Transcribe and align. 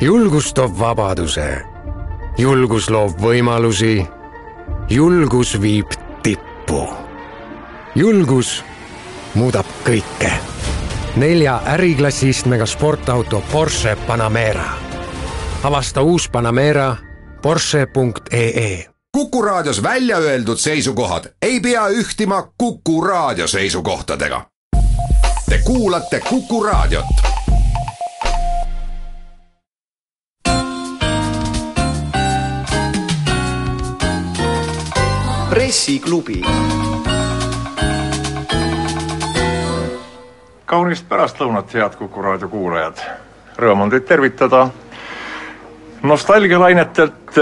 julgus 0.00 0.54
toob 0.54 0.78
vabaduse, 0.78 1.62
julgus 2.38 2.90
loob 2.90 3.20
võimalusi, 3.20 4.06
julgus 4.90 5.60
viib 5.60 5.92
tippu. 6.22 6.88
julgus 7.94 8.64
muudab 9.34 9.66
kõike. 9.84 10.32
nelja 11.16 11.60
äriklassi 11.66 12.28
istmega 12.28 12.66
sportauto 12.66 13.42
Porsche 13.52 13.96
Panamera. 14.06 14.70
avasta 15.62 16.02
uus 16.02 16.28
Panamera 16.28 16.96
Porsche.ee 17.42 18.86
Kuku 19.12 19.42
Raadios 19.42 19.82
välja 19.82 20.16
öeldud 20.16 20.58
seisukohad 20.58 21.24
ei 21.42 21.60
pea 21.60 21.88
ühtima 21.88 22.48
Kuku 22.58 23.00
Raadio 23.00 23.46
seisukohtadega. 23.46 24.46
Te 25.48 25.58
kuulate 25.58 26.20
Kuku 26.20 26.62
Raadiot. 26.62 27.35
Pressiklubi. 35.56 36.42
kaunist 40.66 41.06
pärastlõunat, 41.08 41.70
head 41.72 41.94
Kuku 41.96 42.22
Raadio 42.22 42.48
kuulajad. 42.52 42.98
Rõõm 43.56 43.86
on 43.86 43.90
teid 43.90 44.04
tervitada 44.04 44.66
nostalgialainetelt, 46.02 47.38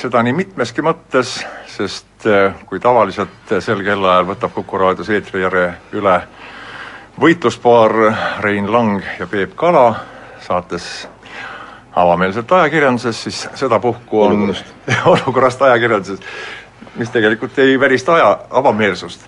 seda 0.00 0.22
nii 0.26 0.32
mitmeski 0.34 0.82
mõttes, 0.82 1.36
sest 1.70 2.26
eh, 2.26 2.56
kui 2.66 2.80
tavaliselt 2.82 3.52
sel 3.60 3.84
kellaajal 3.86 4.26
võtab 4.32 4.56
Kuku 4.56 4.80
raadios 4.82 5.12
eetrijärje 5.12 5.68
üle 6.00 6.16
võitluspaar 7.20 7.94
Rein 8.42 8.72
Lang 8.72 9.04
ja 9.20 9.28
Peep 9.30 9.54
Kala, 9.54 10.00
saates 10.42 10.88
avameelselt 11.94 12.52
ajakirjanduses, 12.58 13.22
siis 13.22 13.44
sedapuhku 13.54 14.24
on 14.24 14.32
olukorrast, 14.32 14.74
olukorrast 15.14 15.62
ajakirjanduses 15.68 16.26
mis 16.96 17.10
tegelikult 17.10 17.58
ei 17.58 17.80
välista 17.80 18.14
aja 18.14 18.38
avameelsust, 18.50 19.20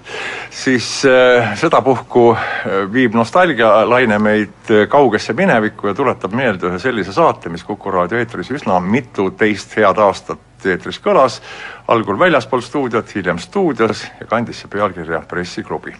siis 0.51 1.05
äh, 1.09 1.55
sedapuhku 1.59 2.33
äh, 2.33 2.93
viib 2.93 3.15
nostalgialaine 3.17 4.19
meid 4.19 4.71
äh, 4.71 4.89
kaugesse 4.89 5.33
minevikku 5.33 5.89
ja 5.89 5.95
tuletab 5.95 6.33
meelde 6.37 6.69
ühe 6.69 6.79
sellise 6.79 7.13
saate, 7.13 7.49
mis 7.49 7.65
Kuku 7.65 7.91
raadio 7.91 8.21
eetris 8.21 8.53
üsna 8.53 8.81
mituteist 8.81 9.77
head 9.79 10.01
aastat 10.01 10.69
eetris 10.69 11.01
kõlas, 11.01 11.41
algul 11.89 12.19
väljaspool 12.21 12.65
stuudiot, 12.65 13.15
hiljem 13.17 13.41
stuudios 13.41 14.05
ja 14.21 14.29
kandis 14.29 14.61
see 14.61 14.73
pealkirja 14.73 15.25
Pressiklubi. 15.29 15.97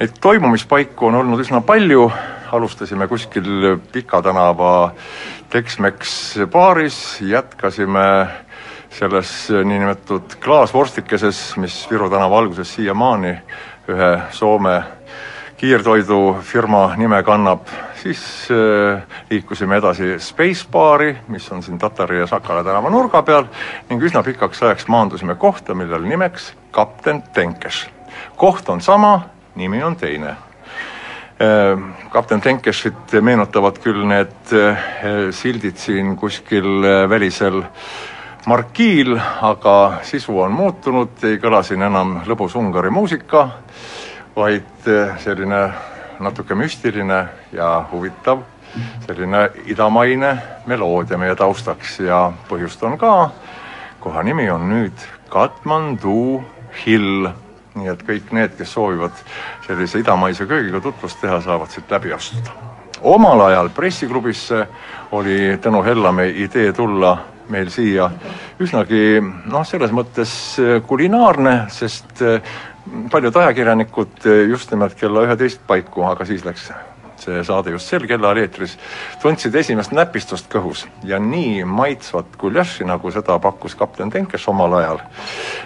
Neid 0.00 0.16
toimumispaiku 0.20 1.10
on 1.10 1.20
olnud 1.20 1.40
üsna 1.44 1.60
palju, 1.60 2.06
alustasime 2.56 3.08
kuskil 3.08 3.76
Pika 3.92 4.22
tänava 4.24 4.94
Tex-Mex 5.52 6.38
baaris, 6.48 7.20
jätkasime 7.20 8.06
selles 8.90 9.50
äh, 9.50 9.64
niinimetatud 9.64 10.36
klaasvorstikeses, 10.40 11.56
mis 11.56 11.86
Viru 11.90 12.10
tänava 12.10 12.38
alguses 12.38 12.74
siiamaani 12.74 13.36
ühe 13.90 14.10
Soome 14.30 14.82
kiirtoidufirma 15.60 16.94
nime 16.96 17.22
kannab, 17.22 17.68
siis 18.02 18.48
äh, 18.50 19.02
liikusime 19.30 19.76
edasi 19.76 20.18
Spacebaari, 20.18 21.16
mis 21.28 21.52
on 21.52 21.62
siin 21.62 21.78
Tatari 21.78 22.18
ja 22.18 22.26
Sakala 22.26 22.64
tänava 22.64 22.90
nurga 22.90 23.22
peal 23.22 23.44
ning 23.90 24.02
üsna 24.02 24.22
pikaks 24.24 24.62
ajaks 24.62 24.88
maandusime 24.88 25.34
kohta, 25.34 25.74
millel 25.74 26.06
nimeks 26.08 26.54
kapten 26.70 27.22
Tenkes. 27.34 27.86
koht 28.36 28.68
on 28.68 28.80
sama, 28.80 29.28
nimi 29.54 29.82
on 29.82 29.96
teine 29.96 30.30
äh, 30.30 31.76
kapten 32.10 32.40
Tenkešit 32.40 33.12
meenutavad 33.20 33.78
küll 33.84 34.06
need 34.08 34.56
äh, 34.56 34.88
sildid 35.30 35.76
siin 35.76 36.16
kuskil 36.16 36.82
välisel 37.08 37.62
markiil, 38.46 39.18
aga 39.42 40.00
sisu 40.02 40.40
on 40.40 40.52
muutunud, 40.52 41.18
ei 41.24 41.38
kõla 41.42 41.62
siin 41.66 41.82
enam 41.82 42.20
lõbus 42.26 42.56
Ungari 42.56 42.90
muusika, 42.90 43.48
vaid 44.36 44.88
eh, 44.88 45.18
selline 45.20 45.66
natuke 46.20 46.54
müstiline 46.54 47.24
ja 47.52 47.74
huvitav 47.92 48.42
selline 49.06 49.50
idamaine 49.66 50.38
meloodia 50.66 51.18
meie 51.18 51.34
taustaks 51.36 52.00
ja 52.06 52.30
põhjust 52.48 52.82
on 52.86 52.98
ka, 52.98 53.30
koha 54.00 54.22
nimi 54.22 54.50
on 54.50 54.68
nüüd 54.70 55.06
Katmandu 55.30 56.42
Hill, 56.84 57.28
nii 57.74 57.90
et 57.90 58.02
kõik 58.06 58.32
need, 58.34 58.54
kes 58.58 58.74
soovivad 58.74 59.14
sellise 59.66 60.00
idamaise 60.02 60.46
köögiga 60.46 60.80
tutvust 60.82 61.20
teha, 61.22 61.40
saavad 61.42 61.70
siit 61.70 61.90
läbi 61.90 62.12
astuda. 62.12 62.50
omal 63.02 63.40
ajal 63.40 63.68
pressiklubisse 63.74 64.66
oli 65.12 65.58
Tõnu 65.62 65.82
Hellamäe 65.84 66.30
idee 66.44 66.72
tulla 66.72 67.18
meil 67.50 67.70
siia 67.72 68.10
üsnagi 68.62 69.20
noh, 69.22 69.64
selles 69.66 69.92
mõttes 69.94 70.32
äh, 70.60 70.78
kulinaarne, 70.86 71.56
sest 71.74 72.22
äh, 72.24 72.38
paljud 73.12 73.36
ajakirjanikud 73.42 74.24
äh, 74.26 74.46
just 74.50 74.72
nimelt 74.74 74.96
kella 74.98 75.26
üheteist 75.26 75.62
paiku, 75.66 76.06
aga 76.10 76.28
siis 76.28 76.46
läks 76.46 76.70
see 77.20 77.42
saade 77.44 77.74
just 77.74 77.90
sel 77.90 78.06
kellaajal 78.08 78.38
eetris, 78.40 78.78
tundsid 79.20 79.54
esimest 79.60 79.92
näpistust 79.92 80.46
kõhus 80.48 80.86
ja 81.04 81.18
nii 81.20 81.66
maitsvat 81.68 82.38
guljaši, 82.40 82.86
nagu 82.88 83.12
seda 83.12 83.36
pakkus 83.44 83.76
kapten 83.76 84.08
Tenkes 84.08 84.46
omal 84.48 84.78
ajal. 84.78 85.02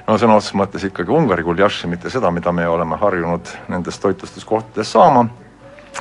no 0.08 0.18
sõna 0.18 0.40
otseses 0.40 0.58
mõttes 0.58 0.88
ikkagi 0.88 1.14
Ungari 1.14 1.46
guljaši, 1.46 1.86
mitte 1.92 2.10
seda, 2.10 2.34
mida 2.34 2.52
me 2.52 2.66
oleme 2.68 2.98
harjunud 2.98 3.54
nendes 3.70 4.02
toitlustuskohtades 4.02 4.92
saama 4.96 5.28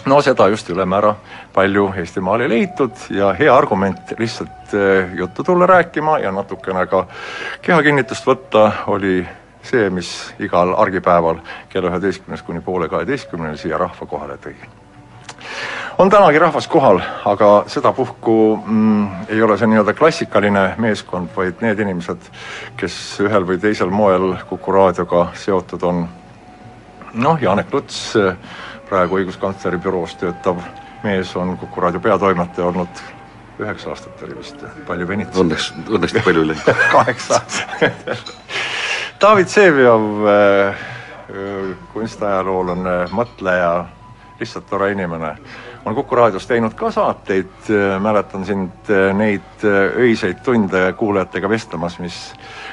no 0.05 0.21
seda 0.21 0.47
just 0.47 0.69
ülemäära 0.69 1.15
palju 1.53 1.93
Eestimaal 1.97 2.41
ei 2.41 2.49
leitud 2.49 3.05
ja 3.09 3.33
hea 3.33 3.55
argument 3.55 4.13
lihtsalt 4.17 4.73
eh, 4.73 5.13
juttu 5.15 5.43
tulla 5.43 5.67
rääkima 5.67 6.19
ja 6.19 6.31
natukene 6.31 6.85
ka 6.87 7.05
kehakinnitust 7.61 8.27
võtta 8.27 8.71
oli 8.87 9.21
see, 9.63 9.89
mis 9.89 10.33
igal 10.39 10.73
argipäeval 10.77 11.39
kella 11.69 11.91
üheteistkümnest 11.91 12.45
kuni 12.45 12.61
poole 12.61 12.89
kaheteistkümneni 12.89 13.57
siia 13.57 13.77
rahva 13.77 14.05
kohale 14.05 14.37
tõi. 14.37 14.55
on 15.97 16.09
tänagi 16.09 16.39
rahvas 16.39 16.67
kohal, 16.67 16.99
aga 17.25 17.63
sedapuhku 17.67 18.63
mm, 18.65 19.07
ei 19.29 19.41
ole 19.41 19.57
see 19.57 19.67
nii-öelda 19.67 19.93
klassikaline 19.93 20.65
meeskond, 20.77 21.29
vaid 21.35 21.61
need 21.61 21.79
inimesed, 21.79 22.27
kes 22.77 22.97
ühel 23.23 23.47
või 23.47 23.59
teisel 23.61 23.89
moel 23.89 24.35
Kuku 24.49 24.71
raadioga 24.71 25.27
seotud 25.33 25.83
on. 25.83 26.07
noh, 27.13 27.41
Janek 27.41 27.73
Luts 27.73 28.15
praegu 28.93 29.17
õiguskantsleri 29.17 29.81
büroos 29.81 30.13
töötav 30.21 30.61
mees 31.03 31.35
on 31.35 31.57
Kuku 31.57 31.81
raadio 31.81 31.99
peatoimetaja 31.99 32.67
olnud. 32.67 33.03
Üheksa 33.59 33.89
aastat 33.93 34.21
oli 34.25 34.35
vist, 34.37 34.61
palju 34.87 35.07
venitas. 35.07 35.37
õnneks, 35.41 35.69
õnneks 35.85 36.15
nii 36.15 36.23
palju 36.25 36.41
ei 36.41 36.49
läinud 36.51 36.81
kaheksa 36.95 37.41
David 39.21 39.49
Vseviov 39.49 40.27
äh,, 40.29 40.85
kunstiajaloolane, 41.93 42.95
mõtleja, 43.13 43.85
lihtsalt 44.39 44.65
tore 44.69 44.91
inimene, 44.91 45.35
on 45.85 45.95
Kuku 45.95 46.17
raadios 46.17 46.47
teinud 46.49 46.73
ka 46.77 46.91
saateid, 46.91 47.53
äh, 47.69 47.97
mäletan 48.01 48.45
sind 48.45 48.93
äh, 48.93 49.09
neid 49.17 49.65
äh, 49.65 49.97
öiseid 50.05 50.41
tunde 50.45 50.85
kuulajatega 50.97 51.49
vestlemas, 51.49 51.99
mis 52.01 52.19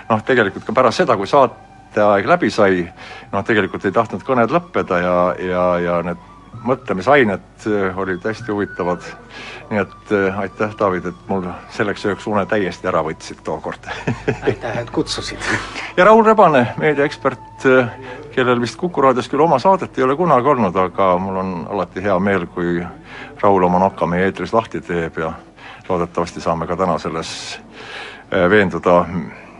noh, 0.08 0.24
tegelikult 0.24 0.64
ka 0.68 0.76
pärast 0.80 1.04
seda, 1.04 1.16
kui 1.20 1.28
saat-, 1.28 1.69
mõtteaeg 1.90 2.26
läbi 2.26 2.50
sai, 2.50 2.84
noh, 3.32 3.44
tegelikult 3.44 3.84
ei 3.84 3.92
tahtnud 3.92 4.22
kõned 4.22 4.50
lõppeda 4.50 4.98
ja, 5.02 5.14
ja, 5.42 5.64
ja 5.82 6.02
need 6.06 6.28
mõtlemisained 6.66 7.66
äh, 7.66 7.98
olid 7.98 8.24
hästi 8.24 8.52
huvitavad. 8.52 9.02
nii 9.70 9.80
et 9.80 10.12
äh, 10.12 10.38
aitäh, 10.38 10.70
David, 10.78 11.06
et 11.06 11.28
mul 11.28 11.46
selleks 11.70 12.04
ööks 12.06 12.26
une 12.26 12.44
täiesti 12.46 12.86
ära 12.86 13.02
võtsid 13.06 13.42
tookord 13.44 13.86
aitäh, 14.48 14.78
et 14.78 14.90
kutsusid. 14.90 15.38
ja 15.96 16.04
Raul 16.04 16.24
Rebane, 16.26 16.74
meediaekspert, 16.78 17.66
äh, 17.66 17.90
kellel 18.34 18.60
vist 18.60 18.78
Kuku 18.78 19.02
raadios 19.02 19.28
küll 19.28 19.42
oma 19.42 19.58
saadet 19.58 19.98
ei 19.98 20.04
ole 20.04 20.16
kunagi 20.16 20.54
olnud, 20.54 20.76
aga 20.76 21.12
mul 21.18 21.42
on 21.42 21.52
alati 21.70 22.02
hea 22.02 22.18
meel, 22.18 22.46
kui 22.46 22.80
Raul 23.42 23.62
oma 23.66 23.78
nokka 23.78 24.06
meie 24.06 24.30
eetris 24.30 24.52
lahti 24.54 24.80
teeb 24.80 25.18
ja 25.18 25.32
loodetavasti 25.88 26.40
saame 26.40 26.66
ka 26.70 26.76
täna 26.76 26.98
selles 27.02 27.58
veenduda, 28.30 29.00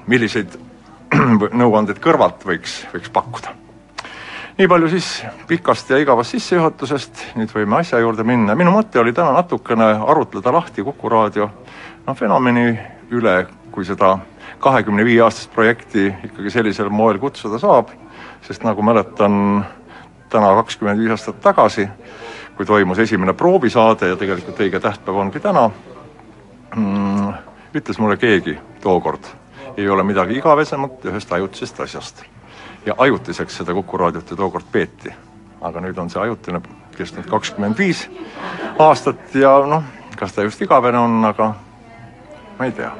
milliseid 0.07 0.70
nõuandeid 1.61 1.99
kõrvalt 2.03 2.45
võiks, 2.47 2.85
võiks 2.93 3.11
pakkuda. 3.13 3.55
nii 4.59 4.69
palju 4.69 4.89
siis 4.93 5.09
pikast 5.49 5.91
ja 5.91 5.99
igavast 5.99 6.37
sissejuhatusest, 6.37 7.25
nüüd 7.41 7.51
võime 7.55 7.81
asja 7.81 7.99
juurde 7.99 8.25
minna, 8.27 8.55
minu 8.55 8.73
mõte 8.75 9.01
oli 9.01 9.13
täna 9.13 9.33
natukene 9.33 9.93
arutleda 10.07 10.53
lahti 10.53 10.85
Kuku 10.87 11.09
raadio 11.09 11.51
noh, 12.07 12.17
fenomeni 12.17 12.79
üle, 13.11 13.47
kui 13.73 13.85
seda 13.85 14.19
kahekümne 14.61 15.05
viie 15.05 15.23
aastast 15.25 15.53
projekti 15.55 16.07
ikkagi 16.29 16.51
sellisel 16.51 16.91
moel 16.93 17.19
kutsuda 17.19 17.59
saab, 17.59 17.91
sest 18.47 18.65
nagu 18.67 18.83
mäletan, 18.83 19.65
täna 20.31 20.55
kakskümmend 20.61 21.01
viis 21.01 21.17
aastat 21.17 21.41
tagasi, 21.43 21.89
kui 22.57 22.67
toimus 22.67 22.99
esimene 23.03 23.35
proovisaade 23.35 24.13
ja 24.13 24.21
tegelikult 24.21 24.61
õige 24.61 24.81
tähtpäev 24.81 25.25
ongi 25.25 25.43
täna 25.43 25.71
mm,, 26.77 27.37
ütles 27.75 27.99
mulle 27.99 28.21
keegi 28.21 28.59
tookord 28.85 29.40
ei 29.77 29.89
ole 29.89 30.03
midagi 30.03 30.39
igavesemat 30.39 31.05
ühest 31.05 31.33
ajutisest 31.33 31.81
asjast. 31.81 32.23
ja 32.87 32.95
ajutiseks 32.99 33.57
seda 33.57 33.75
Kuku 33.75 33.97
raadiot 33.97 34.31
ju 34.31 34.37
tookord 34.37 34.65
peeti. 34.73 35.13
aga 35.61 35.81
nüüd 35.81 35.99
on 35.99 36.11
see 36.11 36.23
ajutine 36.23 36.61
kestnud 36.97 37.27
kakskümmend 37.29 37.79
viis 37.79 38.09
aastat 38.79 39.35
ja 39.35 39.59
noh, 39.67 39.85
kas 40.17 40.33
ta 40.33 40.43
just 40.43 40.63
igavene 40.63 40.99
on, 40.99 41.25
aga 41.25 41.55
ma 42.59 42.65
ei 42.65 42.73
tea. 42.73 42.91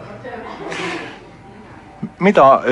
mida, 2.19 2.63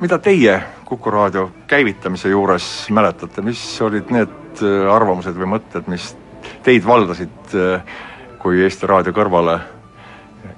mida 0.00 0.18
teie 0.18 0.62
Kuku 0.84 1.10
raadio 1.10 1.50
käivitamise 1.66 2.28
juures 2.28 2.88
mäletate, 2.90 3.42
mis 3.42 3.60
olid 3.82 4.10
need 4.10 4.62
arvamused 4.90 5.36
või 5.38 5.52
mõtted, 5.52 5.86
mis 5.86 6.16
teid 6.66 6.82
valdasid, 6.86 7.54
kui 8.40 8.62
Eesti 8.64 8.88
Raadio 8.90 9.12
kõrvale 9.14 9.58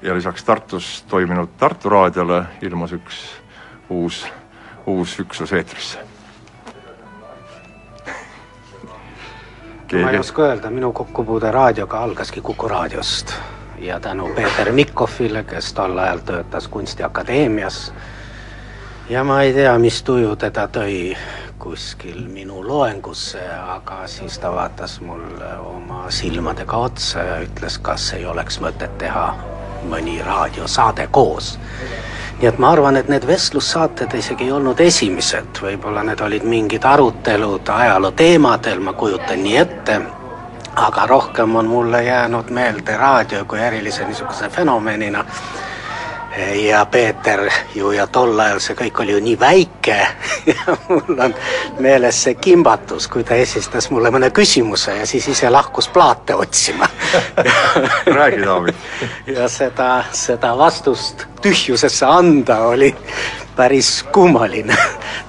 ja 0.02 0.14
lisaks 0.14 0.44
Tartus 0.44 1.04
toiminud 1.08 1.48
Tartu 1.58 1.88
raadiole 1.88 2.44
ilmus 2.62 2.92
üks 2.92 3.14
uus, 3.88 4.26
uus 4.86 5.18
üksus 5.18 5.52
eetrisse. 5.52 5.98
ma 10.02 10.10
ei 10.10 10.18
oska 10.18 10.42
öelda, 10.42 10.70
minu 10.70 10.92
kokkupuude 10.92 11.50
raadioga 11.50 11.98
algaski 11.98 12.40
Kuku 12.40 12.68
raadiost 12.68 13.34
ja 13.78 14.00
tänu 14.00 14.28
Peeter 14.34 14.72
Mikkofile, 14.72 15.44
kes 15.44 15.72
tol 15.72 15.98
ajal 15.98 16.18
töötas 16.18 16.68
Kunstiakadeemias. 16.68 17.92
ja 19.08 19.24
ma 19.24 19.42
ei 19.42 19.52
tea, 19.52 19.78
mis 19.78 20.02
tuju 20.02 20.36
teda 20.36 20.66
tõi 20.66 21.16
kuskil 21.58 22.28
minu 22.28 22.68
loengusse, 22.68 23.42
aga 23.68 24.06
siis 24.06 24.38
ta 24.38 24.50
vaatas 24.52 25.00
mulle 25.00 25.56
oma 25.58 26.10
silmadega 26.10 26.76
otsa 26.76 27.18
ja 27.18 27.40
ütles, 27.40 27.78
kas 27.78 28.12
ei 28.12 28.26
oleks 28.26 28.60
mõtet 28.60 28.98
teha 28.98 29.51
mõni 29.88 30.22
raadiosaade 30.24 31.08
koos. 31.10 31.58
nii 32.38 32.48
et 32.48 32.58
ma 32.58 32.70
arvan, 32.70 32.96
et 32.96 33.08
need 33.08 33.26
vestlussaated 33.26 34.14
isegi 34.18 34.44
ei 34.44 34.52
olnud 34.52 34.80
esimesed, 34.80 35.60
võib-olla 35.62 36.02
need 36.02 36.20
olid 36.20 36.42
mingid 36.42 36.84
arutelud 36.84 37.68
ajaloo 37.68 38.10
teemadel, 38.10 38.80
ma 38.80 38.92
kujutan 38.92 39.42
nii 39.42 39.56
ette, 39.56 40.00
aga 40.76 41.06
rohkem 41.06 41.56
on 41.56 41.66
mulle 41.66 42.02
jäänud 42.04 42.50
meelde 42.50 42.96
raadio 42.96 43.44
kui 43.44 43.60
ärilise 43.60 44.04
niisuguse 44.04 44.48
fenomenina 44.48 45.24
ja 46.68 46.86
Peeter 46.86 47.50
ju 47.74 47.90
ja 47.92 48.06
tol 48.06 48.40
ajal 48.40 48.60
see 48.60 48.76
kõik 48.76 49.02
oli 49.02 49.12
ju 49.12 49.20
nii 49.20 49.38
väike 49.40 49.96
ja 50.46 50.76
mul 50.88 51.18
on 51.20 51.34
meeles 51.80 52.22
see 52.24 52.34
kimbatus, 52.40 53.08
kui 53.08 53.24
ta 53.24 53.36
esitas 53.36 53.90
mulle 53.90 54.10
mõne 54.14 54.30
küsimuse 54.34 54.96
ja 55.00 55.06
siis 55.06 55.28
ise 55.28 55.50
lahkus 55.50 55.88
plaate 55.92 56.34
otsima 56.34 56.88
räägi, 58.18 58.42
Taavi. 58.44 58.74
ja 59.26 59.48
seda, 59.48 60.04
seda 60.12 60.56
vastust 60.58 61.26
tühjusesse 61.42 62.06
anda 62.06 62.58
oli 62.72 62.94
päris 63.56 64.02
kummaline. 64.12 64.76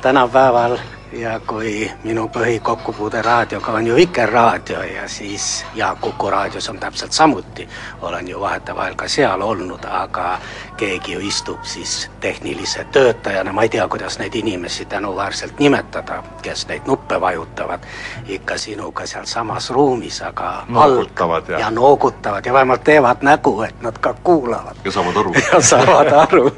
tänapäeval 0.01 0.77
ja 1.13 1.39
kui 1.47 1.91
minu 2.03 2.27
põhikokkupuude 2.27 3.21
raadioga 3.21 3.71
on 3.71 3.87
ju 3.87 3.95
Vikerraadio 3.95 4.83
ja 4.83 5.07
siis 5.07 5.65
ja 5.75 5.95
Kuku 6.01 6.29
raadios 6.29 6.69
on 6.69 6.79
täpselt 6.79 7.11
samuti, 7.11 7.69
olen 8.01 8.27
ju 8.27 8.39
vahetevahel 8.39 8.95
ka 8.95 9.07
seal 9.07 9.41
olnud, 9.41 9.85
aga 9.89 10.39
keegi 10.77 11.13
ju 11.13 11.19
istub 11.19 11.63
siis 11.63 12.09
tehnilise 12.19 12.83
töötajana, 12.91 13.53
ma 13.53 13.63
ei 13.63 13.69
tea, 13.69 13.87
kuidas 13.87 14.19
neid 14.19 14.35
inimesi 14.35 14.85
tänuväärselt 14.85 15.59
nimetada, 15.59 16.23
kes 16.41 16.67
neid 16.67 16.81
nuppe 16.85 17.21
vajutavad, 17.21 17.85
ikka 18.27 18.57
sinuga 18.57 19.05
sealsamas 19.05 19.69
ruumis, 19.69 20.21
aga 20.21 20.65
noogutavad 20.67 21.49
ja. 21.49 21.59
ja 21.59 21.71
noogutavad 21.71 22.45
ja 22.45 22.53
vähemalt 22.53 22.83
teevad 22.83 23.21
nägu, 23.21 23.61
et 23.61 23.81
nad 23.81 23.97
ka 23.97 24.15
kuulavad. 24.23 24.75
ja 24.85 24.91
saavad 24.91 25.15
aru. 25.17 25.33
ja 25.53 25.61
saavad 25.61 26.11
aru, 26.11 26.51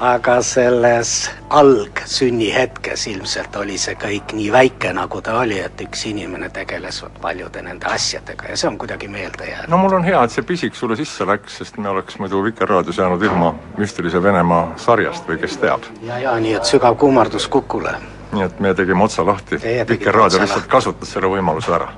aga 0.00 0.42
selles 0.42 1.30
algsünnihetkes 1.50 3.06
ilmselt 3.06 3.56
oli 3.56 3.78
see 3.78 3.95
kõik 4.00 4.32
nii 4.36 4.48
väike, 4.52 4.92
nagu 4.96 5.20
ta 5.24 5.38
oli, 5.40 5.58
et 5.62 5.80
üks 5.84 6.06
inimene 6.10 6.48
tegeles 6.54 7.02
paljude 7.22 7.62
nende 7.62 7.88
asjadega 7.90 8.50
ja 8.50 8.56
see 8.56 8.68
on 8.68 8.78
kuidagi 8.78 9.08
meelde 9.08 9.48
jäänud. 9.50 9.70
no 9.72 9.78
mul 9.82 9.96
on 9.98 10.04
hea, 10.04 10.22
et 10.24 10.34
see 10.34 10.44
pisik 10.46 10.74
sulle 10.74 10.96
sisse 10.96 11.26
läks, 11.26 11.58
sest 11.60 11.78
me 11.78 11.88
oleks 11.88 12.18
muidu 12.18 12.42
Vikerraadios 12.44 12.98
jäänud 12.98 13.22
ilma 13.22 13.54
müstilise 13.76 14.22
Venemaa 14.22 14.74
sarjast 14.76 15.28
või 15.28 15.40
kes 15.40 15.56
teab. 15.62 15.88
ja, 16.02 16.18
ja 16.18 16.36
nii, 16.40 16.54
et 16.60 16.68
sügav 16.68 16.98
kummardus 17.00 17.48
Kukule. 17.48 17.94
nii 18.32 18.44
et 18.48 18.60
me 18.60 18.74
tegime 18.74 19.04
otsa 19.04 19.26
lahti, 19.26 19.60
Vikerraadio 19.88 20.42
lihtsalt 20.44 20.66
kasutas 20.66 21.12
selle 21.12 21.30
võimaluse 21.32 21.72
ära. 21.74 21.88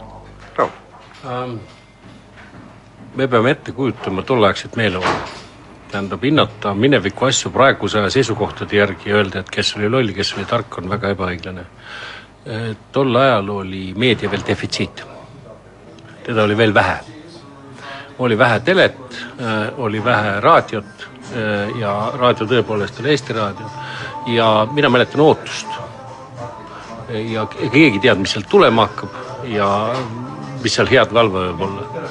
Raul 0.57 0.71
ähm,. 1.27 1.59
me 3.17 3.29
peame 3.29 3.51
ette 3.51 3.73
kujutama 3.73 4.23
tolleaegset 4.23 4.77
meeleolu 4.77 5.47
tähendab, 5.91 6.23
hinnata 6.25 6.75
mineviku 6.75 7.29
asju 7.29 7.51
praeguse 7.53 8.01
aja 8.01 8.11
seisukohtade 8.13 8.77
järgi 8.77 9.11
ja 9.11 9.21
öelda, 9.21 9.43
et 9.43 9.51
kes 9.51 9.75
oli 9.77 9.89
loll, 9.91 10.13
kes 10.17 10.35
oli 10.37 10.45
tark, 10.49 10.79
on 10.79 10.91
väga 10.91 11.13
ebaõiglane. 11.15 11.65
tol 12.93 13.17
ajal 13.17 13.49
oli 13.51 13.93
meedia 13.97 14.31
veel 14.31 14.45
defitsiit. 14.47 15.05
teda 16.27 16.43
oli 16.43 16.57
veel 16.57 16.75
vähe. 16.75 16.99
oli 18.19 18.39
vähe 18.39 18.61
telet, 18.61 19.27
oli 19.77 20.05
vähe 20.05 20.41
raadiot 20.41 21.09
ja 21.81 22.13
raadio 22.15 22.47
tõepoolest 22.47 23.01
oli 23.01 23.11
Eesti 23.11 23.33
Raadio. 23.33 23.67
ja 24.27 24.69
mina 24.73 24.89
mäletan 24.89 25.21
ootust. 25.21 25.67
ja 27.09 27.47
keegi 27.47 27.97
ei 27.97 28.01
teadnud, 28.01 28.23
mis 28.23 28.33
sealt 28.33 28.49
tulema 28.49 28.87
hakkab 28.87 29.45
ja 29.45 29.95
mis 30.63 30.75
seal 30.75 30.89
head 30.91 31.15
valve 31.15 31.49
võib 31.49 31.69
olla 31.69 32.09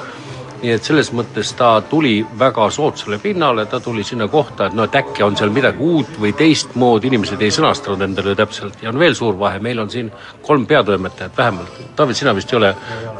nii 0.62 0.72
et 0.74 0.84
selles 0.84 1.10
mõttes 1.14 1.50
ta 1.58 1.68
tuli 1.90 2.16
väga 2.38 2.66
soodsale 2.74 3.18
pinnale, 3.22 3.66
ta 3.70 3.80
tuli 3.80 4.02
sinna 4.04 4.26
kohta, 4.28 4.66
et 4.66 4.74
noh, 4.74 4.88
et 4.88 4.96
äkki 4.98 5.22
on 5.22 5.36
seal 5.38 5.52
midagi 5.54 5.82
uut 5.84 6.18
või 6.18 6.32
teistmoodi, 6.36 7.10
inimesed 7.12 7.42
ei 7.42 7.54
sõnastanud 7.54 8.02
endale 8.08 8.34
täpselt. 8.38 8.82
Ja 8.82 8.90
on 8.90 8.98
veel 8.98 9.14
suur 9.18 9.38
vahe, 9.38 9.60
meil 9.62 9.78
on 9.78 9.90
siin 9.90 10.10
kolm 10.42 10.66
peatoimetajat 10.66 11.38
vähemalt. 11.38 11.80
David, 11.98 12.18
sina 12.18 12.34
vist 12.34 12.52
ei 12.52 12.58
ole 12.58 12.74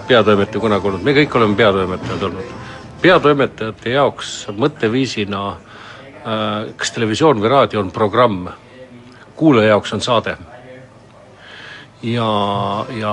peatoimetaja 0.08 0.64
kunagi 0.66 0.90
olnud, 0.90 1.06
me 1.06 1.14
kõik 1.20 1.38
oleme 1.38 1.56
peatoimetajad 1.62 2.28
olnud. 2.30 2.52
peatoimetajate 3.02 3.90
jaoks 3.94 4.36
mõtteviisina 4.58 5.42
äh, 5.48 6.70
kas 6.76 6.90
televisioon 6.96 7.42
või 7.42 7.54
raadio 7.54 7.80
on 7.80 7.94
programm, 7.94 8.48
kuulaja 9.38 9.76
jaoks 9.76 9.92
on 9.94 10.00
saade 10.02 10.36
ja, 12.02 12.86
ja 12.98 13.12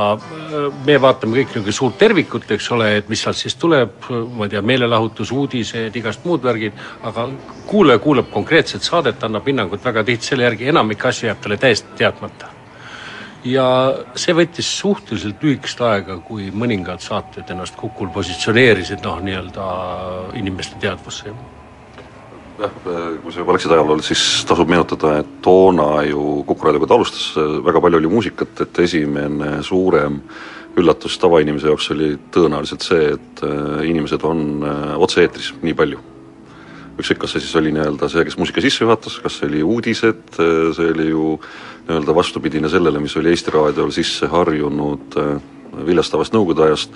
me 0.85 0.97
vaatame 1.01 1.39
kõik 1.39 1.55
niisugune 1.55 1.75
suurt 1.75 1.97
tervikut, 2.01 2.49
eks 2.51 2.67
ole, 2.75 2.89
et 2.99 3.09
mis 3.09 3.21
sealt 3.25 3.39
siis 3.39 3.57
tuleb, 3.59 3.95
ma 4.37 4.45
ei 4.45 4.53
tea, 4.53 4.61
meelelahutus, 4.61 5.31
uudised, 5.33 5.95
igast 5.97 6.25
muud 6.25 6.45
värgid, 6.45 6.77
aga 7.03 7.27
kuulaja 7.69 8.01
kuulab 8.03 8.29
konkreetset 8.33 8.85
saadet, 8.85 9.23
annab 9.25 9.47
hinnangut 9.47 9.83
väga 9.85 10.05
tihti. 10.05 10.31
Selle 10.31 10.47
järgi, 10.47 10.69
enamik 10.73 11.05
asju 11.05 11.29
jääb 11.29 11.41
talle 11.41 11.57
täiesti 11.61 11.97
teadmata. 11.97 12.53
ja 13.45 13.65
see 14.17 14.33
võttis 14.33 14.65
suhteliselt 14.79 15.43
lühikest 15.43 15.81
aega, 15.85 16.15
kui 16.17 16.47
mõningad 16.49 17.03
saated 17.05 17.51
ennast 17.53 17.75
Kukul 17.77 18.09
positsioneerisid 18.09 19.05
noh, 19.05 19.19
nii-öelda 19.21 19.67
inimeste 20.33 20.81
teadvusse 20.81 21.29
jah, 22.59 22.75
kui 23.23 23.33
sa 23.33 23.41
juba 23.41 23.55
läksid 23.55 23.73
ajaloole, 23.75 24.03
siis 24.05 24.23
tasub 24.47 24.69
meenutada, 24.71 25.19
et 25.21 25.31
toona 25.45 26.03
ju 26.07 26.43
Kuku 26.47 26.67
raadioga 26.67 26.89
ta 26.89 26.97
alustas, 26.99 27.29
väga 27.65 27.81
palju 27.83 27.99
oli 27.99 28.11
muusikat, 28.11 28.61
et 28.65 28.79
esimene 28.85 29.57
suurem 29.65 30.21
üllatus 30.79 31.15
tavainimese 31.19 31.69
jaoks 31.71 31.87
oli 31.95 32.09
tõenäoliselt 32.35 32.83
see, 32.83 33.13
et 33.15 33.43
äh, 33.47 33.85
inimesed 33.87 34.23
on 34.27 34.43
äh, 34.63 34.91
otse-eetris 34.99 35.53
nii 35.63 35.75
palju. 35.77 36.01
ükskõik, 36.95 37.19
kas 37.25 37.33
see 37.35 37.43
siis 37.43 37.55
oli 37.59 37.73
nii-öelda 37.75 38.07
see, 38.07 38.23
kes 38.23 38.37
muusika 38.39 38.61
sisse 38.63 38.85
juhatas, 38.85 39.17
kas 39.19 39.39
see 39.39 39.49
oli 39.49 39.63
uudised, 39.63 40.23
äh, 40.39 40.71
see 40.75 40.91
oli 40.95 41.09
ju 41.09 41.35
nii-öelda 41.87 42.15
vastupidine 42.15 42.71
sellele, 42.71 42.99
mis 43.03 43.15
oli 43.19 43.31
Eesti 43.31 43.51
Raadiol 43.55 43.91
sisse 43.95 44.27
harjunud 44.31 45.19
viljastavast 45.85 46.35
nõukogude 46.35 46.69
ajast, 46.69 46.95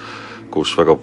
kus 0.51 0.75
väga 0.77 0.98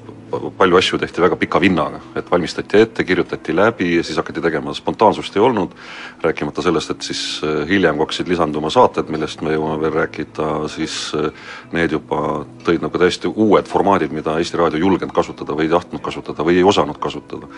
palju 0.58 0.76
asju 0.76 0.98
tehti 0.98 1.22
väga 1.22 1.36
pika 1.38 1.60
vinnaga, 1.62 2.00
et 2.18 2.30
valmistati 2.30 2.80
ette, 2.82 3.04
kirjutati 3.06 3.54
läbi 3.54 3.92
ja 3.96 4.02
siis 4.04 4.18
hakati 4.18 4.42
tegema, 4.42 4.74
spontaansust 4.74 5.36
ei 5.36 5.42
olnud, 5.42 5.74
rääkimata 6.22 6.64
sellest, 6.64 6.90
et 6.90 7.06
siis 7.06 7.22
äh, 7.46 7.62
hiljem, 7.68 7.98
hakkasid 8.02 8.28
lisanduma 8.28 8.70
saated, 8.72 9.10
millest 9.12 9.44
me 9.46 9.54
jõuame 9.54 9.78
veel 9.84 9.94
rääkida, 10.00 10.50
siis 10.72 10.98
äh, 11.16 11.30
need 11.76 11.94
juba 11.94 12.44
tõid 12.66 12.84
nagu 12.84 13.00
täiesti 13.00 13.30
uued 13.30 13.70
formaadid, 13.70 14.14
mida 14.14 14.36
Eesti 14.40 14.60
Raadio 14.60 14.80
ei 14.80 14.86
julgenud 14.86 15.14
kasutada 15.14 15.56
või 15.56 15.68
ei 15.68 15.74
tahtnud 15.76 16.04
kasutada 16.04 16.46
või 16.46 16.58
ei 16.60 16.66
osanud 16.66 16.98
kasutada. 17.02 17.50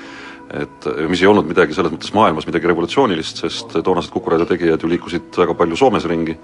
et 0.48 0.86
mis 1.08 1.20
ei 1.20 1.28
olnud 1.28 1.44
midagi 1.44 1.74
selles 1.76 1.92
mõttes 1.92 2.12
maailmas 2.16 2.46
midagi 2.48 2.66
revolutsioonilist, 2.70 3.42
sest 3.44 3.74
toonased 3.84 4.12
Kuku 4.12 4.30
raadio 4.30 4.46
tegijad 4.48 4.80
ju 4.82 4.88
liikusid 4.88 5.36
väga 5.36 5.54
palju 5.54 5.76
Soomes 5.76 6.06
ringi, 6.08 6.38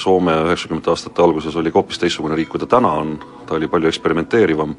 Soome 0.00 0.32
üheksakümnendate 0.46 0.88
aastate 0.94 1.20
alguses 1.20 1.56
oli 1.60 1.68
hoopis 1.74 1.98
teistsugune 2.00 2.36
riik, 2.38 2.48
kui 2.48 2.60
ta 2.62 2.66
täna 2.78 2.94
on, 3.02 3.10
ta 3.44 3.58
oli 3.58 3.68
palju 3.68 3.90
eksperimenteerivam 3.90 4.72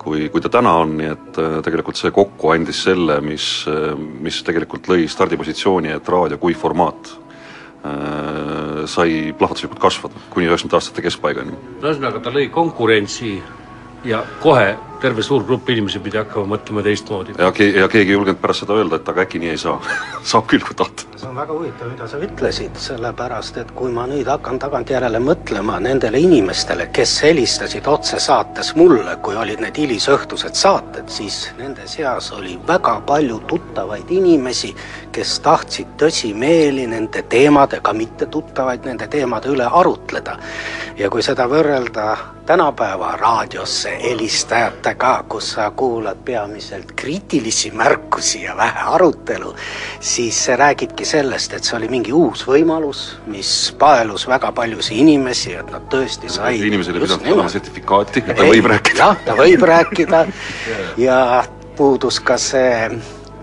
kui, 0.00 0.28
kui 0.32 0.40
ta 0.40 0.50
täna 0.52 0.74
on, 0.82 0.94
nii 0.98 1.08
et 1.12 1.40
äh, 1.40 1.56
tegelikult 1.64 2.00
see 2.00 2.12
kokku 2.14 2.52
andis 2.54 2.84
selle, 2.86 3.20
mis, 3.24 3.46
äh, 3.70 3.92
mis 3.96 4.40
tegelikult 4.46 4.88
lõi 4.90 5.08
stardipositsiooni, 5.10 5.92
et 5.96 6.12
raadio 6.12 6.40
kui 6.40 6.56
formaat 6.58 7.12
äh, 7.84 8.84
sai 8.90 9.34
plahvatuslikult 9.36 9.82
kasvada 9.82 10.22
kuni 10.32 10.48
üheksakümnendate 10.48 10.80
aastate 10.80 11.06
keskpaigani. 11.06 11.56
no 11.80 11.88
ühesõnaga, 11.88 12.22
ta 12.24 12.32
lõi 12.34 12.48
konkurentsi 12.54 13.36
ja 14.08 14.22
kohe 14.42 14.72
terve 15.00 15.22
suur 15.22 15.44
grupp 15.44 15.68
inimesi 15.72 16.00
pidi 16.04 16.18
hakkama 16.20 16.56
mõtlema 16.56 16.82
teistmoodi. 16.84 17.34
ja 17.38 17.50
ke-, 17.52 17.72
ja 17.76 17.88
keegi 17.88 18.12
ei 18.12 18.18
julgenud 18.18 18.40
pärast 18.40 18.64
seda 18.64 18.76
öelda, 18.76 19.00
et 19.00 19.08
aga 19.08 19.24
äkki 19.24 19.40
nii 19.40 19.52
ei 19.54 19.60
saa 19.60 19.78
saab 20.32 20.46
küll, 20.50 20.64
kui 20.66 20.76
tahta. 20.76 21.06
see 21.16 21.28
on 21.28 21.36
väga 21.36 21.56
huvitav, 21.56 21.90
mida 21.92 22.08
sa 22.08 22.20
ütlesid, 22.20 22.76
sellepärast 22.80 23.60
et 23.62 23.72
kui 23.76 23.92
ma 23.92 24.06
nüüd 24.10 24.28
hakkan 24.28 24.58
tagantjärele 24.60 25.20
mõtlema 25.24 25.78
nendele 25.80 26.20
inimestele, 26.20 26.88
kes 26.96 27.16
helistasid 27.24 27.88
otsesaates 27.88 28.74
mulle, 28.76 29.16
kui 29.24 29.36
olid 29.36 29.62
need 29.64 29.80
hilisõhtused 29.80 30.56
saated, 30.56 31.08
siis 31.12 31.42
nende 31.58 31.88
seas 31.88 32.32
oli 32.36 32.58
väga 32.68 32.98
palju 33.06 33.40
tuttavaid 33.48 34.10
inimesi, 34.16 34.74
kes 35.12 35.38
tahtsid 35.44 35.96
tõsimeeli 36.00 36.86
nende 36.90 37.24
teemadega, 37.28 37.92
mitte 37.96 38.26
tuttavaid 38.26 38.84
nende 38.88 39.08
teemade 39.08 39.48
üle 39.48 39.68
arutleda. 39.82 40.36
ja 40.98 41.08
kui 41.10 41.22
seda 41.24 41.46
võrrelda 41.48 42.16
tänapäeva 42.50 43.16
raadiosse 43.16 43.90
helistajatega, 44.90 45.24
kus 45.28 45.52
sa 45.52 45.70
kuulad 45.70 46.18
peamiselt 46.24 46.92
kriitilisi 46.96 47.70
märkusi 47.70 48.42
ja 48.42 48.56
vähe 48.56 48.80
arutelu, 48.86 49.54
siis 50.00 50.44
see 50.44 50.56
räägibki 50.56 51.04
sellest, 51.04 51.52
et 51.52 51.64
see 51.64 51.76
oli 51.76 51.88
mingi 51.88 52.12
uus 52.12 52.46
võimalus, 52.46 53.18
mis 53.26 53.74
paelus 53.78 54.26
väga 54.28 54.52
paljusid 54.52 54.98
inimesi, 54.98 55.54
et 55.54 55.70
nad 55.70 55.82
tõesti 55.90 56.28
said 56.28 56.60
inimesel 56.60 56.96
ei 56.96 57.00
pidanud 57.06 57.32
olema 57.32 57.48
sertifikaati, 57.48 58.20
et 58.26 58.36
ta 58.36 58.42
Ei, 58.42 58.50
võib 58.50 58.66
rääkida. 58.66 58.98
jah, 58.98 59.16
ta 59.24 59.36
võib 59.38 59.62
rääkida 59.72 60.26
ja 60.98 61.44
puudus 61.76 62.20
ka 62.20 62.38
see 62.38 62.90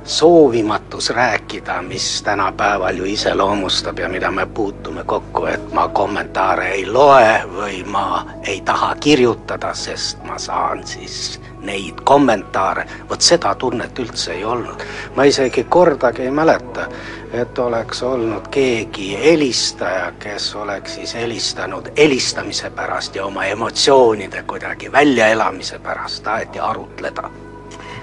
soovimatus 0.08 1.10
rääkida, 1.10 1.82
mis 1.82 2.24
tänapäeval 2.24 2.96
ju 2.96 3.06
iseloomustab 3.06 4.00
ja 4.00 4.10
mida 4.10 4.32
me 4.32 4.46
puutume 4.46 5.04
kokku, 5.04 5.46
et 5.46 5.74
ma 5.74 5.88
kommentaare 5.88 6.70
ei 6.72 6.86
loe 6.86 7.44
või 7.56 7.84
ma 7.86 8.26
ei 8.44 8.62
taha 8.62 8.96
kirjutada, 8.96 9.74
sest 9.74 10.24
ma 10.24 10.38
saan 10.40 10.88
siis 10.88 11.42
neid 11.62 12.00
kommentaare, 12.04 12.86
vot 13.10 13.22
seda 13.22 13.56
tunnet 13.56 14.00
üldse 14.00 14.32
ei 14.34 14.46
olnud. 14.46 14.84
ma 15.16 15.24
isegi 15.24 15.64
kordagi 15.64 16.22
ei 16.22 16.32
mäleta, 16.32 16.88
et 17.34 17.60
oleks 17.60 18.04
olnud 18.04 18.48
keegi 18.48 19.18
helistaja, 19.24 20.12
kes 20.20 20.56
oleks 20.56 20.96
siis 20.96 21.16
helistanud 21.16 21.92
helistamise 21.98 22.70
pärast 22.70 23.16
ja 23.16 23.26
oma 23.26 23.46
emotsioonide 23.46 24.44
kuidagi 24.44 24.92
väljaelamise 24.92 25.80
pärast 25.80 26.24
taheti 26.24 26.60
arutleda. 26.60 27.30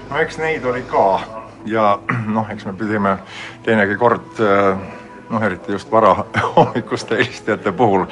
no 0.09 0.19
eks 0.19 0.37
neid 0.37 0.65
oli 0.65 0.81
ka 0.81 1.44
ja 1.65 1.99
noh, 2.37 2.49
eks 2.51 2.65
me 2.65 2.73
pidime 2.73 3.17
teinegi 3.63 3.97
kord 3.97 4.39
äh, 4.39 4.77
noh, 5.29 5.43
eriti 5.43 5.71
just 5.71 5.91
varahommikuste 5.91 7.15
helistajate 7.19 7.71
puhul 7.71 8.05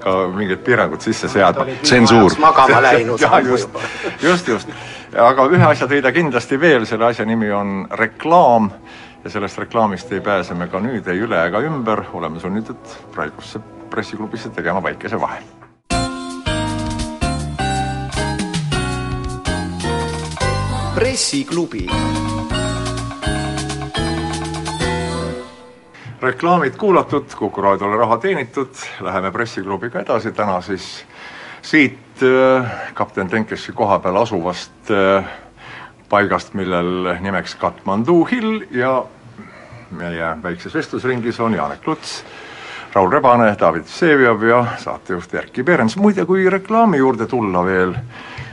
ka 0.00 0.16
mingid 0.34 0.62
piirangud 0.64 1.00
sisse 1.00 1.28
seadma. 1.28 1.66
Tsensuur. 1.82 2.38
magama 2.38 2.82
läinud 2.88 3.20
just 3.44 3.70
just, 4.22 4.48
just. 4.48 4.68
aga 5.18 5.46
ühe 5.50 5.66
asja 5.66 5.88
tõi 5.90 6.02
ta 6.02 6.12
kindlasti 6.12 6.60
veel, 6.60 6.86
selle 6.86 7.10
asja 7.10 7.26
nimi 7.26 7.50
on 7.52 7.86
reklaam 7.90 8.70
ja 9.24 9.30
sellest 9.30 9.58
reklaamist 9.58 10.12
ei 10.12 10.20
pääse 10.20 10.54
me 10.54 10.68
ka 10.68 10.80
nüüd 10.80 11.08
ei 11.10 11.20
üle 11.20 11.46
ega 11.46 11.60
ümber, 11.60 12.04
oleme 12.12 12.40
sunnitud 12.40 12.98
praegusse 13.14 13.60
pressiklubisse 13.90 14.50
tegema 14.50 14.82
väikese 14.82 15.20
vahe. 15.20 15.42
pressiklubi 20.94 21.86
reklaamid 26.22 26.76
kuulatud, 26.76 27.24
Kuku 27.36 27.62
raadiole 27.62 27.96
raha 27.96 28.18
teenitud, 28.18 28.74
läheme 29.00 29.30
pressiklubiga 29.32 30.00
edasi, 30.00 30.32
täna 30.32 30.60
siis 30.60 31.04
siit 31.62 32.22
äh, 32.22 32.70
kapten 32.94 33.28
Tenkesi 33.28 33.72
koha 33.72 33.98
peal 33.98 34.16
asuvast 34.20 34.90
äh, 34.90 35.24
paigast, 36.08 36.54
millel 36.54 37.14
nimeks 37.20 37.54
Katmandu 37.54 38.24
hill 38.30 38.64
ja 38.70 39.02
meie 39.90 40.36
väikses 40.42 40.74
vestlusringis 40.74 41.40
on 41.40 41.54
Janek 41.54 41.86
Luts, 41.86 42.20
Raul 42.92 43.10
Rebane, 43.12 43.54
David 43.60 43.86
Vseviov 43.86 44.42
ja 44.42 44.64
saatejuht 44.78 45.34
Erkki 45.34 45.62
Perens. 45.64 45.96
muide, 45.96 46.24
kui 46.26 46.50
reklaami 46.50 46.98
juurde 46.98 47.26
tulla 47.26 47.64
veel, 47.64 47.94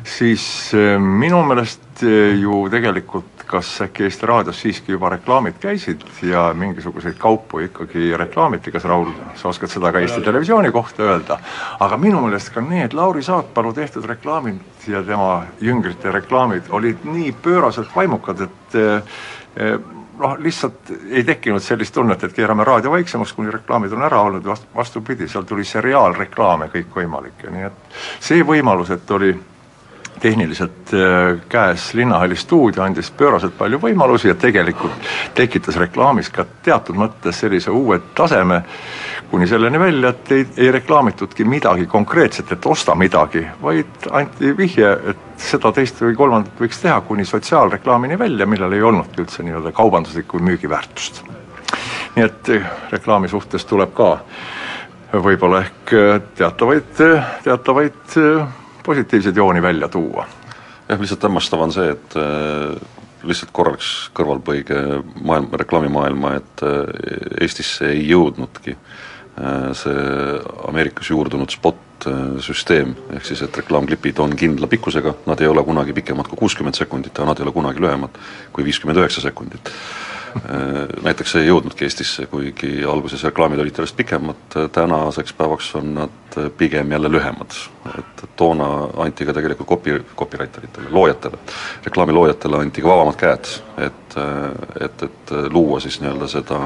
siis 0.03 0.71
äh, 0.75 0.95
minu 1.01 1.43
meelest 1.43 2.03
ju 2.41 2.67
tegelikult 2.71 3.36
kas 3.47 3.69
äkki 3.81 4.03
Eesti 4.03 4.25
Raadios 4.25 4.61
siiski 4.61 4.91
juba 4.91 5.09
reklaamid 5.09 5.59
käisid 5.59 6.03
ja 6.23 6.53
mingisuguseid 6.53 7.15
kaupu 7.17 7.59
ikkagi 7.65 8.17
reklaamiti, 8.17 8.71
kas 8.71 8.83
Raul, 8.83 9.11
sa 9.35 9.49
oskad 9.49 9.71
seda 9.71 9.91
ka 9.91 9.99
Eesti 10.03 10.21
Televisiooni 10.21 10.71
kohta 10.71 11.03
öelda? 11.03 11.39
aga 11.79 11.97
minu 11.97 12.21
meelest 12.25 12.53
ka 12.53 12.61
need 12.61 12.93
Lauri 12.93 13.23
Saatpalu 13.23 13.73
tehtud 13.73 14.05
reklaamid 14.05 14.87
ja 14.87 15.03
tema 15.03 15.43
jüngrite 15.61 16.11
reklaamid 16.11 16.69
olid 16.69 17.05
nii 17.07 17.31
pööraselt 17.43 17.95
vaimukad, 17.95 18.41
et 18.47 18.75
eh, 18.75 19.79
noh, 20.19 20.37
lihtsalt 20.39 20.91
ei 21.09 21.23
tekkinud 21.23 21.63
sellist 21.63 21.93
tunnet, 21.93 22.23
et 22.23 22.33
keerame 22.33 22.63
raadio 22.67 22.91
vaiksemaks, 22.91 23.33
kuni 23.33 23.51
reklaamid 23.51 23.93
on 23.93 24.03
ära 24.07 24.21
olnud, 24.21 24.45
vast-, 24.45 24.69
vastupidi, 24.75 25.27
seal 25.29 25.45
tuli 25.47 25.65
seriaalreklaame 25.65 26.71
kõikvõimalikke, 26.73 27.51
nii 27.53 27.69
et 27.69 28.01
see 28.19 28.43
võimalus, 28.45 28.91
et 28.93 29.11
oli 29.11 29.33
tehniliselt 30.19 30.93
äh, 30.93 31.39
käes 31.49 31.93
Linnahalli 31.93 32.35
stuudio 32.35 32.83
andis 32.83 33.11
pööraselt 33.11 33.57
palju 33.57 33.79
võimalusi 33.81 34.31
ja 34.31 34.35
tegelikult 34.35 35.09
tekitas 35.37 35.77
reklaamis 35.77 36.29
ka 36.33 36.45
teatud 36.65 36.97
mõttes 36.97 37.39
sellise 37.43 37.71
uue 37.71 37.99
taseme, 38.15 38.61
kuni 39.31 39.47
selleni 39.47 39.79
välja, 39.79 40.09
et 40.09 40.31
ei, 40.31 40.45
ei 40.57 40.71
reklaamitudki 40.71 41.45
midagi 41.45 41.85
konkreetset, 41.85 42.51
et 42.51 42.65
osta 42.65 42.95
midagi, 42.95 43.45
vaid 43.61 44.09
anti 44.11 44.53
vihje, 44.57 44.91
et 45.13 45.25
seda, 45.41 45.71
teist 45.75 46.01
või 46.01 46.15
kolmandat 46.17 46.61
võiks 46.61 46.81
teha, 46.81 46.99
kuni 47.07 47.25
sotsiaalreklaamini 47.25 48.19
välja, 48.19 48.47
millel 48.49 48.73
ei 48.73 48.85
olnudki 48.85 49.21
üldse 49.25 49.45
nii-öelda 49.45 49.73
kaubanduslikku 49.75 50.39
müügiväärtust. 50.39 51.23
nii 52.15 52.25
et 52.25 52.49
eh, 52.49 52.69
reklaami 52.91 53.29
suhtes 53.29 53.65
tuleb 53.65 53.91
ka 53.93 54.13
võib-olla 55.13 55.61
ehk 55.65 55.93
eh, 55.93 56.15
teatavaid, 56.39 57.03
teatavaid 57.43 58.17
positiivseid 58.87 59.35
jooni 59.35 59.61
välja 59.61 59.87
tuua. 59.91 60.27
jah, 60.89 60.99
lihtsalt 60.99 61.23
hämmastav 61.27 61.61
on 61.61 61.73
see, 61.75 61.89
et 61.91 62.15
äh, 62.15 62.77
lihtsalt 63.27 63.51
korraks 63.55 63.89
kõrvalpõige 64.15 64.77
maailm, 65.19 65.49
reklaamimaailma, 65.61 66.37
et 66.39 66.63
äh, 66.63 66.77
Eestisse 67.43 67.91
ei 67.91 68.05
jõudnudki 68.07 68.77
äh, 68.77 69.67
see 69.75 70.07
Ameerikas 70.69 71.11
juurdunud 71.11 71.51
spot 71.51 72.07
äh, 72.07 72.37
süsteem, 72.43 72.95
ehk 73.17 73.27
siis 73.27 73.43
et 73.43 73.59
reklaamklipid 73.59 74.23
on 74.23 74.35
kindla 74.39 74.69
pikkusega, 74.71 75.17
nad 75.27 75.43
ei 75.43 75.51
ole 75.51 75.65
kunagi 75.67 75.95
pikemad 75.97 76.31
kui 76.31 76.39
kuuskümmend 76.45 76.79
sekundit 76.79 77.17
ja 77.17 77.27
nad 77.27 77.39
ei 77.39 77.47
ole 77.47 77.55
kunagi 77.55 77.83
lühemad 77.83 78.21
kui 78.55 78.67
viiskümmend 78.67 79.03
üheksa 79.03 79.25
sekundit. 79.25 79.73
Äh, 80.35 81.03
näiteks 81.03 81.35
ei 81.39 81.47
jõudnudki 81.47 81.85
Eestisse, 81.87 82.25
kuigi 82.31 82.83
alguses 82.85 83.23
reklaamid 83.23 83.61
olid 83.63 83.79
järjest 83.79 83.95
pikemad, 83.97 84.57
tänaseks 84.75 85.33
päevaks 85.37 85.69
on 85.79 85.93
nad 85.95 86.37
pigem 86.57 86.91
jälle 86.91 87.11
lühemad. 87.11 87.55
et 87.97 88.23
toona 88.35 88.89
anti 88.97 89.25
ka 89.25 89.33
tegelikult 89.33 89.69
copy, 89.69 90.05
copywriter 90.15 90.63
itele, 90.63 90.89
loojatele, 90.91 91.37
reklaamiloojatele 91.85 92.57
anti 92.57 92.81
ka 92.81 92.89
vabamad 92.89 93.15
käed, 93.15 93.47
et, 93.77 94.17
et, 94.81 95.03
et 95.03 95.31
luua 95.49 95.79
siis 95.79 96.01
nii-öelda 96.01 96.27
seda 96.27 96.59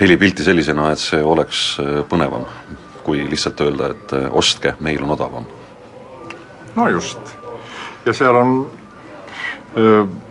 helipilti 0.00 0.44
sellisena, 0.46 0.92
et 0.92 1.02
see 1.02 1.22
oleks 1.22 1.62
põnevam, 2.08 2.46
kui 3.02 3.24
lihtsalt 3.30 3.60
öelda, 3.66 3.90
et 3.90 4.14
ostke, 4.30 4.76
meil 4.80 5.02
on 5.02 5.16
odavam. 5.18 5.46
no 6.76 6.88
just, 6.88 7.34
ja 8.06 8.14
seal 8.14 8.36
on 8.36 8.54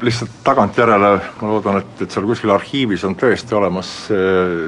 lihtsalt 0.03 0.39
tagantjärele, 0.43 1.11
ma 1.41 1.49
loodan, 1.51 1.81
et, 1.81 2.05
et 2.05 2.13
seal 2.13 2.25
kuskil 2.27 2.51
arhiivis 2.55 3.03
on 3.07 3.15
tõesti 3.19 3.55
olemas 3.57 3.91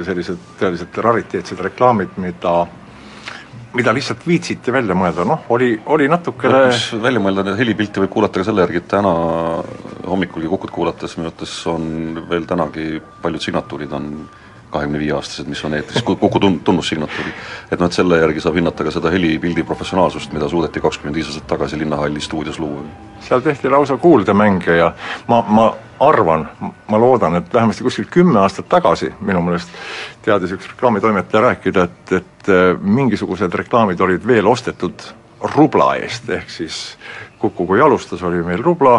sellised 0.06 0.44
tõeliselt 0.60 1.00
rariteetsed 1.04 1.60
reklaamid, 1.66 2.16
mida 2.22 2.54
mida 3.74 3.92
lihtsalt 3.94 4.24
viitsiti 4.26 4.72
välja 4.74 4.94
mõelda, 4.98 5.24
noh, 5.26 5.44
oli, 5.54 5.74
oli 5.94 6.08
natukene 6.10 6.64
mis 6.70 6.88
välja 7.02 7.22
mõelda, 7.22 7.44
neid 7.46 7.58
helipilti 7.60 8.02
võib 8.02 8.12
kuulata 8.16 8.40
ka 8.40 8.48
selle 8.48 8.64
järgi, 8.64 8.82
et 8.82 8.88
täna 8.90 9.12
hommikulgi 10.10 10.50
Kukut 10.50 10.72
kuulates 10.74 11.16
minu 11.18 11.30
arvates 11.30 11.54
on 11.70 11.84
veel 12.30 12.48
tänagi 12.50 12.98
paljud 13.22 13.44
signatuurid 13.44 13.92
on 13.94 14.08
kahekümne 14.70 14.98
viie 14.98 15.12
aastased, 15.16 15.48
mis 15.50 15.62
on 15.64 15.74
eetris, 15.74 16.02
Kuku 16.02 16.40
tun-, 16.40 16.60
tunnussignatuurid. 16.64 17.34
et 17.70 17.80
noh, 17.80 17.86
et 17.86 17.96
selle 17.96 18.18
järgi 18.20 18.40
saab 18.40 18.58
hinnata 18.58 18.86
ka 18.86 18.94
seda 18.94 19.12
helipildi 19.12 19.64
professionaalsust, 19.66 20.32
mida 20.32 20.48
suudeti 20.48 20.80
kakskümmend 20.80 21.18
viis 21.18 21.30
aastat 21.30 21.46
tagasi 21.50 21.78
Linnahalli 21.78 22.20
stuudios 22.20 22.58
luua. 22.58 22.82
seal 23.20 23.40
tehti 23.40 23.70
lausa 23.70 23.96
kuuldemänge 23.96 24.76
ja 24.76 24.92
ma, 25.28 25.42
ma 25.48 25.70
arvan, 26.00 26.48
ma 26.88 27.00
loodan, 27.00 27.36
et 27.36 27.54
vähemasti 27.54 27.84
kuskil 27.84 28.08
kümme 28.10 28.40
aastat 28.40 28.68
tagasi 28.68 29.12
minu 29.20 29.42
meelest 29.42 29.68
teadis 30.22 30.52
üks 30.56 30.68
reklaamitoimetaja 30.72 31.42
rääkida, 31.48 31.88
et, 31.88 32.12
et 32.12 32.48
äh, 32.48 32.76
mingisugused 32.80 33.54
reklaamid 33.54 34.00
olid 34.00 34.26
veel 34.26 34.46
ostetud 34.46 35.02
rubla 35.56 35.94
eest, 36.00 36.28
ehk 36.30 36.50
siis 36.50 36.84
Kuku 37.40 37.64
kui 37.66 37.80
alustas, 37.80 38.20
oli 38.22 38.42
meil 38.44 38.60
rubla, 38.60 38.98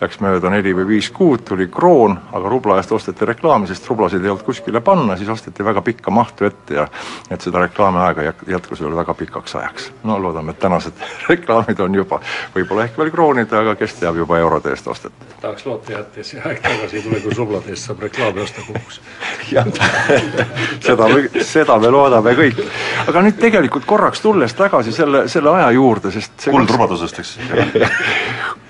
läks 0.00 0.18
mööda 0.20 0.50
neli 0.52 0.74
või 0.76 0.84
viis 0.90 1.08
kuud, 1.14 1.40
tuli 1.48 1.68
kroon, 1.72 2.18
aga 2.36 2.50
rubla 2.52 2.76
eest 2.80 2.92
osteti 2.92 3.24
reklaami, 3.28 3.68
sest 3.70 3.86
rublasid 3.88 4.24
ei 4.24 4.30
olnud 4.32 4.44
kuskile 4.44 4.82
panna, 4.84 5.16
siis 5.16 5.28
osteti 5.32 5.64
väga 5.64 5.80
pikka 5.82 6.12
mahtu 6.12 6.44
ette 6.44 6.76
ja 6.76 6.84
et 7.30 7.40
seda 7.40 7.62
reklaamiaega 7.64 8.26
jät-, 8.28 8.42
jätkus 8.52 8.82
veel 8.84 8.96
väga 8.96 9.14
pikaks 9.14 9.56
ajaks. 9.56 9.90
no 10.04 10.18
loodame, 10.22 10.52
et 10.52 10.58
tänased 10.60 11.00
reklaamid 11.30 11.80
on 11.80 11.94
juba 11.96 12.20
võib-olla 12.54 12.84
ehk 12.84 12.98
veel 13.00 13.12
kroonide, 13.14 13.56
aga 13.56 13.74
kes 13.80 13.96
teab, 14.02 14.20
juba 14.20 14.38
eurode 14.38 14.74
eest 14.74 14.88
ostetud. 14.92 15.32
tahaks 15.40 15.66
loota 15.66 15.92
jah, 15.92 16.04
et 16.04 16.28
see 16.28 16.44
aeg 16.44 16.60
tagasi 16.60 17.00
ei 17.00 17.06
tule, 17.06 17.22
kus 17.24 17.40
rublade 17.40 17.72
eest 17.72 17.88
saab 17.88 18.04
reklaami 18.04 18.44
osta 18.44 18.66
kuhuks. 18.66 19.00
jah, 19.56 19.72
seda 20.84 21.08
me, 21.08 21.24
seda 21.40 21.80
me 21.80 21.94
loodame 21.96 22.36
kõik. 22.36 22.60
aga 23.08 23.24
nüüd 23.24 23.40
tegelikult 23.40 23.88
korraks 23.88 24.20
tulles 24.20 24.54
tagasi 24.60 24.92
selle, 24.92 25.24
selle 25.32 25.56
aja 25.56 25.72
juurde, 25.78 26.12
sest 26.12 26.36
see 26.36 26.52
kuldrubadusest, 26.52 27.24
eks 27.24 27.36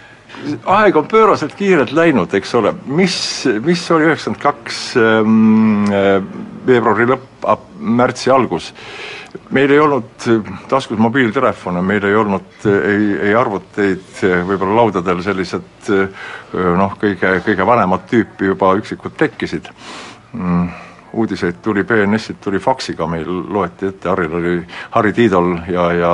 aeg 0.76 0.96
on 0.96 1.08
pööraselt 1.10 1.54
kiirelt 1.58 1.92
läinud, 1.96 2.32
eks 2.36 2.54
ole, 2.58 2.72
mis, 2.86 3.18
mis 3.64 3.82
oli 3.94 4.08
üheksakümmend 4.10 4.42
kaks 4.42 4.80
ähm, 5.00 5.84
äh, 5.90 6.16
veebruari 6.66 7.08
lõpp, 7.10 7.46
märtsi 7.78 8.32
algus, 8.34 8.72
meil 9.54 9.70
ei 9.70 9.80
olnud 9.80 10.26
taskus 10.70 10.98
mobiiltelefone, 10.98 11.82
meil 11.84 12.04
ei 12.08 12.16
olnud 12.16 12.66
ei, 12.72 13.12
ei 13.28 13.36
arvuteid, 13.36 14.08
võib-olla 14.48 14.80
laudadel 14.80 15.20
sellised 15.22 15.92
noh, 16.52 16.96
kõige, 16.98 17.36
kõige 17.46 17.68
vanemat 17.68 18.08
tüüpi 18.10 18.50
juba 18.50 18.72
üksikud 18.80 19.14
tekkisid. 19.20 19.70
Mm 20.32 20.66
uudiseid 21.16 21.54
tuli 21.62 21.84
BNS-ilt 21.84 22.40
tuli 22.44 22.58
faksiga, 22.58 23.06
meil 23.06 23.28
loeti 23.48 23.86
ette, 23.88 24.08
Harril 24.08 24.34
oli, 24.36 24.56
Harri 24.90 25.12
Tiidol 25.16 25.54
ja, 25.68 25.86
ja 25.96 26.10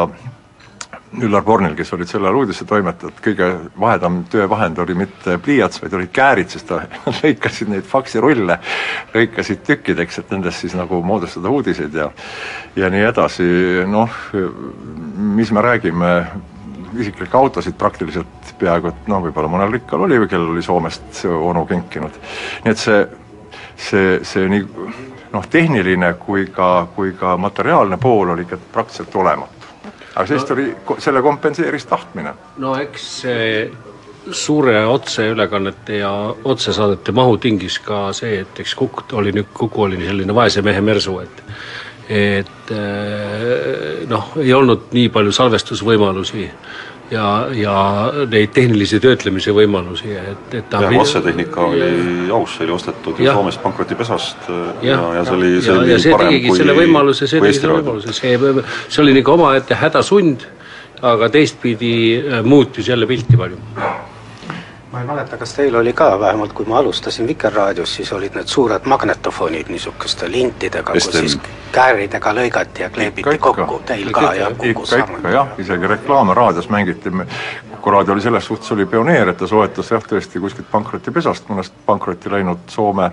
Üllar 1.21 1.45
Bornil, 1.45 1.75
kes 1.77 1.93
olid 1.93 2.09
sel 2.09 2.25
ajal 2.25 2.39
uudistetoimetajad, 2.41 3.19
kõige 3.21 3.49
vahedam 3.81 4.23
töövahend 4.33 4.79
oli 4.81 4.95
mitte 4.97 5.37
pliiats, 5.45 5.83
vaid 5.83 5.93
olid 5.99 6.13
käärid, 6.15 6.49
sest 6.49 6.71
ta 6.71 6.79
lõikasid 7.19 7.69
neid 7.69 7.85
faksirulle, 7.89 8.57
lõikasid 9.13 9.61
tükkideks, 9.67 10.23
et 10.23 10.33
nendest 10.33 10.65
siis 10.65 10.77
nagu 10.79 11.03
moodustada 11.05 11.53
uudiseid 11.53 12.01
ja 12.01 12.09
ja 12.77 12.89
nii 12.89 13.05
edasi, 13.11 13.45
noh, 13.93 14.17
mis 15.37 15.53
me 15.53 15.65
räägime, 15.69 16.13
isiklikke 16.97 17.37
autosid 17.37 17.77
praktiliselt 17.77 18.57
peaaegu 18.61 18.89
et 18.89 19.09
noh, 19.13 19.21
võib-olla 19.27 19.53
mõnel 19.53 19.73
rikkal 19.77 20.09
oli 20.09 20.21
või 20.23 20.33
kellel 20.33 20.57
oli 20.57 20.65
Soomest 20.65 21.25
onu 21.29 21.67
kinkinud. 21.69 22.21
nii 22.65 22.73
et 22.73 22.81
see, 22.81 23.07
see, 23.77 24.21
see 24.25 24.49
nii 24.49 24.65
noh, 25.33 25.49
tehniline 25.49 26.15
kui 26.21 26.49
ka, 26.53 26.87
kui 26.97 27.13
ka 27.21 27.37
materiaalne 27.37 28.01
pool 28.01 28.33
oli 28.33 28.49
ikka 28.49 28.61
praktiliselt 28.73 29.21
olematu 29.21 29.62
aga 30.15 30.27
sellest 30.29 30.53
no, 30.53 30.57
oli, 30.57 30.99
selle 30.99 31.23
kompenseeris 31.23 31.87
tahtmine. 31.89 32.35
no 32.63 32.75
eks 32.81 33.09
see 33.23 33.49
suure 34.31 34.85
otseülekannete 34.87 35.97
ja 35.99 36.11
otsesaadete 36.45 37.13
mahu 37.13 37.37
tingis 37.43 37.79
ka 37.83 38.05
see, 38.17 38.41
et 38.45 38.61
eks 38.63 38.75
Kukk 38.79 39.13
oli 39.19 39.33
nüüd, 39.35 39.51
Kuku 39.55 39.89
oli 39.89 39.99
selline 40.05 40.35
vaese 40.35 40.63
mehe 40.63 40.81
mersu, 40.81 41.19
et 41.25 41.43
et 42.13 42.71
eh, 42.75 44.03
noh, 44.11 44.33
ei 44.43 44.53
olnud 44.55 44.91
nii 44.93 45.09
palju 45.15 45.33
salvestusvõimalusi 45.33 46.49
ja, 47.13 47.27
ja 47.57 47.75
neid 48.31 48.53
tehnilisi 48.57 49.01
töötlemise 49.03 49.55
võimalusi, 49.57 50.15
et, 50.17 50.55
et 50.59 50.77
jah, 50.77 50.97
otsetehnika 51.01 51.67
oli 51.69 51.91
aus, 52.33 52.57
see 52.57 52.67
oli 52.67 52.77
ostetud 52.77 53.21
ju 53.21 53.29
Soomest 53.29 53.63
pankrotipesast 53.65 54.49
ja, 54.49 54.95
ja, 54.95 55.01
ja 55.19 55.27
see 55.29 55.37
oli, 55.37 55.53
see 55.65 55.77
oli 55.77 55.99
see 56.03 56.17
tegigi 56.25 56.57
selle 56.57 56.77
võimaluse, 56.79 57.29
see 57.31 57.43
tegi 57.45 57.61
selle 57.61 57.81
võimaluse, 57.81 58.17
see, 58.17 58.65
see 58.87 59.05
oli 59.05 59.17
nagu 59.19 59.37
omaette 59.37 59.79
hädasund, 59.83 60.49
aga 61.13 61.29
teistpidi 61.35 61.95
äh, 62.23 62.41
muutis 62.47 62.89
jälle 62.89 63.09
pilti 63.11 63.39
palju 63.41 63.61
ma 64.93 65.01
ei 65.01 65.07
mäleta, 65.07 65.37
kas 65.37 65.55
teil 65.55 65.75
oli 65.75 65.93
ka, 65.93 66.21
vähemalt 66.21 66.53
kui 66.53 66.67
ma 66.67 66.79
alustasin 66.79 67.27
Vikerraadios, 67.27 67.95
siis 67.95 68.13
olid 68.13 68.35
need 68.37 68.47
suured 68.47 68.85
magnetofonid 68.85 69.71
niisuguste 69.73 70.29
lintidega, 70.31 70.93
kus 70.93 71.09
siis 71.13 71.39
kääridega 71.73 72.35
lõigati 72.37 72.85
ja 72.85 72.91
kleebiti 72.91 73.25
ikka, 73.25 73.53
kokku, 73.53 73.81
teil 73.89 74.11
ka 74.13 74.21
ikka, 74.21 74.35
ja 74.35 74.51
Kuku 74.59 74.87
sarnane. 74.87 75.33
jah, 75.33 75.55
isegi 75.59 75.87
reklaame 75.97 76.35
raadios 76.35 76.69
mängiti, 76.69 77.11
Kuku 77.83 77.91
raadio 77.91 78.13
oli 78.15 78.23
selles 78.23 78.45
suhtes 78.47 78.73
oli 78.73 78.85
pioneer, 78.87 79.33
et 79.33 79.41
ta 79.41 79.47
soetas 79.51 79.89
jah, 79.91 80.05
tõesti 80.07 80.39
kuskilt 80.39 80.69
pankrotipesast, 80.71 81.49
mõnest 81.51 81.73
pankrotti 81.83 82.31
läinud 82.31 82.69
Soome 82.71 83.09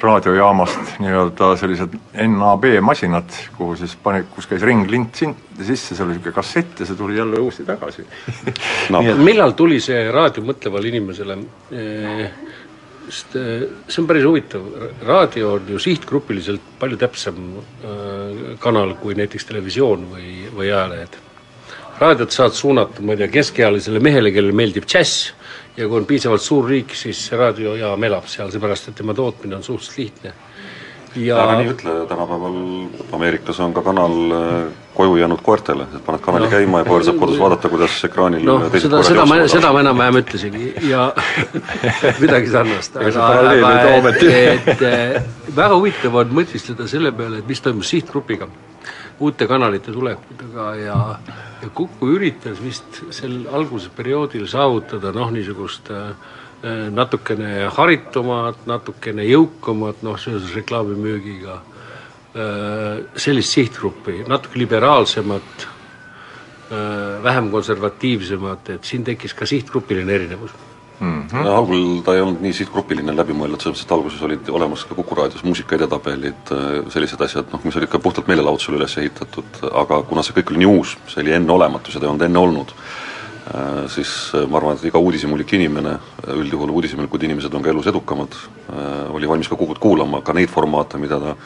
raadiojaamast 0.00 0.94
nii-öelda 1.04 1.50
sellised 1.60 1.98
NAB 2.24 2.64
masinad, 2.80 3.36
kuhu 3.58 3.74
siis 3.76 3.92
pani, 4.00 4.22
kus 4.32 4.48
käis 4.48 4.64
ringlint 4.64 5.20
sisse, 5.20 5.92
seal 5.92 6.06
oli 6.06 6.14
niisugune 6.14 6.32
kassett 6.38 6.80
ja 6.80 6.88
see 6.88 6.96
tuli 6.96 7.18
jälle 7.18 7.42
uuesti 7.44 7.66
tagasi. 7.68 8.06
No.. 8.94 9.04
Et... 9.04 9.20
millal 9.20 9.52
tuli 9.58 9.82
see 9.84 10.08
raadio 10.08 10.46
mõtlevale 10.48 10.88
inimesele 10.94 11.36
sest 13.10 13.36
see 13.36 14.00
on 14.00 14.08
päris 14.08 14.24
huvitav, 14.24 14.64
raadio 15.04 15.52
on 15.58 15.68
ju 15.76 15.84
sihtgrupiliselt 15.90 16.72
palju 16.80 16.96
täpsem 17.04 17.44
kanal 18.64 18.96
kui 18.96 19.20
näiteks 19.20 19.52
televisioon 19.52 20.08
või, 20.16 20.32
või 20.56 20.72
ajalehed 20.72 21.25
raadiot 22.00 22.30
saad 22.34 22.56
suunata, 22.56 23.02
ma 23.02 23.14
ei 23.14 23.22
tea, 23.22 23.32
keskealisele 23.40 24.00
mehele, 24.02 24.32
kellele 24.34 24.56
meeldib 24.56 24.88
džäss 24.88 25.30
ja 25.76 25.88
kui 25.88 26.00
on 26.00 26.08
piisavalt 26.08 26.44
suur 26.44 26.68
riik, 26.68 26.94
siis 26.96 27.26
raadiojaam 27.32 28.04
elab 28.08 28.28
seal, 28.30 28.50
seepärast 28.52 28.90
et 28.90 28.98
tema 29.00 29.14
tootmine 29.16 29.58
on 29.58 29.64
suhteliselt 29.64 29.98
lihtne. 29.98 30.32
ja 31.16 31.38
ära 31.40 31.54
nii 31.56 31.70
ütle, 31.72 31.92
tänapäeval 32.08 32.56
Ameerikas 33.16 33.60
on 33.64 33.72
ka 33.72 33.80
kanal 33.82 34.16
äh, 34.36 34.66
koju 34.94 35.16
jäänud 35.16 35.40
koertele, 35.42 35.86
et 35.96 36.04
paned 36.04 36.20
kanali 36.20 36.44
no. 36.44 36.50
käima 36.52 36.82
ja 36.82 36.84
koer 36.84 37.04
saab 37.04 37.20
kodus 37.22 37.38
vaadata, 37.40 37.70
kuidas 37.72 37.96
ekraanil 38.04 38.44
no, 38.44 38.58
seda, 38.74 39.00
seda 39.04 39.24
ma, 39.28 39.38
seda 39.48 39.72
ma 39.72 39.80
enam-vähem 39.84 40.20
ütlesingi 40.20 40.74
ja 40.90 41.06
midagi 42.22 42.52
sarnast, 42.52 43.00
aga, 43.00 43.30
aga 43.72 44.12
et, 44.12 44.84
et 44.84 45.56
väga 45.56 45.72
huvitav 45.72 46.20
on 46.20 46.36
mõtiskleda 46.42 46.88
selle 46.92 47.16
peale, 47.16 47.40
et 47.40 47.48
mis 47.48 47.64
toimus 47.64 47.96
sihtgrupiga 47.96 48.50
uute 49.20 49.48
kanalite 49.48 49.92
tulekutega 49.92 50.74
ja, 50.82 51.00
ja 51.62 51.70
Kuku 51.74 52.10
üritas 52.16 52.60
vist 52.62 53.00
sel 53.14 53.46
algusperioodil 53.52 54.46
saavutada 54.50 55.12
noh, 55.16 55.30
niisugust 55.34 55.90
äh, 55.94 56.10
natukene 56.92 57.70
haritumat, 57.76 58.64
natukene 58.66 59.26
jõukamat, 59.28 60.02
noh, 60.06 60.18
seoses 60.18 60.54
reklaamimüügiga 60.56 61.56
äh,, 61.56 63.02
sellist 63.20 63.56
sihtgruppi, 63.56 64.22
natuke 64.28 64.58
liberaalsemat 64.62 65.66
äh,, 65.66 66.78
vähem 67.24 67.52
konservatiivsemat, 67.52 68.72
et 68.76 68.88
siin 68.88 69.04
tekkis 69.06 69.36
ka 69.36 69.48
sihtgrupiline 69.48 70.16
erinevus 70.16 70.56
mm. 71.00 71.22
-hmm. 71.22 71.44
No, 71.44 71.56
algul 71.56 72.02
ta 72.04 72.14
ei 72.14 72.20
olnud 72.20 72.40
nii 72.44 72.52
sihtgrupiline 72.52 73.16
läbimõeldud, 73.16 73.60
selles 73.60 73.76
mõttes, 73.76 73.88
et 73.88 73.96
alguses 73.96 74.22
olid 74.22 74.48
olemas 74.48 74.84
ka 74.84 74.94
Kuku 74.94 75.14
raadios 75.14 75.44
muusika 75.44 75.76
edetabelid, 75.76 76.52
äh, 76.52 76.78
sellised 76.92 77.20
asjad, 77.20 77.50
noh, 77.52 77.60
mis 77.64 77.76
olid 77.76 77.90
ka 77.92 77.98
puhtalt 77.98 78.28
meelelahutusele 78.28 78.80
üles 78.80 78.96
ehitatud, 79.02 79.60
aga 79.72 80.02
kuna 80.02 80.22
see 80.22 80.36
kõik 80.38 80.54
oli 80.54 80.64
nii 80.64 80.72
uus, 80.78 80.96
see 81.08 81.22
oli 81.22 81.36
enneolematu, 81.36 81.92
seda 81.92 82.06
ei 82.06 82.10
olnud 82.10 82.26
enne 82.28 82.38
olnud, 82.38 82.74
äh, 83.54 83.84
siis 83.92 84.32
äh, 84.34 84.48
ma 84.48 84.58
arvan, 84.58 84.76
et 84.76 84.88
iga 84.88 84.98
uudishimulik 84.98 85.52
inimene, 85.52 85.98
üldjuhul 86.36 86.72
uudishimulikud 86.80 87.22
inimesed 87.22 87.54
on 87.54 87.62
ka 87.62 87.70
elus 87.70 87.86
edukamad, 87.86 88.34
oli 89.14 89.28
valmis 89.28 89.48
ka 89.48 89.56
Kukut 89.56 89.78
kuulama, 89.78 90.20
ka 90.22 90.32
neid 90.32 90.50
formaate, 90.50 90.98
mida 90.98 91.20
ta 91.20 91.36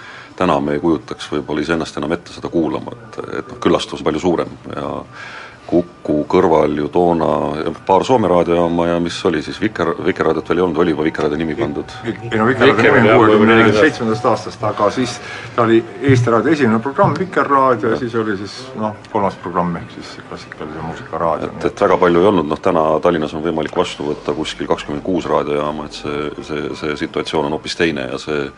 täna 0.41 0.57
me 0.61 0.73
ei 0.73 0.81
kujutaks 0.81 1.29
võib-olla 1.35 1.61
iseennast 1.61 1.99
enam 2.01 2.15
ette 2.17 2.33
seda 2.33 2.49
kuulama, 2.49 2.95
et, 2.97 3.19
et 3.41 3.51
noh, 3.51 3.59
küllastus 3.61 4.03
palju 4.07 4.23
suurem 4.23 4.55
ja 4.73 4.87
Kuku 5.71 6.25
kõrval 6.27 6.73
ju 6.75 6.89
toona 6.91 7.29
paar 7.87 8.03
Soome 8.07 8.29
raadiojaama 8.31 8.89
ja 8.89 8.97
mis 9.03 9.19
oli 9.29 9.43
siis, 9.43 9.61
Viker, 9.63 9.93
Vikerraadiot 10.03 10.49
veel 10.51 10.59
ei 10.59 10.65
olnud, 10.65 10.81
oli 10.83 10.95
juba 10.95 11.07
Vikerraadio 11.07 11.39
nimi 11.39 11.55
pandud? 11.55 11.95
ei 12.05 12.39
no 12.41 12.49
Vikerraadio 12.49 12.95
nimi 12.97 13.13
on 13.13 13.21
kuuekümne 13.21 13.59
seitsmendast 13.77 14.27
aastast, 14.33 14.65
aga 14.67 14.91
siis 14.95 15.15
ta 15.55 15.63
oli 15.63 15.79
Eesti 16.11 16.35
Raadio 16.35 16.53
esimene 16.57 16.83
programm, 16.83 17.15
Vikerraadio, 17.19 17.95
ja 17.95 18.01
siis 18.03 18.19
oli 18.19 18.37
siis 18.41 18.59
noh, 18.81 18.99
kolmas 19.13 19.39
programm 19.45 19.79
ehk 19.79 19.95
siis 19.95 20.13
klassikalise 20.29 20.83
muusika 20.89 21.23
raadio. 21.23 21.53
et, 21.55 21.71
et 21.71 21.87
väga 21.87 22.03
palju 22.03 22.25
ei 22.25 22.31
olnud, 22.35 22.51
noh 22.51 22.67
täna 22.67 22.85
Tallinnas 23.03 23.39
on 23.39 23.47
võimalik 23.47 23.77
vastu 23.77 24.11
võtta 24.11 24.35
kuskil 24.35 24.67
kakskümmend 24.71 25.07
kuus 25.07 25.31
raadiojaama, 25.31 25.87
et 25.87 26.03
see, 26.03 26.31
see, 26.51 26.69
see 26.83 27.03
situatsioon 27.07 27.47
on 27.47 27.61
hoopis 27.61 27.79
teine 27.79 28.11
ja 28.11 28.19
see 28.19 28.49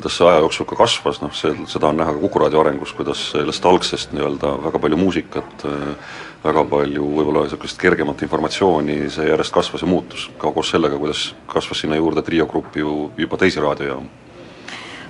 kuidas 0.00 0.16
see 0.16 0.28
aja 0.28 0.40
jooksul 0.40 0.66
ka 0.68 0.76
kasvas, 0.80 1.20
noh 1.20 1.32
see, 1.36 1.52
seda 1.68 1.90
on 1.90 1.98
näha 2.00 2.14
ka 2.16 2.22
Kuku 2.22 2.40
raadio 2.40 2.62
arengus, 2.62 2.92
kuidas 2.96 3.20
sellest 3.34 3.66
algsest 3.68 4.14
nii-öelda 4.16 4.54
väga 4.64 4.80
palju 4.80 4.96
muusikat 5.00 5.64
äh, 5.68 6.12
väga 6.44 6.64
palju 6.64 7.04
võib-olla 7.04 7.44
niisugust 7.44 7.78
kergemat 7.80 8.22
informatsiooni, 8.24 9.02
see 9.12 9.28
järjest 9.28 9.52
kasvas 9.54 9.84
ja 9.84 9.88
muutus, 9.90 10.28
ka 10.40 10.52
koos 10.54 10.72
sellega, 10.72 10.98
kuidas 10.98 11.30
kasvas 11.50 11.82
sinna 11.84 11.98
juurde 12.00 12.22
Trio 12.24 12.46
Grupp 12.48 12.76
ju 12.76 13.10
juba 13.16 13.36
teisi 13.36 13.60
raadiojaamu. 13.60 14.08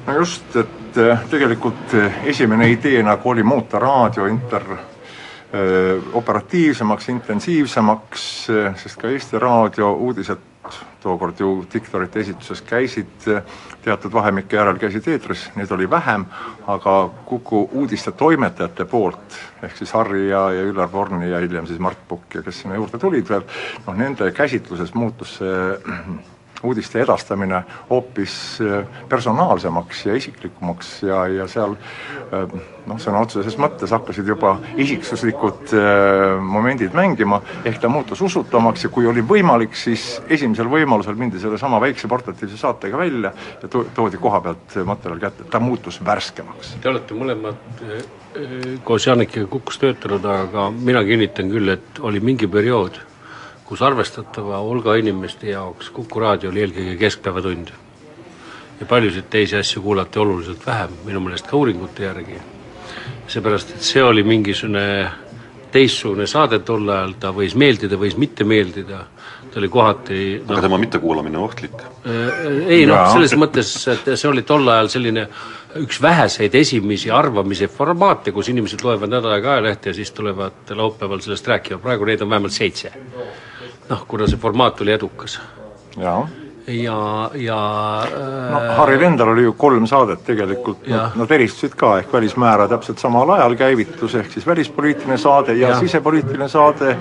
no 0.07 0.15
just, 0.17 0.57
et 0.57 0.97
äh, 0.99 1.27
tegelikult 1.31 1.95
äh, 1.95 2.25
esimene 2.27 2.71
idee 2.71 3.03
nagu 3.03 3.31
oli 3.31 3.43
muuta 3.43 3.79
raadio 3.79 4.27
inter- 4.27 4.73
äh, 4.75 6.03
operatiivsemaks, 6.13 7.09
intensiivsemaks, 7.09 8.47
sest 8.77 8.97
ka 9.01 9.09
Eesti 9.09 9.39
Raadio 9.39 9.93
uudised 9.93 10.39
tookord 11.03 11.41
ju 11.41 11.51
diktorite 11.73 12.21
esituses 12.21 12.63
käisid, 12.63 13.27
teatud 13.85 14.13
vahemike 14.13 14.57
järel 14.57 14.79
käisid 14.81 15.09
eetris, 15.09 15.47
neid 15.57 15.71
oli 15.73 15.91
vähem, 15.91 16.27
aga 16.67 16.97
Kuku 17.27 17.63
uudiste 17.73 18.13
toimetajate 18.13 18.85
poolt, 18.85 19.39
ehk 19.63 19.77
siis 19.77 19.93
Harri 19.97 20.29
ja, 20.29 20.51
ja 20.53 20.67
Üllar 20.67 20.93
Vorni 20.93 21.31
ja 21.31 21.41
hiljem 21.41 21.67
siis 21.67 21.79
Mart 21.79 22.03
Pukk 22.09 22.35
ja 22.35 22.43
kes 22.43 22.63
sinna 22.63 22.77
juurde 22.77 22.99
tulid 22.99 23.29
veel, 23.29 23.47
noh 23.87 23.97
nende 23.97 24.33
käsitluses 24.37 24.95
muutus 24.95 25.39
see 25.41 25.65
uudiste 26.63 27.01
edastamine 27.01 27.63
hoopis 27.91 28.35
äh, 28.61 28.87
personaalsemaks 29.09 30.07
ja 30.07 30.15
isiklikumaks 30.15 31.03
ja, 31.03 31.25
ja 31.29 31.47
seal 31.49 31.75
äh, 31.75 32.55
noh, 32.87 33.01
sõna 33.01 33.23
otseses 33.25 33.57
mõttes 33.61 33.93
hakkasid 33.95 34.29
juba 34.29 34.57
isiksuslikud 34.81 35.75
äh, 35.77 36.37
momendid 36.45 36.97
mängima, 36.97 37.41
ehk 37.65 37.81
ta 37.83 37.91
muutus 37.93 38.23
usutavamaks 38.27 38.87
ja 38.87 38.93
kui 38.93 39.09
oli 39.11 39.25
võimalik, 39.27 39.77
siis 39.79 40.21
esimesel 40.29 40.71
võimalusel 40.73 41.19
mindi 41.19 41.41
sellesama 41.43 41.81
väikse 41.83 42.09
portatiivse 42.09 42.61
saatega 42.61 43.01
välja 43.01 43.35
ja 43.63 43.69
to-, 43.69 43.87
toodi 43.97 44.21
koha 44.21 44.41
pealt 44.45 44.81
materjal 44.87 45.23
kätte, 45.29 45.49
ta 45.51 45.61
muutus 45.63 46.01
värskemaks. 46.05 46.77
Te 46.81 46.93
olete 46.93 47.17
mõlemad 47.17 47.79
koos 48.87 49.07
Jannikiga 49.07 49.49
Kukus 49.51 49.81
töötanud, 49.83 50.25
aga 50.25 50.69
mina 50.71 51.03
kinnitan 51.05 51.51
küll, 51.51 51.73
et 51.73 51.99
oli 52.07 52.21
mingi 52.23 52.47
periood 52.51 53.01
kus 53.71 53.83
arvestatava 53.87 54.59
hulga 54.67 54.97
inimeste 54.99 55.53
jaoks 55.53 55.93
Kuku 55.95 56.21
raadio 56.21 56.51
oli 56.51 56.65
eelkõige 56.65 56.97
keskpäevatund. 56.99 57.69
ja 58.81 58.87
paljusid 58.87 59.29
teisi 59.31 59.57
asju 59.57 59.83
kuulati 59.83 60.19
oluliselt 60.19 60.67
vähem, 60.67 60.91
minu 61.05 61.21
meelest 61.21 61.47
ka 61.47 61.57
uuringute 61.57 62.03
järgi. 62.03 62.41
seepärast, 63.29 63.71
et 63.71 63.83
see 63.87 64.03
oli 64.03 64.23
mingisugune 64.23 65.11
teistsugune 65.71 66.27
saade 66.27 66.59
tol 66.67 66.89
ajal, 66.89 67.13
ta 67.21 67.31
võis 67.31 67.55
meeldida, 67.55 67.95
võis 67.97 68.17
mitte 68.19 68.45
meeldida, 68.45 69.05
ta 69.53 69.61
oli 69.61 69.69
kohati 69.69 70.19
no, 70.41 70.55
aga 70.57 70.65
tema 70.67 70.79
mittekuulamine 70.83 71.39
ohtlik? 71.39 71.85
Äh, 72.03 72.41
ei 72.67 72.87
noh, 72.91 73.05
selles 73.13 73.37
mõttes, 73.39 73.71
et 73.93 74.11
see 74.17 74.31
oli 74.33 74.43
tol 74.43 74.67
ajal 74.67 74.91
selline 74.91 75.29
üks 75.79 76.03
väheseid 76.03 76.55
esimesi 76.59 77.15
arvamise 77.15 77.71
formaate, 77.71 78.35
kus 78.35 78.51
inimesed 78.51 78.83
loevad 78.83 79.15
nädal 79.15 79.37
aega 79.37 79.55
ajalehte 79.55 79.93
ja 79.93 80.01
siis 80.01 80.11
tulevad 80.11 80.75
laupäeval 80.75 81.23
sellest 81.23 81.47
rääkima, 81.55 81.79
praegu 81.79 82.11
neid 82.11 82.27
on 82.27 82.35
vähemalt 82.35 82.57
seitse 82.57 82.91
noh, 83.91 84.07
kuna 84.09 84.29
see 84.31 84.41
formaat 84.41 84.81
oli 84.81 84.93
edukas. 84.93 85.41
jaa 85.99 86.23
ja, 86.67 87.31
ja 87.35 87.59
no 88.51 88.61
Harril 88.77 89.03
endal 89.03 89.33
oli 89.33 89.43
ju 89.43 89.55
kolm 89.59 89.87
saadet 89.91 90.23
tegelikult, 90.27 90.87
nad 90.89 91.33
eristusid 91.35 91.75
ka, 91.79 91.97
ehk 92.01 92.13
Välismäära 92.13 92.69
täpselt 92.71 93.03
samal 93.03 93.35
ajal 93.37 93.57
käivitus, 93.59 94.15
ehk 94.21 94.33
siis 94.33 94.47
välispoliitiline 94.47 95.19
saade 95.19 95.57
ja, 95.59 95.75
ja. 95.75 95.81
sisepoliitiline 95.81 96.49
saade 96.49 96.97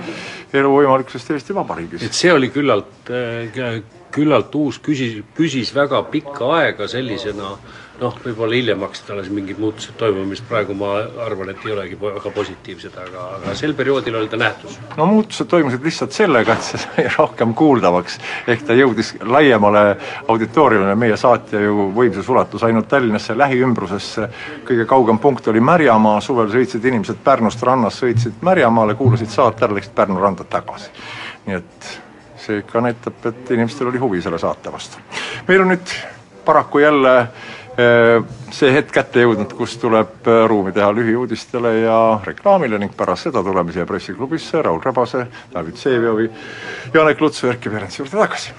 elu 0.52 0.72
võimalikkusest 0.74 1.34
Eesti 1.36 1.54
Vabariigis. 1.54 2.02
et 2.06 2.16
see 2.16 2.32
oli 2.32 2.50
küllalt, 2.50 3.12
äh, 3.12 3.82
küllalt 4.10 4.54
uus, 4.58 4.80
küsis, 4.82 5.20
püsis 5.36 5.74
väga 5.74 6.02
pikka 6.10 6.50
aega 6.56 6.88
sellisena 6.90 7.52
äh, 7.54 7.78
noh, 8.00 8.16
võib-olla 8.24 8.56
hiljem 8.56 8.80
hakkasid 8.84 9.10
alles 9.14 9.28
mingid 9.34 9.58
muutused 9.60 9.96
toimuma, 10.00 10.26
mis 10.30 10.40
praegu 10.46 10.74
ma 10.78 10.92
arvan, 11.24 11.52
et 11.52 11.64
ei 11.66 11.74
olegi 11.74 11.98
väga 12.00 12.32
positiivsed, 12.34 12.96
aga, 13.02 13.26
aga 13.36 13.54
sel 13.58 13.74
perioodil 13.78 14.16
oli 14.20 14.30
ta 14.32 14.40
nähtus. 14.40 14.78
no 14.96 15.06
muutused 15.10 15.48
toimusid 15.50 15.84
lihtsalt 15.84 16.16
sellega, 16.16 16.56
et 16.56 16.66
see 16.66 16.80
sai 16.80 17.06
rohkem 17.16 17.54
kuuldavaks, 17.58 18.18
ehk 18.50 18.64
ta 18.66 18.76
jõudis 18.78 19.12
laiemale 19.20 19.84
auditooriumile, 20.32 20.96
meie 20.98 21.16
saatja 21.20 21.60
ju 21.64 21.90
võimsus 21.96 22.28
ulatus 22.32 22.64
ainult 22.66 22.88
Tallinnasse 22.90 23.36
lähiümbrusesse, 23.38 24.28
kõige 24.68 24.86
kaugem 24.88 25.20
punkt 25.22 25.48
oli 25.52 25.60
Märjamaa, 25.64 26.20
suvel 26.24 26.50
sõitsid 26.52 26.86
inimesed 26.90 27.20
Pärnust 27.24 27.62
rannast, 27.66 28.00
sõitsid 28.04 28.40
Märjamaale, 28.46 28.96
kuulasid 28.98 29.32
saate 29.32 29.66
ära, 29.66 29.76
läksid 29.76 29.94
Pärnu 29.96 30.20
randa 30.20 30.46
tagasi. 30.48 30.90
nii 31.46 31.56
et 31.56 31.92
see 32.40 32.60
ikka 32.60 32.80
näitab, 32.80 33.20
et 33.28 33.50
inimestel 33.52 33.88
oli 33.90 34.00
huvi 34.00 34.22
selle 34.22 34.38
saate 34.38 34.72
vastu. 34.72 34.98
meil 35.48 35.60
on 35.60 35.74
nüüd 35.74 35.94
paraku 36.44 36.78
jälle 36.78 37.28
see 38.50 38.72
hetk 38.74 38.90
kätte 38.94 39.22
jõudnud, 39.22 39.52
kus 39.56 39.76
tuleb 39.80 40.26
äh, 40.28 40.42
ruumi 40.50 40.72
teha 40.76 40.90
lühiuudistele 40.94 41.74
ja 41.84 42.00
reklaamile 42.24 42.80
ning 42.82 42.96
pärast 42.96 43.28
seda 43.28 43.44
tuleme 43.46 43.72
siia 43.72 43.86
pressiklubisse 43.86 44.62
Raul 44.62 44.82
Rebase, 44.84 45.26
David 45.54 45.78
Vseviovi, 45.78 46.30
Janek 46.94 47.20
Lutsu, 47.20 47.48
Erkki 47.52 47.70
Perentsi 47.70 48.02
juurde 48.02 48.18
tagasi. 48.18 48.58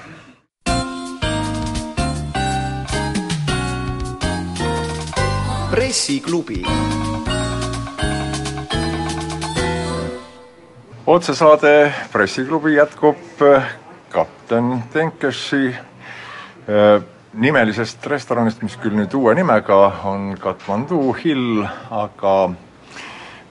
pressiklubi 5.72 6.64
otsesaade 11.06 11.94
Pressiklubi 12.12 12.76
jätkub 12.76 13.42
äh, 13.42 13.64
kapten 14.10 14.84
Tenkesi 14.94 15.76
nimelisest 17.34 18.06
restoranist, 18.12 18.62
mis 18.64 18.76
küll 18.82 18.96
nüüd 18.96 19.14
uue 19.16 19.34
nimega 19.36 19.78
on 20.10 20.34
Katmandu 20.40 21.14
Hill, 21.16 21.64
aga 21.92 22.36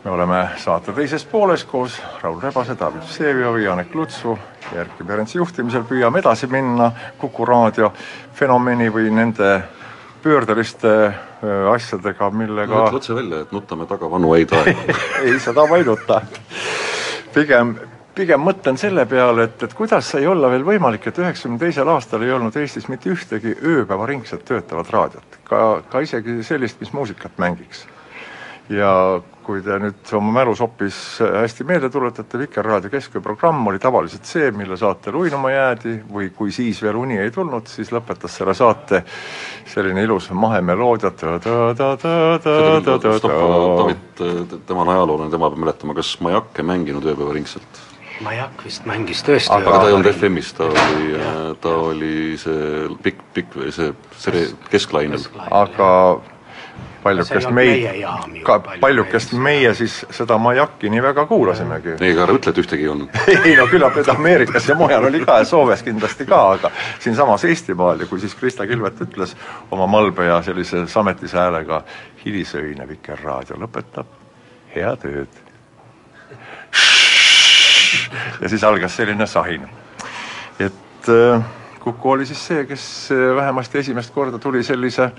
me 0.05 0.11
oleme 0.11 0.41
saate 0.61 0.93
teises 0.97 1.25
pooles 1.29 1.65
koos 1.69 1.97
Raul 2.23 2.41
Rebase, 2.43 2.77
David 2.81 3.07
Vseviovi, 3.09 3.65
Janek 3.65 3.95
Lutsu 3.95 4.37
ja 4.73 4.85
Erkki 4.85 5.05
Perentsi 5.05 5.39
juhtimisel 5.39 5.85
püüame 5.89 6.21
edasi 6.21 6.49
minna 6.53 6.91
Kuku 7.19 7.45
raadio 7.49 7.93
fenomeni 8.37 8.89
või 8.93 9.11
nende 9.13 9.61
pöördeliste 10.23 10.95
asjadega, 11.73 12.29
millega 12.31 12.85
ütle 12.85 13.01
otse 13.01 13.17
välja, 13.17 13.45
et 13.47 13.53
nutame 13.57 13.89
taga 13.89 14.11
vanu 14.13 14.35
häid 14.35 14.53
aegu 14.57 14.99
ei, 15.25 15.39
seda 15.41 15.65
ma 15.69 15.81
ei 15.81 15.89
nuta. 15.89 16.21
pigem 17.35 17.79
pigem 18.21 18.43
mõtlen 18.45 18.77
selle 18.81 19.07
peale, 19.09 19.49
et, 19.49 19.63
et 19.65 19.75
kuidas 19.77 20.13
sai 20.13 20.27
olla 20.29 20.51
veel 20.53 20.67
võimalik, 20.67 21.09
et 21.09 21.21
üheksakümne 21.23 21.61
teisel 21.63 21.89
aastal 21.89 22.25
ei 22.27 22.35
olnud 22.37 22.57
Eestis 22.61 22.91
mitte 22.93 23.11
ühtegi 23.13 23.57
ööpäevaringselt 23.57 24.45
töötavat 24.49 24.93
raadiot, 24.93 25.41
ka, 25.49 25.61
ka 25.91 26.05
isegi 26.05 26.41
sellist, 26.47 26.81
mis 26.83 26.93
muusikat 26.97 27.41
mängiks. 27.41 27.87
ja 28.71 28.91
kui 29.43 29.65
te 29.67 29.75
nüüd 29.83 30.13
oma 30.15 30.31
mälus 30.37 30.61
hoopis 30.63 30.97
hästi 31.25 31.65
meelde 31.67 31.89
tuletate, 31.91 32.39
Vikerraadio 32.39 32.91
keskööprogramm 32.93 33.67
oli 33.67 33.81
tavaliselt 33.83 34.29
see, 34.29 34.53
mille 34.55 34.77
saatel 34.79 35.17
uinuma 35.19 35.51
jäädi 35.51 35.97
või 36.13 36.29
kui 36.37 36.53
siis 36.55 36.79
veel 36.85 37.01
uni 37.01 37.19
ei 37.19 37.33
tulnud, 37.35 37.67
siis 37.67 37.91
lõpetas 37.91 38.37
selle 38.39 38.55
saate 38.55 39.03
selline 39.67 40.05
ilus 40.07 40.31
mahemeloodia. 40.31 41.11
David, 43.81 44.25
tema 44.69 44.85
on 44.85 44.95
ajaloolane, 44.95 45.31
tema 45.35 45.51
peab 45.51 45.63
mäletama, 45.67 45.99
kas 45.99 46.15
Majakke 46.23 46.63
mänginud 46.63 47.11
ööpäevaringselt? 47.11 47.90
Majak 48.21 48.65
vist 48.67 48.85
mängis 48.89 49.23
tõesti 49.25 49.53
aga 49.55 49.79
ta 49.81 49.87
ei 49.89 49.95
olnud 49.97 50.11
FM-is, 50.13 50.51
ta 50.57 50.67
oli, 50.69 51.07
ta 51.61 51.71
oli 51.87 52.17
see 52.41 52.91
pikk, 53.05 53.23
pikk, 53.37 53.57
see, 53.73 53.95
see 54.21 54.43
kesklainel. 54.69 55.25
aga 55.49 55.89
paljukest 57.03 57.51
meid, 57.57 58.05
ka 58.45 58.59
paljukest 58.83 59.33
meie 59.33 59.73
siis 59.79 60.03
seda 60.13 60.37
Majaki 60.39 60.93
nii 60.93 61.03
väga 61.09 61.25
kuulasimegi. 61.27 61.97
ei, 61.97 62.13
aga 62.13 62.27
ära 62.27 62.37
ütle, 62.37 62.53
et 62.53 62.63
ühtegi 62.65 62.85
ei 62.85 62.93
olnud. 62.93 63.21
Ei 63.49 63.57
no 63.57 63.67
küllap 63.73 63.97
nüüd 63.97 64.13
Ameerikas 64.13 64.69
ja 64.69 64.77
mujal 64.77 65.09
oli 65.09 65.25
ka 65.25 65.41
ja 65.41 65.49
Soomes 65.49 65.85
kindlasti 65.87 66.29
ka, 66.29 66.43
aga 66.59 66.73
siinsamas 67.01 67.49
Eestimaal 67.49 68.05
ja 68.05 68.11
kui 68.11 68.21
siis 68.21 68.37
Krista 68.37 68.69
Kilvet 68.69 69.01
ütles 69.09 69.37
oma 69.71 69.89
malbe 69.89 70.29
ja 70.29 70.43
sellise 70.45 70.85
sametise 70.93 71.41
häälega 71.41 71.85
hilisöine 72.25 72.89
Vikerraadio 72.89 73.57
lõpetab, 73.65 74.19
head 74.77 75.09
ööd 75.09 75.47
ja 78.41 78.49
siis 78.49 78.65
algas 78.65 78.97
selline 78.97 79.27
sahin. 79.27 79.69
et 80.59 81.09
äh, 81.09 81.43
Kuku 81.81 82.11
oli 82.11 82.27
siis 82.27 82.41
see, 82.47 82.65
kes 82.69 82.85
äh, 83.13 83.37
vähemasti 83.37 83.79
esimest 83.79 84.13
korda 84.15 84.39
tuli 84.39 84.63
sellise, 84.63 85.11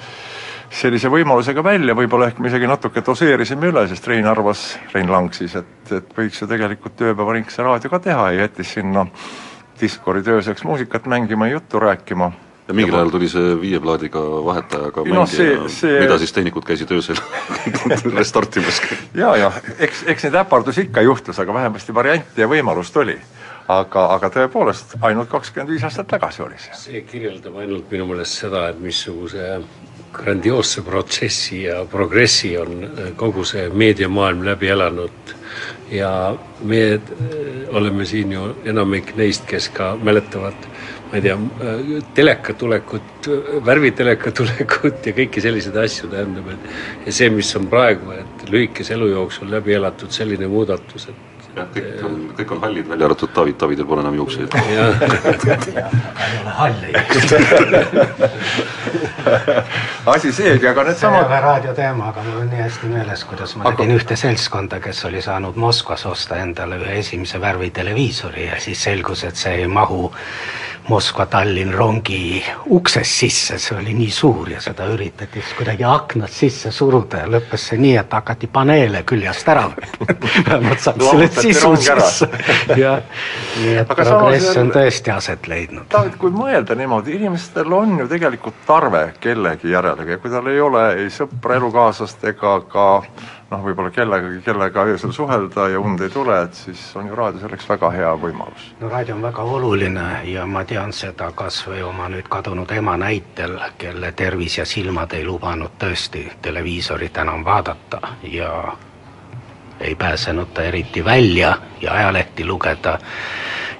sellise 0.69 1.09
võimalusega 1.09 1.63
välja, 1.63 1.95
võib-olla 1.97 2.27
ehk 2.29 2.39
me 2.39 2.51
isegi 2.51 2.69
natuke 2.69 3.01
doseerisime 3.05 3.71
üle, 3.71 3.87
sest 3.89 4.07
Rein 4.07 4.29
arvas, 4.29 4.65
Rein 4.93 5.09
Lang 5.11 5.33
siis, 5.33 5.55
et, 5.57 5.91
et 5.91 6.13
võiks 6.17 6.43
ju 6.43 6.47
tegelikult 6.47 7.01
ööpäevaringse 7.01 7.65
raadio 7.65 7.89
ka 7.89 7.99
teha 7.99 8.29
ja 8.35 8.45
jättis 8.45 8.75
sinna 8.77 9.07
diskori 9.81 10.21
tööseks 10.23 10.63
muusikat 10.63 11.09
mängima 11.09 11.49
ja 11.49 11.57
juttu 11.57 11.81
rääkima 11.81 12.29
ja 12.67 12.73
mingil 12.73 12.95
ajal 12.95 13.11
tuli 13.13 13.29
see 13.31 13.53
viie 13.61 13.79
plaadiga 13.83 14.21
vahetajaga 14.45 15.03
no, 15.05 15.25
mängija, 15.25 15.67
see... 15.71 15.99
mida 16.03 16.17
siis 16.21 16.33
tehnikud 16.35 16.65
käisid 16.67 16.91
öösel 16.95 17.19
restartimas. 18.17 18.81
ja, 19.17 19.35
ja 19.37 19.51
eks, 19.79 20.03
eks 20.13 20.27
neid 20.27 20.39
äpardusi 20.43 20.87
ikka 20.87 21.03
juhtus, 21.05 21.39
aga 21.41 21.53
vähemasti 21.53 21.95
varianti 21.95 22.43
ja 22.43 22.49
võimalust 22.51 22.97
oli. 23.01 23.17
aga, 23.71 24.05
aga 24.17 24.29
tõepoolest, 24.33 24.97
ainult 25.01 25.29
kakskümmend 25.31 25.73
viis 25.73 25.83
aastat 25.87 26.09
tagasi 26.11 26.43
oli 26.45 26.59
see. 26.59 26.77
see 26.85 27.03
kirjeldab 27.07 27.57
ainult 27.63 27.91
minu 27.91 28.07
meelest 28.09 28.43
seda, 28.45 28.67
et 28.69 28.79
missuguse 28.81 29.61
grandioosse 30.11 30.81
protsessi 30.83 31.63
ja 31.63 31.85
progressi 31.91 32.57
on 32.59 32.89
kogu 33.15 33.45
see 33.47 33.69
meediamaailm 33.69 34.43
läbi 34.45 34.67
elanud 34.73 35.35
ja 35.91 36.35
meie 36.63 36.99
oleme 37.71 38.05
siin 38.05 38.31
ju 38.31 38.49
enamik 38.65 39.15
neist, 39.15 39.45
kes 39.47 39.69
ka 39.75 39.93
mäletavad 40.03 40.67
ma 41.11 41.17
ei 41.17 41.21
tea, 41.25 41.37
teleka 42.15 42.53
tulekut, 42.53 43.27
värviteleka 43.65 44.31
tulekut 44.31 45.09
ja 45.09 45.15
kõiki 45.17 45.43
selliseid 45.43 45.75
asju, 45.83 46.07
tähendab, 46.11 46.47
et 46.53 47.07
ja 47.07 47.15
see, 47.17 47.27
mis 47.33 47.49
on 47.59 47.67
praegu, 47.71 48.13
et 48.15 48.47
lühikese 48.51 48.95
elu 48.95 49.11
jooksul 49.11 49.51
läbi 49.51 49.75
elatud 49.75 50.13
selline 50.15 50.47
muudatus, 50.47 51.09
et 51.11 51.27
jah, 51.55 51.67
kõik 51.75 52.05
on, 52.07 52.15
kõik 52.37 52.53
on 52.55 52.61
hallid, 52.63 52.87
välja 52.93 53.09
arvatud 53.09 53.33
David, 53.35 53.57
Davidil 53.59 53.87
pole 53.89 54.05
enam 54.05 54.15
juukseid. 54.21 54.55
jah, 54.71 55.03
ei 56.27 56.39
ole 56.39 56.55
halli. 56.61 56.91
asi 60.13 60.31
seegi, 60.31 60.67
aga 60.71 60.81
see 60.81 60.87
ei 60.87 60.93
needsamad 60.93 61.27
ole 61.27 61.41
raadioteema, 61.47 62.09
aga 62.13 62.25
mul 62.29 62.39
on 62.45 62.49
nii 62.53 62.63
hästi 62.63 62.93
meeles, 62.93 63.27
kuidas 63.27 63.55
ma 63.57 63.67
Aga- 63.67 63.83
nägin 63.83 63.99
ühte 63.99 64.15
seltskonda, 64.19 64.79
kes 64.79 65.03
oli 65.11 65.21
saanud 65.27 65.59
Moskvas 65.59 66.07
osta 66.07 66.39
endale 66.39 66.79
ühe 66.79 66.99
esimese 67.03 67.41
värvi 67.43 67.69
televiisori 67.75 68.47
ja 68.47 68.63
siis 68.63 68.83
selgus, 68.87 69.27
et 69.27 69.35
see 69.35 69.59
ei 69.65 69.67
mahu 69.67 70.07
Moskva-Tallinn 70.89 71.73
rongi 71.73 72.43
uksest 72.73 73.19
sisse, 73.21 73.57
see 73.61 73.77
oli 73.77 73.93
nii 73.93 74.09
suur 74.11 74.49
ja 74.49 74.61
seda 74.61 74.87
üritati 74.89 75.41
siis 75.41 75.53
kuidagi 75.57 75.85
aknast 75.87 76.39
sisse 76.41 76.71
suruda 76.73 77.21
ja 77.21 77.29
lõppes 77.29 77.67
see 77.69 77.79
nii, 77.81 77.93
et 78.01 78.13
hakati 78.17 78.49
paneele 78.51 79.03
küljest 79.07 79.51
ära 79.53 79.67
vähemalt 80.47 80.81
saaks 80.81 81.05
selle 81.05 81.27
sisu 81.35 81.73
sisse. 81.77 82.29
jah, 82.79 83.03
nii 83.61 83.75
et 83.83 83.91
Aga 83.91 84.07
progress 84.09 84.57
on 84.57 84.71
tõesti 84.73 85.13
aset 85.13 85.47
leidnud. 85.51 85.85
David, 85.91 86.17
kui 86.21 86.33
mõelda 86.33 86.75
niimoodi, 86.77 87.15
inimestel 87.19 87.77
on 87.77 87.99
ju 88.01 88.09
tegelikult 88.11 88.65
tarve 88.65 89.05
kellegi 89.21 89.71
järele 89.75 90.09
ja 90.09 90.17
kui 90.21 90.33
tal 90.33 90.49
ei 90.49 90.59
ole 90.61 90.87
ei 91.03 91.11
sõpra, 91.13 91.59
elukaaslast 91.61 92.25
ega 92.33 92.57
ka 92.71 92.87
noh, 93.51 93.63
võib-olla 93.65 93.91
kellegagi, 93.91 94.41
kellega 94.45 94.85
öösel 94.93 95.13
suhelda 95.15 95.67
ja 95.69 95.79
und 95.79 96.01
ei 96.01 96.09
tule, 96.09 96.37
et 96.43 96.57
siis 96.57 96.83
on 96.95 97.07
ju 97.07 97.15
raadio 97.15 97.43
selleks 97.43 97.67
väga 97.69 97.91
hea 97.95 98.11
võimalus. 98.21 98.69
no 98.79 98.89
raadio 98.89 99.15
on 99.15 99.25
väga 99.27 99.43
oluline 99.43 100.07
ja 100.31 100.45
ma 100.45 100.63
tean 100.65 100.93
seda 100.93 101.31
kas 101.35 101.61
või 101.67 101.83
oma 101.87 102.09
nüüd 102.09 102.29
kadunud 102.29 102.71
ema 102.71 102.97
näitel, 102.97 103.59
kelle 103.77 104.11
tervis 104.11 104.57
ja 104.57 104.65
silmad 104.65 105.13
ei 105.13 105.25
lubanud 105.25 105.75
tõesti 105.79 106.27
televiisorit 106.41 107.17
enam 107.17 107.45
vaadata 107.45 108.01
ja 108.23 108.51
ei 109.81 109.95
pääsenud 109.95 110.53
ta 110.53 110.63
eriti 110.63 111.05
välja 111.05 111.57
ja 111.81 111.93
ajalehti 111.93 112.45
lugeda. 112.45 112.99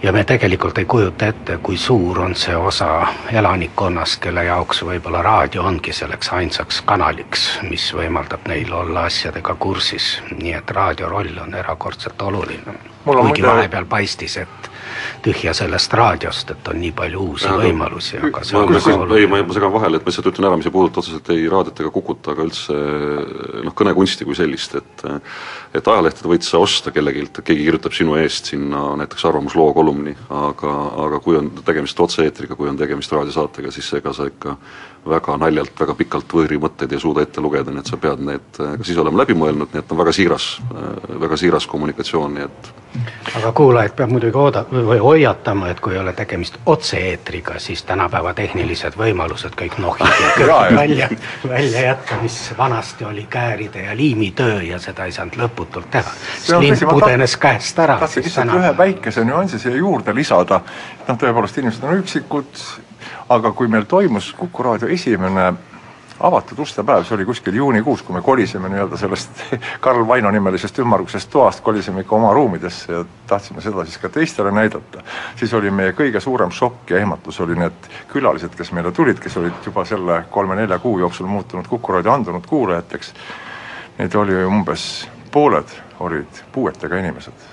ja 0.04 0.12
me 0.12 0.24
tegelikult 0.24 0.78
ei 0.78 0.86
kujuta 0.86 1.28
ette, 1.28 1.58
kui 1.58 1.78
suur 1.78 2.20
on 2.20 2.36
see 2.36 2.56
osa 2.56 3.08
elanikkonnast, 3.32 4.22
kelle 4.22 4.44
jaoks 4.44 4.82
võib-olla 4.86 5.22
raadio 5.22 5.64
ongi 5.64 5.94
selleks 5.94 6.30
ainsaks 6.34 6.82
kanaliks, 6.82 7.60
mis 7.70 7.92
võimaldab 7.94 8.48
neil 8.48 8.74
olla 8.74 9.04
asjadega 9.04 9.56
kursis, 9.56 10.22
nii 10.42 10.54
et 10.58 10.72
raadio 10.72 11.10
roll 11.10 11.38
on 11.42 11.54
erakordselt 11.54 12.22
oluline. 12.22 12.80
Kuigi 13.06 13.22
muide- 13.22 13.48
vahepeal 13.48 13.86
paistis, 13.86 14.38
et 14.38 14.71
tühja 15.26 15.54
sellest 15.58 15.94
raadiost, 15.98 16.54
et 16.56 16.72
on 16.72 16.80
nii 16.82 16.92
palju 16.98 17.26
uusi 17.32 17.52
võimalusi, 17.62 18.20
aga 18.22 18.44
see 18.48 18.58
ma, 18.58 18.64
on 18.66 18.76
väga 18.76 18.92
ei, 18.92 18.98
ma, 18.98 19.08
oluline. 19.08 19.42
ma 19.48 19.58
segan 19.58 19.74
vahele, 19.76 20.00
et 20.00 20.06
ma 20.06 20.14
lihtsalt 20.14 20.30
ütlen 20.32 20.50
ära, 20.50 20.60
mis 20.60 20.70
ei 20.70 20.76
puuduta 20.76 21.02
otseselt 21.04 21.34
ei 21.36 21.48
raadiot 21.52 21.84
ega 21.84 21.94
Kukut, 21.96 22.32
aga 22.34 22.46
üldse 22.48 22.78
noh, 23.66 23.76
kõnekunsti 23.78 24.28
kui 24.28 24.38
sellist, 24.38 24.78
et 24.80 25.06
et 25.72 25.88
ajalehtede 25.88 26.28
võid 26.28 26.44
sa 26.44 26.60
osta 26.60 26.92
kellelgi, 26.92 27.26
et 27.28 27.42
keegi 27.48 27.66
kirjutab 27.68 27.96
sinu 27.96 28.18
eest 28.20 28.52
sinna 28.52 28.90
näiteks 29.00 29.24
arvamusloo 29.30 29.72
kolumni, 29.76 30.14
aga, 30.36 30.74
aga 31.06 31.20
kui 31.24 31.38
on 31.40 31.52
tegemist 31.64 32.00
otse-eetriga, 32.04 32.58
kui 32.60 32.70
on 32.72 32.80
tegemist 32.80 33.14
raadiosaatega, 33.16 33.72
siis 33.72 33.88
ega 34.02 34.14
sa 34.16 34.28
ikka 34.28 34.58
väga 35.08 35.38
naljalt, 35.42 35.74
väga 35.80 35.96
pikalt 35.98 36.36
võõri 36.36 36.60
mõtteid 36.62 36.92
ei 36.94 37.02
suuda 37.02 37.24
ette 37.26 37.42
lugeda, 37.42 37.74
nii 37.74 37.82
et 37.82 37.90
sa 37.90 37.98
pead 38.02 38.22
need 38.26 38.60
ka 38.60 38.86
siis 38.86 39.00
olema 39.02 39.24
läbi 39.24 39.38
mõelnud, 39.38 39.72
nii 39.74 39.82
et 39.82 39.94
on 39.94 40.02
väga 40.02 40.14
siiras, 40.16 40.54
väga 41.24 41.40
siiras 41.40 41.68
kommunikatsioon, 41.72 42.36
nii 42.38 42.48
et 42.50 42.72
aga 43.36 43.52
kuulajaid 43.52 43.94
peab 43.96 44.12
muidugi 44.12 44.38
ooda- 44.38 44.66
või 44.72 45.00
hoiatama, 45.00 45.70
et 45.72 45.80
kui 45.80 45.94
ei 45.94 46.00
ole 46.00 46.14
tegemist 46.14 46.58
otse-eetriga, 46.66 47.60
siis 47.60 47.84
tänapäeva 47.88 48.34
tehnilised 48.34 48.98
võimalused 49.00 49.56
kõik 49.56 49.78
nohid 49.80 50.08
välja, 50.82 51.10
välja 51.48 51.82
jätta, 51.82 52.20
mis 52.22 52.54
vanasti 52.58 53.06
oli 53.06 53.26
kääride 53.30 53.86
ja 53.86 53.98
liimitöö 53.98 54.62
ja 54.62 54.80
seda 54.80 55.06
ei 55.06 55.16
saanud 55.16 55.40
lõputult 55.40 55.90
teha. 55.92 56.12
Lint 56.60 56.86
pudenes 56.90 57.38
käest 57.38 57.80
ära. 57.80 57.98
tahtsin 58.00 58.24
lihtsalt 58.24 58.56
ühe 58.60 58.78
väikese 58.78 59.26
nüansi 59.26 59.60
siia 59.60 59.76
juurde 59.76 60.16
lisada, 60.16 60.62
noh 61.08 61.18
tõepoolest 61.18 61.62
inimesed 61.62 61.88
on 61.88 62.04
üksikud, 62.04 62.64
aga 63.30 63.52
kui 63.52 63.68
meil 63.68 63.88
toimus 63.88 64.34
Kuku 64.38 64.64
raadio 64.64 64.88
esimene 64.92 65.54
avatud 66.24 66.60
ustepäev, 66.60 67.04
see 67.04 67.16
oli 67.16 67.26
kuskil 67.26 67.56
juunikuus, 67.56 68.02
kui 68.04 68.16
me 68.16 68.22
kolisime 68.22 68.70
nii-öelda 68.70 68.98
sellest 68.98 69.44
Karl 69.86 70.08
Vaino 70.08 70.32
nimelisest 70.32 70.80
ümmargusest 70.80 71.30
toast, 71.32 71.64
kolisime 71.66 72.02
ikka 72.02 72.16
oma 72.16 72.34
ruumidesse 72.34 72.94
ja 72.94 73.06
tahtsime 73.28 73.62
seda 73.62 73.86
siis 73.86 73.98
ka 73.98 74.10
teistele 74.10 74.52
näidata, 74.52 75.04
siis 75.36 75.54
oli 75.54 75.72
meie 75.72 75.96
kõige 75.98 76.20
suurem 76.20 76.52
šokk 76.52 76.94
ja 76.94 77.02
ehmatus 77.02 77.40
oli 77.42 77.58
need 77.60 77.90
külalised, 78.12 78.56
kes 78.58 78.72
meile 78.72 78.92
tulid, 78.92 79.20
kes 79.20 79.38
olid 79.42 79.66
juba 79.66 79.86
selle 79.86 80.24
kolme-nelja 80.32 80.80
kuu 80.80 81.00
jooksul 81.00 81.28
muutunud 81.28 81.68
Kuku 81.68 81.94
raadio 81.94 82.14
andunud 82.14 82.46
kuulajateks, 82.48 83.14
neid 83.98 84.16
oli 84.16 84.44
umbes 84.46 85.08
pooled 85.32 85.78
olid 86.00 86.44
puuetega 86.52 86.98
inimesed. 86.98 87.48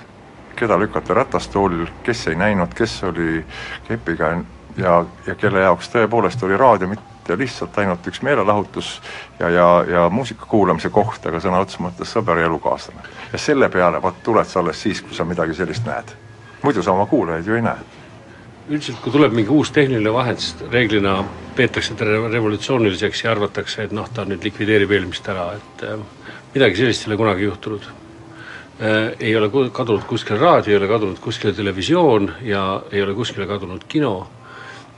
Keda 0.56 0.78
lükati 0.78 1.14
ratastoolil, 1.14 1.86
kes 2.02 2.26
ei 2.28 2.34
näinud, 2.34 2.74
kes 2.74 3.04
oli 3.04 3.44
kepiga 3.88 4.32
ja, 4.76 5.04
ja 5.26 5.34
kelle 5.34 5.60
jaoks 5.60 5.92
tõepoolest 5.92 6.42
oli 6.42 6.56
raadio 6.56 6.88
mitte 6.88 7.17
lihtsalt 7.36 7.78
ainult 7.78 8.06
üks 8.06 8.22
meelelahutus 8.22 9.00
ja, 9.38 9.48
ja, 9.48 9.66
ja 9.88 10.08
muusika 10.10 10.46
kuulamise 10.48 10.90
koht, 10.90 11.26
aga 11.26 11.40
sõna 11.42 11.60
otseses 11.62 11.82
mõttes 11.84 12.12
sõber 12.14 12.40
ja 12.40 12.48
elukaaslane. 12.48 13.02
ja 13.32 13.38
selle 13.38 13.68
peale 13.68 14.02
vot 14.02 14.22
tuled 14.24 14.48
sa 14.48 14.60
alles 14.60 14.82
siis, 14.82 15.02
kui 15.02 15.14
sa 15.16 15.24
midagi 15.24 15.54
sellist 15.54 15.86
näed. 15.86 16.14
muidu 16.62 16.82
sa 16.82 16.92
oma 16.92 17.06
kuulajaid 17.06 17.46
ju 17.46 17.54
ei 17.54 17.62
näe. 17.62 17.84
üldiselt 18.68 19.00
kui 19.04 19.12
tuleb 19.12 19.32
mingi 19.32 19.50
uus 19.50 19.70
tehniline 19.72 20.12
vahend, 20.12 20.38
siis 20.38 20.70
reeglina 20.72 21.24
peetakse 21.56 21.94
teda 21.94 22.28
revolutsiooniliseks 22.32 23.24
ja 23.24 23.30
arvatakse, 23.30 23.82
et 23.82 23.92
noh, 23.92 24.08
ta 24.14 24.24
nüüd 24.24 24.44
likvideerib 24.44 24.90
eelmist 24.92 25.28
ära, 25.28 25.52
et 25.56 25.86
äh, 25.88 25.98
midagi 26.54 26.82
sellist 26.82 27.06
ei 27.06 27.12
ole 27.12 27.20
kunagi 27.24 27.48
juhtunud 27.48 27.86
äh, 28.80 29.12
ei 29.20 29.36
ole 29.36 29.50
kadunud 29.72 30.04
kuskile 30.08 30.38
raadio, 30.38 30.72
ei 30.72 30.82
ole 30.82 30.88
kadunud 30.88 31.20
kuskile 31.20 31.52
televisioon 31.52 32.32
ja 32.42 32.82
ei 32.92 33.02
ole 33.02 33.14
kuskile 33.14 33.46
kadunud 33.46 33.84
kino 33.88 34.28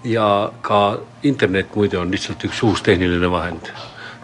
ja 0.04 0.52
ka 0.62 0.98
internet 1.22 1.74
muide 1.76 1.98
on 1.98 2.10
lihtsalt 2.10 2.44
üks 2.44 2.62
uus 2.62 2.82
tehniline 2.82 3.30
vahend. 3.30 3.72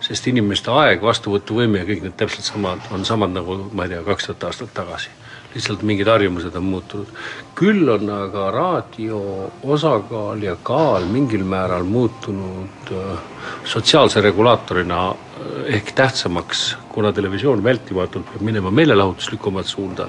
sest 0.07 0.27
inimeste 0.31 0.71
aeg, 0.71 1.01
vastuvõtuvõime 1.03 1.81
ja 1.81 1.87
kõik 1.89 2.03
need 2.05 2.15
täpselt 2.21 2.47
samad, 2.47 2.85
on 2.95 3.05
samad 3.05 3.33
nagu 3.35 3.57
ma 3.75 3.87
ei 3.87 3.95
tea, 3.95 4.03
kaks 4.07 4.29
tuhat 4.29 4.45
aastat 4.45 4.75
tagasi. 4.75 5.11
lihtsalt 5.55 5.83
mingid 5.83 6.07
harjumused 6.07 6.55
on 6.57 6.65
muutunud. 6.65 7.07
küll 7.55 7.89
on 7.89 8.11
aga 8.11 8.51
raadio 8.51 9.51
osakaal 9.63 10.43
ja 10.43 10.57
kaal 10.63 11.05
mingil 11.05 11.45
määral 11.45 11.85
muutunud 11.85 12.93
äh, 12.93 13.19
sotsiaalse 13.65 14.21
regulaatorina 14.21 15.11
äh, 15.11 15.75
ehk 15.77 15.93
tähtsamaks, 15.93 16.77
kuna 16.89 17.13
televisioon 17.13 17.65
vältimatult 17.65 18.33
peab 18.33 18.43
minema 18.43 18.71
meelelahutuslikumat 18.71 19.67
suunda 19.67 20.09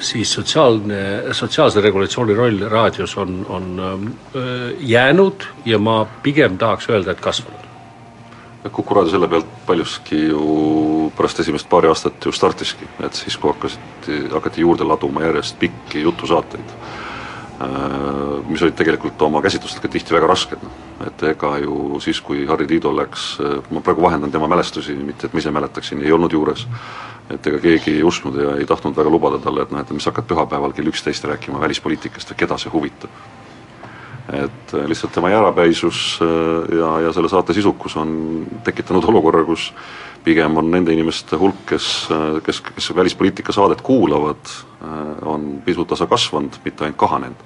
siis 0.00 0.32
sotsiaalne, 0.32 1.32
sotsiaalse 1.32 1.80
regulatsiooni 1.80 2.34
roll 2.34 2.68
raadios 2.70 3.16
on, 3.16 3.46
on 3.48 3.80
öö, 4.34 4.72
jäänud 4.80 5.46
ja 5.64 5.78
ma 5.78 6.04
pigem 6.22 6.58
tahaks 6.58 6.88
öelda, 6.90 7.10
et 7.12 7.20
kasvanud. 7.20 7.66
Kuku 8.72 8.94
raadio 8.94 9.10
selle 9.10 9.28
pealt 9.28 9.50
paljuski 9.66 10.24
ju 10.28 11.12
pärast 11.16 11.40
esimest 11.40 11.68
paari 11.70 11.88
aastat 11.88 12.24
ju 12.26 12.32
startiski, 12.32 12.86
et 13.04 13.14
siis, 13.14 13.36
kui 13.36 13.52
hakkasid, 13.52 14.08
hakati 14.32 14.60
juurde 14.60 14.84
laduma 14.84 15.22
järjest 15.24 15.58
pikki 15.58 16.02
jutusaateid, 16.02 16.74
mis 18.48 18.62
olid 18.62 18.76
tegelikult 18.78 19.22
oma 19.26 19.40
käsitlustega 19.42 19.88
tihti 19.90 20.14
väga 20.14 20.28
rasked, 20.30 20.60
et 21.06 21.22
ega 21.32 21.56
ju 21.58 21.98
siis, 22.02 22.20
kui 22.22 22.44
Harri 22.46 22.68
Tiido 22.70 22.92
läks, 22.94 23.32
ma 23.74 23.82
praegu 23.82 24.04
vahendan 24.04 24.30
tema 24.30 24.46
mälestusi, 24.50 24.94
mitte 24.94 25.26
et 25.26 25.34
ma 25.34 25.42
ise 25.42 25.50
mäletaksin, 25.54 26.04
ei 26.04 26.14
olnud 26.14 26.32
juures, 26.32 26.66
et 27.34 27.50
ega 27.50 27.58
keegi 27.62 27.96
ei 27.96 28.06
uskunud 28.06 28.38
ja 28.44 28.54
ei 28.60 28.66
tahtnud 28.66 28.96
väga 28.96 29.10
lubada 29.10 29.42
talle, 29.42 29.66
et 29.66 29.74
noh, 29.74 29.82
et 29.82 29.90
mis 29.90 30.06
hakkad 30.06 30.28
pühapäeval 30.30 30.76
kell 30.76 30.92
üksteist 30.92 31.26
rääkima 31.26 31.60
välispoliitikast 31.60 32.30
või 32.32 32.42
keda 32.44 32.58
see 32.62 32.72
huvitab. 32.72 33.18
Et 34.38 34.74
lihtsalt 34.86 35.14
tema 35.16 35.30
jäärapäisus 35.32 36.18
ja, 36.20 36.88
ja 37.06 37.12
selle 37.16 37.30
saate 37.32 37.56
sisukus 37.56 37.96
on 37.96 38.44
tekitanud 38.64 39.06
olukorra, 39.08 39.40
kus 39.48 39.70
pigem 40.28 40.60
on 40.60 40.70
nende 40.72 40.92
inimeste 40.92 41.38
hulk, 41.40 41.64
kes, 41.72 41.88
kes, 42.44 42.62
kes 42.74 42.92
välispoliitika 42.96 43.54
saadet 43.54 43.82
kuulavad, 43.84 44.54
on 45.26 45.50
pisut 45.64 45.88
tasa 45.88 46.08
kasvanud, 46.10 46.60
mitte 46.64 46.86
ainult 46.86 47.00
kahanenud. 47.00 47.44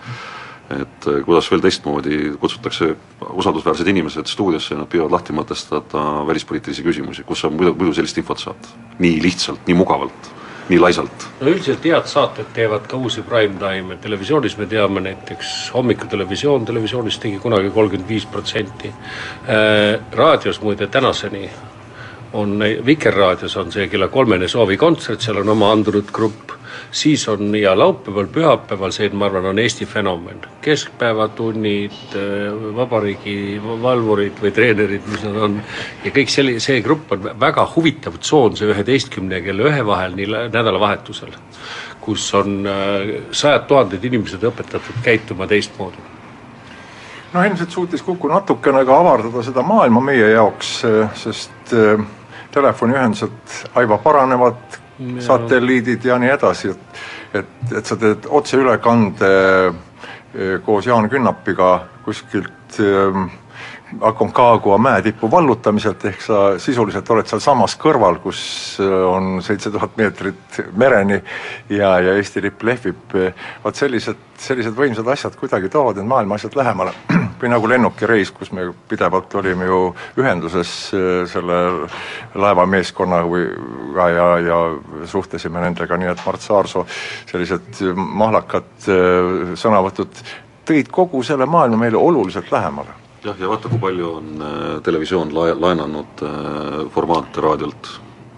et 0.73 1.05
kuidas 1.27 1.51
veel 1.51 1.61
teistmoodi 1.61 2.18
kutsutakse 2.40 2.87
usaldusväärsed 3.21 3.88
inimesed 3.92 4.31
stuudiosse 4.31 4.73
ja 4.73 4.79
nad 4.81 4.88
püüavad 4.88 5.12
lahti 5.12 5.35
mõtestada 5.37 6.23
välispoliitilisi 6.25 6.85
küsimusi, 6.87 7.27
kus 7.29 7.42
sa 7.42 7.51
muidu, 7.53 7.75
muidu 7.77 7.92
sellist 7.99 8.16
infot 8.23 8.40
saad. 8.40 8.71
nii 8.99 9.18
lihtsalt, 9.23 9.66
nii 9.66 9.77
mugavalt 9.77 10.31
nii 10.68 10.79
laisalt? 10.81 11.27
no 11.40 11.51
üldiselt 11.51 11.85
head 11.85 12.09
saated 12.09 12.49
teevad 12.57 12.87
ka 12.88 12.97
uusi 12.97 13.25
prime 13.27 13.59
time, 13.61 13.99
televisioonis 14.01 14.57
me 14.57 14.66
teame 14.71 15.03
näiteks 15.05 15.73
hommikutelevisioon, 15.75 16.64
televisioonis 16.64 17.18
tegi 17.21 17.42
kunagi 17.42 17.71
kolmkümmend 17.75 18.09
viis 18.09 18.27
protsenti. 18.27 18.95
raadios 20.16 20.62
muide 20.62 20.87
tänaseni 20.87 21.51
on, 22.33 22.59
Vikerraadios 22.87 23.57
on 23.57 23.73
see 23.73 23.88
kella 23.92 24.09
kolmene 24.12 24.49
soovikontsert, 24.49 25.21
seal 25.21 25.40
on 25.42 25.53
oma 25.53 25.71
andunud 25.73 26.11
grupp, 26.12 26.53
siis 26.92 27.25
on 27.29 27.55
ja 27.57 27.75
laupäeval, 27.79 28.29
pühapäeval, 28.33 28.92
see, 28.95 29.11
ma 29.16 29.27
arvan, 29.29 29.51
on 29.53 29.59
Eesti 29.59 29.87
fenomen. 29.87 30.40
keskpäevatunnid, 30.62 32.16
vabariigi 32.77 33.61
valvurid 33.83 34.38
või 34.42 34.53
treenerid, 34.55 35.09
mis 35.11 35.25
nad 35.27 35.37
on, 35.49 35.59
ja 36.05 36.14
kõik 36.14 36.31
selli-, 36.31 36.61
see 36.61 36.81
grupp 36.85 37.12
on 37.12 37.33
väga 37.40 37.66
huvitav 37.75 38.18
tsoon, 38.21 38.57
see 38.57 38.71
üheteistkümne 38.71 39.40
ja 39.40 39.45
kella 39.45 39.68
ühe 39.73 39.85
vahel, 39.87 40.16
nii 40.16 40.31
nädalavahetusel, 40.55 41.35
kus 42.01 42.31
on 42.38 42.62
sajad 43.31 43.68
tuhanded 43.68 44.05
inimesed 44.05 44.51
õpetatud 44.53 45.05
käituma 45.05 45.47
teistmoodi 45.51 46.11
no 47.33 47.45
ilmselt 47.45 47.71
suutis 47.71 48.03
Kuku 48.03 48.29
natukene 48.29 48.85
ka 48.85 48.99
avardada 49.01 49.42
seda 49.42 49.62
maailma 49.64 50.03
meie 50.05 50.33
jaoks, 50.35 50.73
sest 51.16 51.73
äh, 51.73 52.03
telefoniühendused 52.53 53.75
aiva 53.81 53.99
paranevad, 53.99 54.79
satelliidid 55.25 56.05
ja 56.05 56.19
nii 56.21 56.31
edasi, 56.31 56.71
et 56.71 57.03
et, 57.35 57.77
et 57.77 57.87
sa 57.87 57.97
teed 57.97 58.27
otseülekande 58.29 59.31
äh, 59.69 60.59
koos 60.65 60.87
Jaan 60.87 61.09
Künnapiga 61.11 61.79
kuskilt 62.05 62.81
äh, 62.81 63.23
Aconcagua 64.01 64.79
mäetippu 64.81 65.29
vallutamiselt, 65.31 66.05
ehk 66.09 66.23
sa 66.25 66.37
sisuliselt 66.61 67.11
oled 67.12 67.29
sealsamas 67.29 67.75
kõrval, 67.81 68.17
kus 68.25 68.41
äh, 68.81 68.93
on 69.09 69.43
seitse 69.45 69.73
tuhat 69.73 69.99
meetrit 70.01 70.62
mereni 70.77 71.21
ja, 71.69 71.99
ja 72.01 72.17
Eesti 72.17 72.45
lipp 72.45 72.65
lehvib, 72.65 73.19
vaat 73.65 73.81
sellised, 73.81 74.25
sellised 74.41 74.77
võimsad 74.77 75.09
asjad 75.12 75.37
kuidagi 75.41 75.73
toovad 75.73 76.01
need 76.01 76.09
maailma 76.09 76.41
asjad 76.41 76.57
lähemale. 76.57 76.97
või 77.43 77.51
nagu 77.51 77.69
lennukireis, 77.69 78.31
kus 78.31 78.53
me 78.55 78.69
pidevalt 78.89 79.35
olime 79.41 79.67
ju 79.67 79.81
ühenduses 80.21 80.73
äh, 80.95 81.25
selle 81.31 81.59
laevameeskonnaga 82.39 84.07
ja, 84.15 84.27
ja 84.47 84.59
suhtlesime 85.11 85.63
nendega, 85.65 85.99
nii 85.99 86.13
et 86.13 86.23
Mart 86.27 86.45
Saarsoo 86.45 86.87
sellised 87.31 87.83
mahlakad 87.97 88.87
äh, 88.87 89.55
sõnavõtud 89.59 90.23
tõid 90.69 90.91
kogu 90.95 91.25
selle 91.27 91.49
maailma 91.51 91.81
meile 91.83 91.99
oluliselt 91.99 92.53
lähemale 92.55 92.95
jah, 93.25 93.35
ja 93.39 93.51
vaata, 93.51 93.71
kui 93.73 93.83
palju 93.83 94.13
on 94.21 94.33
äh, 94.39 94.61
televisioon 94.87 95.35
lae-, 95.35 95.57
laenanud 95.59 96.27
formaate 96.95 97.43
raadiolt, 97.43 97.91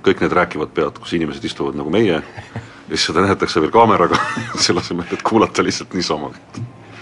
kõik 0.04 0.24
need 0.24 0.38
rääkivad 0.40 0.72
pead, 0.76 1.00
kus 1.00 1.12
inimesed 1.18 1.44
istuvad 1.44 1.76
nagu 1.76 1.92
meie, 1.92 2.22
ja 2.88 2.94
siis 2.94 3.10
seda 3.10 3.26
näidatakse 3.26 3.60
veel 3.60 3.74
kaameraga 3.74 4.16
selle 4.64 4.80
asemel, 4.80 5.12
et 5.12 5.26
kuulata 5.28 5.64
lihtsalt 5.64 5.92
niisama. 5.92 6.32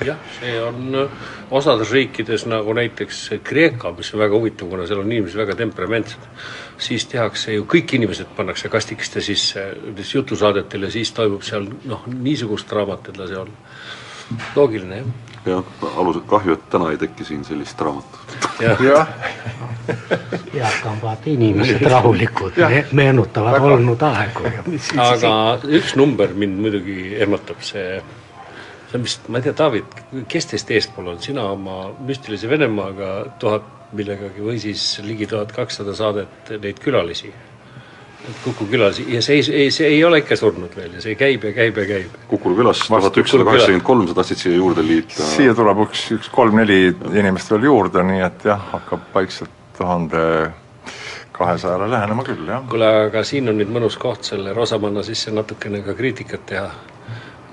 Jah, 0.06 0.20
see 0.38 0.54
on 0.62 0.98
äh, 1.04 1.16
osades 1.50 1.92
riikides 1.94 2.46
nagu 2.50 2.74
näiteks 2.76 3.22
Kreeka, 3.44 3.92
mis 3.96 4.12
on 4.14 4.22
väga 4.24 4.38
huvitav, 4.38 4.70
kuna 4.72 4.86
seal 4.88 5.02
on 5.02 5.12
inimesed 5.12 5.40
väga 5.42 5.56
temperamentsed, 5.62 6.28
siis 6.82 7.06
tehakse 7.10 7.56
ju, 7.56 7.66
kõik 7.70 7.96
inimesed 7.98 8.32
pannakse 8.36 8.70
kastikeste 8.72 9.24
sisse 9.24 9.66
jutusaadetele, 10.14 10.90
siis 10.90 11.12
toimub 11.16 11.44
seal 11.46 11.68
noh, 11.88 12.06
niisugust 12.12 12.70
draamat 12.70 13.12
edasi 13.14 13.38
on. 13.42 13.52
loogiline, 14.56 15.02
jah 15.02 15.30
jah, 15.46 15.64
alused 15.96 16.24
kahju, 16.30 16.56
et 16.56 16.66
täna 16.70 16.90
ei 16.92 16.98
teki 17.00 17.24
siin 17.26 17.44
sellist 17.44 17.80
raamatut. 17.80 18.36
jah. 18.60 19.08
eakamad 20.54 21.26
inimesed, 21.34 21.82
rahulikud, 21.90 22.58
meenutavad 22.92 23.58
Väga. 23.58 23.74
olnud 23.74 24.02
aegu. 24.06 24.52
aga 25.02 25.32
üks 25.66 25.96
number 25.98 26.34
mind 26.34 26.60
muidugi 26.62 26.98
ehmatab, 27.18 27.62
see, 27.66 28.02
see 28.92 29.00
on 29.00 29.06
vist, 29.06 29.28
ma 29.32 29.40
ei 29.40 29.46
tea, 29.46 29.54
David, 29.56 30.02
kes 30.28 30.50
teist 30.50 30.70
eespool 30.74 31.08
on, 31.14 31.22
sina 31.24 31.46
oma 31.54 31.86
müstilise 32.04 32.50
Venemaaga 32.50 33.14
tuhat 33.40 33.64
millegagi 33.96 34.44
või 34.44 34.58
siis 34.60 34.84
ligi 35.04 35.28
tuhat 35.28 35.52
kakssada 35.56 35.96
saadet 35.96 36.52
neid 36.60 36.78
külalisi 36.80 37.32
Kuku 38.44 38.68
külas 38.70 39.00
ja 39.02 39.18
see 39.24 39.40
ei, 39.40 39.46
ei, 39.64 39.70
see 39.74 39.88
ei 39.96 40.02
ole 40.06 40.20
ikka 40.22 40.36
surnud 40.38 40.74
veel 40.78 40.92
ja 40.94 41.00
see 41.02 41.16
käib 41.18 41.42
ja 41.42 41.50
käib 41.56 41.78
ja 41.80 41.86
käib. 41.88 42.12
Kukul 42.30 42.54
külas 42.54 42.84
tuhat 42.86 43.16
ükssada 43.18 43.46
kaheksakümmend 43.48 43.86
kolm, 43.86 44.04
sa 44.06 44.14
tahtsid 44.14 44.38
siia 44.44 44.60
juurde 44.60 44.84
liita? 44.86 45.26
siia 45.26 45.54
tuleb 45.58 45.82
üks, 45.88 46.04
üks 46.14 46.30
kolm-neli 46.30 46.92
inimest 47.18 47.50
veel 47.50 47.66
juurde, 47.66 48.04
nii 48.06 48.22
et 48.22 48.46
jah, 48.46 48.62
hakkab 48.76 49.08
vaikselt 49.14 49.50
tuhande 49.74 50.22
kahesajale 51.34 51.90
lähenema 51.90 52.22
küll, 52.28 52.46
jah. 52.46 52.62
kuule, 52.70 52.92
aga 53.08 53.24
siin 53.26 53.50
on 53.50 53.58
nüüd 53.58 53.74
mõnus 53.74 53.98
koht 53.98 54.30
selle 54.30 54.54
Rosamanna 54.54 55.02
sisse 55.02 55.34
natukene 55.34 55.82
ka 55.82 55.96
kriitikat 55.98 56.46
teha. 56.52 56.68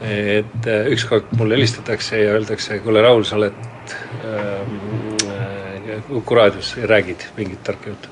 Et 0.02 0.68
äh, 0.68 0.88
ükskord 0.94 1.32
mulle 1.38 1.58
helistatakse 1.58 2.22
ja 2.24 2.36
öeldakse, 2.38 2.80
kuule 2.84 3.02
Raul, 3.04 3.24
sa 3.28 3.36
oled 3.40 3.54
äh, 4.24 4.62
Kuku 6.10 6.36
raadios 6.36 6.76
ja 6.78 6.88
räägid 6.88 7.26
mingit 7.38 7.64
tarka 7.64 7.90
juttu 7.90 8.10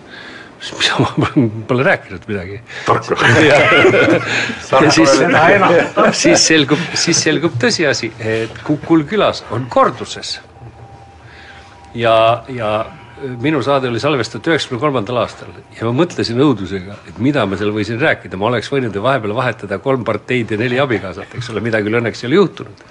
mis 0.58 0.73
ma 1.00 1.28
pole 1.67 1.84
rääkinud 1.84 2.21
midagi. 2.28 2.62
tarka. 2.86 3.15
siis, 4.91 5.10
siis 6.21 6.47
selgub, 6.47 6.80
siis 6.93 7.23
selgub 7.23 7.58
tõsiasi, 7.62 8.12
et 8.19 8.62
Kukul 8.65 9.06
külas 9.10 9.43
on 9.52 9.67
korduses. 9.69 10.39
ja, 11.95 12.43
ja 12.50 12.86
minu 13.41 13.62
saade 13.65 13.89
oli 13.89 13.99
salvestatud 13.99 14.51
üheksakümne 14.51 14.82
kolmandal 14.82 15.19
aastal 15.23 15.49
ja 15.73 15.86
ma 15.88 15.93
mõtlesin 16.03 16.38
õudusega, 16.43 16.97
et 17.10 17.19
mida 17.23 17.45
ma 17.49 17.58
seal 17.58 17.71
võisin 17.73 17.99
rääkida, 18.01 18.38
ma 18.38 18.49
oleks 18.51 18.69
võinud 18.71 18.93
ju 18.95 19.01
vahepeal 19.03 19.34
vahetada 19.38 19.80
kolm 19.82 20.03
parteid 20.08 20.51
ja 20.53 20.60
neli 20.60 20.80
abikaasat, 20.82 21.34
eks 21.38 21.49
ole, 21.53 21.63
mida 21.65 21.82
küll 21.86 21.97
õnneks 21.97 22.21
ei 22.23 22.30
ole 22.30 22.39
juhtunud. 22.39 22.84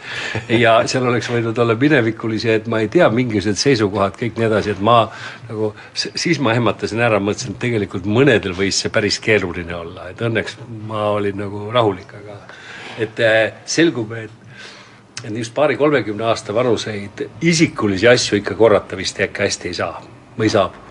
ja 0.58 0.76
seal 0.90 1.06
oleks 1.06 1.30
võinud 1.30 1.58
olla 1.62 1.76
minevikulisi, 1.78 2.50
et 2.56 2.66
ma 2.70 2.80
ei 2.82 2.90
tea, 2.92 3.08
mingisugused 3.12 3.60
seisukohad, 3.60 4.16
kõik 4.18 4.40
nii 4.40 4.48
edasi, 4.48 4.74
et 4.74 4.82
ma 4.82 4.96
nagu, 5.50 5.70
siis 5.94 6.42
ma 6.42 6.56
ehmatasin 6.56 7.04
ära, 7.06 7.22
mõtlesin, 7.22 7.54
et 7.54 7.62
tegelikult 7.62 8.08
mõnedel 8.10 8.56
võis 8.56 8.82
see 8.82 8.90
päris 8.92 9.20
keeruline 9.22 9.76
olla, 9.78 10.10
et 10.10 10.22
õnneks 10.26 10.58
ma 10.90 11.10
olin 11.14 11.38
nagu 11.44 11.68
rahulik, 11.74 12.16
aga 12.18 12.40
et 12.98 13.22
äh, 13.22 13.62
selgub, 13.68 14.16
et 14.18 14.42
et 15.24 15.32
just 15.32 15.54
paari-kolmekümne 15.56 16.26
aasta 16.28 16.52
vanuseid 16.54 17.22
isikulisi 17.40 18.08
asju 18.08 18.36
ikka 18.42 18.54
korrata 18.54 18.98
vist 19.00 19.16
äkki 19.24 19.46
hästi 19.46 19.72
ei 19.72 19.78
saa 19.78 20.15
või 20.38 20.50
saab? 20.52 20.82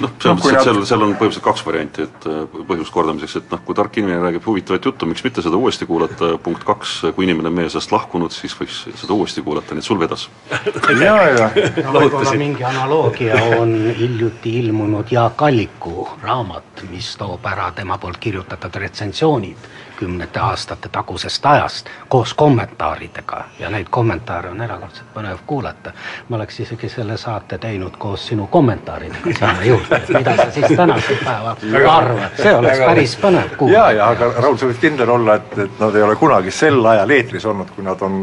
noh, 0.00 0.10
selles 0.18 0.38
mõttes, 0.38 0.54
et 0.56 0.64
seal, 0.66 0.78
seal 0.88 1.04
on 1.04 1.12
põhimõtteliselt 1.14 1.44
kaks 1.44 1.62
varianti, 1.66 2.06
et 2.08 2.26
äh, 2.28 2.56
põhjust 2.68 2.94
kordamiseks, 2.94 3.36
et 3.40 3.52
noh, 3.52 3.60
kui 3.66 3.76
tark 3.78 3.98
inimene 4.00 4.22
räägib 4.24 4.46
huvitavat 4.48 4.88
juttu, 4.88 5.08
miks 5.10 5.22
mitte 5.26 5.44
seda 5.44 5.60
uuesti 5.60 5.86
kuulata, 5.88 6.32
punkt 6.42 6.64
kaks, 6.66 6.96
kui 7.16 7.26
inimene 7.26 7.50
on 7.50 7.56
meie 7.60 7.70
seast 7.72 7.92
lahkunud, 7.94 8.34
siis 8.34 8.56
võiks 8.58 8.80
seda 8.88 9.14
uuesti 9.16 9.44
kuulata, 9.46 9.76
nii 9.76 9.84
et 9.84 9.86
sul 9.86 10.00
vedas. 10.00 10.26
ja, 10.50 11.14
ja 11.28 11.50
no, 11.84 11.94
võib-olla 12.00 12.34
mingi 12.40 12.66
analoogia 12.66 13.38
on 13.60 13.76
hiljuti 13.98 14.56
ilmunud 14.64 15.12
Jaak 15.14 15.46
Alliku 15.46 16.08
raamat, 16.22 16.86
mis 16.90 17.12
toob 17.20 17.46
ära 17.50 17.70
tema 17.76 18.00
poolt 18.02 18.18
kirjutatud 18.22 18.82
retsensioonid 18.82 19.70
kümnete 20.00 20.40
aastate 20.40 20.88
tagusest 20.88 21.46
ajast 21.46 21.86
koos 22.08 22.34
kommentaaridega. 22.34 23.44
Ja 23.58 23.70
neid 23.70 23.86
kommentaare 23.90 24.50
on 24.50 24.62
erakordselt 24.64 25.12
põnev 25.14 25.44
kuulata. 25.46 25.92
ma 26.28 26.36
oleks 26.36 26.60
isegi 26.60 26.88
selle 26.88 27.16
saate 27.16 27.58
teinud 27.58 27.96
koos 27.98 28.26
sinu 28.26 28.46
kommentaaridega 28.46 29.34
sinna 29.38 29.64
juurde, 29.64 30.02
mida 30.08 30.36
sa 30.36 30.50
siis 30.50 30.76
tänasel 30.76 31.16
päeval 31.24 31.88
arvad, 31.90 32.36
see 32.36 32.54
oleks 32.54 32.84
päris 32.86 33.16
põnev 33.20 33.56
kuulata. 33.56 33.78
ja, 33.78 33.92
ja 33.92 34.10
aga 34.16 34.32
Raul, 34.40 34.56
sa 34.56 34.70
võid 34.70 34.80
kindel 34.80 35.16
olla, 35.16 35.36
et, 35.40 35.58
et 35.66 35.80
nad 35.80 35.96
ei 35.96 36.08
ole 36.08 36.16
kunagi 36.16 36.50
sel 36.50 36.80
ajal 36.94 37.16
eetris 37.18 37.46
olnud, 37.52 37.74
kui 37.76 37.84
nad 37.84 38.02
on 38.06 38.22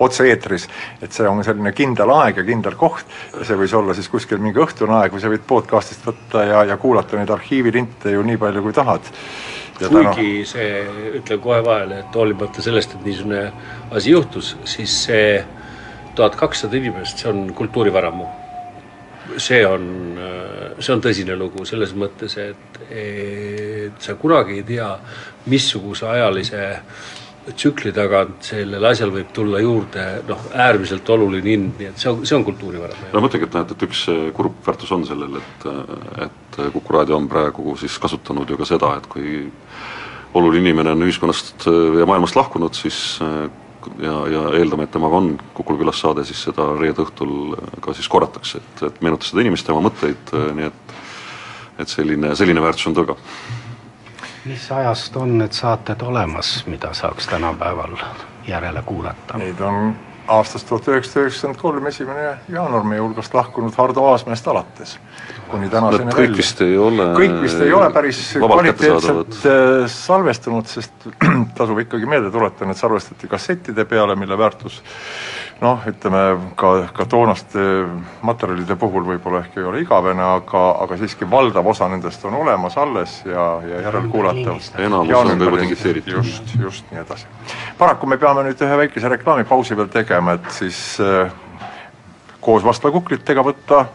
otse-eetris, 0.00 0.68
et 1.02 1.12
see 1.12 1.28
on 1.28 1.42
selline 1.44 1.72
kindel 1.76 2.10
aeg 2.18 2.40
ja 2.40 2.44
kindel 2.44 2.76
koht. 2.76 3.06
See 3.42 3.56
võis 3.56 3.72
olla 3.76 3.94
siis 3.96 4.08
kuskil 4.12 4.42
mingi 4.42 4.60
õhtune 4.60 4.98
aeg 5.00 5.14
või 5.14 5.22
sa 5.22 5.32
võid 5.32 5.46
podcast'ist 5.48 6.04
võtta 6.06 6.44
ja, 6.44 6.64
ja 6.72 6.76
kuulata 6.80 7.16
neid 7.16 7.32
arhiivilinte 7.32 8.12
ju 8.12 8.24
nii 8.26 8.40
palju, 8.40 8.64
kui 8.66 8.76
tahad 8.76 9.12
kuigi 9.78 10.44
see, 10.48 10.80
ütlen 11.18 11.40
kohe 11.42 11.60
vahele, 11.64 12.00
et 12.02 12.16
hoolimata 12.16 12.64
sellest, 12.64 12.96
et 12.96 13.04
niisugune 13.06 13.42
asi 13.90 14.14
juhtus, 14.14 14.54
siis 14.64 14.94
see 15.06 15.44
tuhat 16.16 16.36
kakssada 16.40 16.76
inimest, 16.78 17.20
see 17.20 17.30
on 17.30 17.52
kultuurivaramu. 17.54 18.26
see 19.36 19.66
on, 19.66 19.86
see 20.78 20.92
on 20.94 21.00
tõsine 21.02 21.34
lugu 21.36 21.64
selles 21.66 21.92
mõttes, 21.98 22.36
et, 22.38 22.78
et 22.94 23.96
sa 24.00 24.14
kunagi 24.14 24.60
ei 24.60 24.62
tea, 24.64 24.92
missuguse 25.50 26.06
ajalise 26.08 26.62
tsükli 27.54 27.92
tagant 27.94 28.42
sellel 28.46 28.84
asjal 28.88 29.12
võib 29.14 29.28
tulla 29.34 29.60
juurde 29.62 30.06
noh, 30.28 30.48
äärmiselt 30.54 31.08
oluline 31.14 31.52
hind, 31.52 31.76
nii 31.78 31.90
et 31.92 32.00
see 32.02 32.10
on, 32.10 32.24
see 32.26 32.38
on 32.38 32.46
kultuurivaramu. 32.46 33.12
no 33.12 33.22
mõtlengi, 33.22 33.46
et 33.46 33.58
noh, 33.58 33.66
et 33.66 33.86
üks 33.86 34.06
kurb 34.36 34.58
väärtus 34.66 34.90
on 34.96 35.06
sellel, 35.06 35.38
et, 35.42 35.68
et 36.26 36.60
Kuku 36.72 36.94
raadio 36.94 37.18
on 37.18 37.28
praegu 37.28 37.76
siis 37.76 37.98
kasutanud 38.00 38.48
ju 38.48 38.56
ka 38.56 38.66
seda, 38.68 38.94
et 38.96 39.06
kui 39.12 39.44
oluline 40.36 40.64
inimene 40.64 40.92
on 40.94 41.06
ühiskonnast 41.06 41.66
äh, 41.70 42.00
ja 42.00 42.06
maailmast 42.08 42.36
lahkunud, 42.36 42.74
siis 42.76 43.18
äh, 43.24 43.46
ja, 44.02 44.16
ja 44.32 44.42
eeldame, 44.58 44.86
et 44.86 44.94
temaga 44.94 45.20
on 45.20 45.34
Kukul 45.54 45.78
külas 45.80 46.00
saade, 46.02 46.26
siis 46.28 46.42
seda 46.48 46.68
reede 46.80 47.04
õhtul 47.06 47.56
äh, 47.56 47.76
ka 47.84 47.94
siis 47.96 48.08
korratakse, 48.12 48.60
et, 48.62 48.82
et 48.90 49.04
meenutada 49.04 49.30
seda 49.30 49.44
inimest, 49.44 49.68
tema 49.68 49.84
mõtteid, 49.86 50.34
nii 50.58 50.70
et 50.70 50.96
et 51.76 51.90
selline, 51.92 52.30
selline 52.32 52.62
väärtus 52.64 52.86
on 52.88 52.94
tal 52.96 53.04
ka. 53.10 53.14
Mis 54.46 54.72
ajast 54.72 55.16
on 55.16 55.38
need 55.38 55.52
saated 55.52 56.02
olemas, 56.02 56.64
mida 56.66 56.92
saaks 56.94 57.26
tänapäeval 57.26 57.96
järele 58.46 58.82
kuulata? 58.86 59.38
Neid 59.38 59.60
on 59.60 59.96
aastast 60.28 60.68
tuhat 60.68 60.88
üheksasada 60.90 61.26
üheksakümmend 61.26 61.60
kolm 61.60 61.86
esimene 61.86 62.26
jaanuar 62.50 62.86
meie 62.86 63.00
hulgast 63.00 63.34
lahkunud 63.34 63.74
Hardo 63.78 64.04
Aasmäest 64.10 64.48
alates 64.48 64.96
kuni 65.50 65.70
tänaseni 65.70 66.10
kõik 66.10 66.18
välja. 66.18 66.36
vist 66.40 66.62
ei 66.66 66.78
ole 66.78 67.06
kõik 67.14 67.36
vist 67.42 67.62
ei 67.62 67.72
ole 67.72 67.90
päris 67.94 68.22
kvaliteetselt 68.38 69.38
äh, 69.46 69.86
salvestunud, 69.90 70.66
sest 70.70 71.08
tasub 71.58 71.78
ikkagi 71.84 72.10
meelde 72.10 72.30
tuletada, 72.34 72.70
need 72.70 72.80
salvestati 72.80 73.30
kassettide 73.30 73.86
peale, 73.86 74.18
mille 74.18 74.38
väärtus 74.38 74.82
noh, 75.60 75.80
ütleme 75.88 76.22
ka, 76.58 76.72
ka 76.92 77.06
toonaste 77.08 77.60
materjalide 78.26 78.76
puhul 78.80 79.06
võib-olla 79.06 79.40
ehk 79.44 79.56
ei 79.56 79.68
ole 79.68 79.80
igavene, 79.84 80.22
aga, 80.22 80.64
aga 80.84 80.98
siiski 81.00 81.28
valdav 81.30 81.66
osa 81.72 81.88
nendest 81.88 82.24
on 82.28 82.36
olemas 82.42 82.76
alles 82.80 83.18
ja, 83.24 83.46
ja 83.64 83.80
järelkuulatav. 83.86 84.60
enamus 84.78 85.14
on 85.16 85.32
ka 85.38 85.48
juba 85.48 85.62
digiteeritud. 85.62 86.12
just, 86.12 86.52
just 86.60 86.92
nii 86.92 87.00
edasi. 87.00 87.26
paraku 87.78 88.06
me 88.06 88.20
peame 88.20 88.44
nüüd 88.48 88.66
ühe 88.66 88.82
väikese 88.84 89.08
reklaamipausi 89.16 89.76
veel 89.76 89.88
tegema, 89.92 90.36
et 90.36 90.50
siis 90.52 91.00
äh, 91.00 91.32
koos 92.40 92.64
Vastla 92.64 92.92
kuklitega 92.92 93.44
võtta 93.46 93.86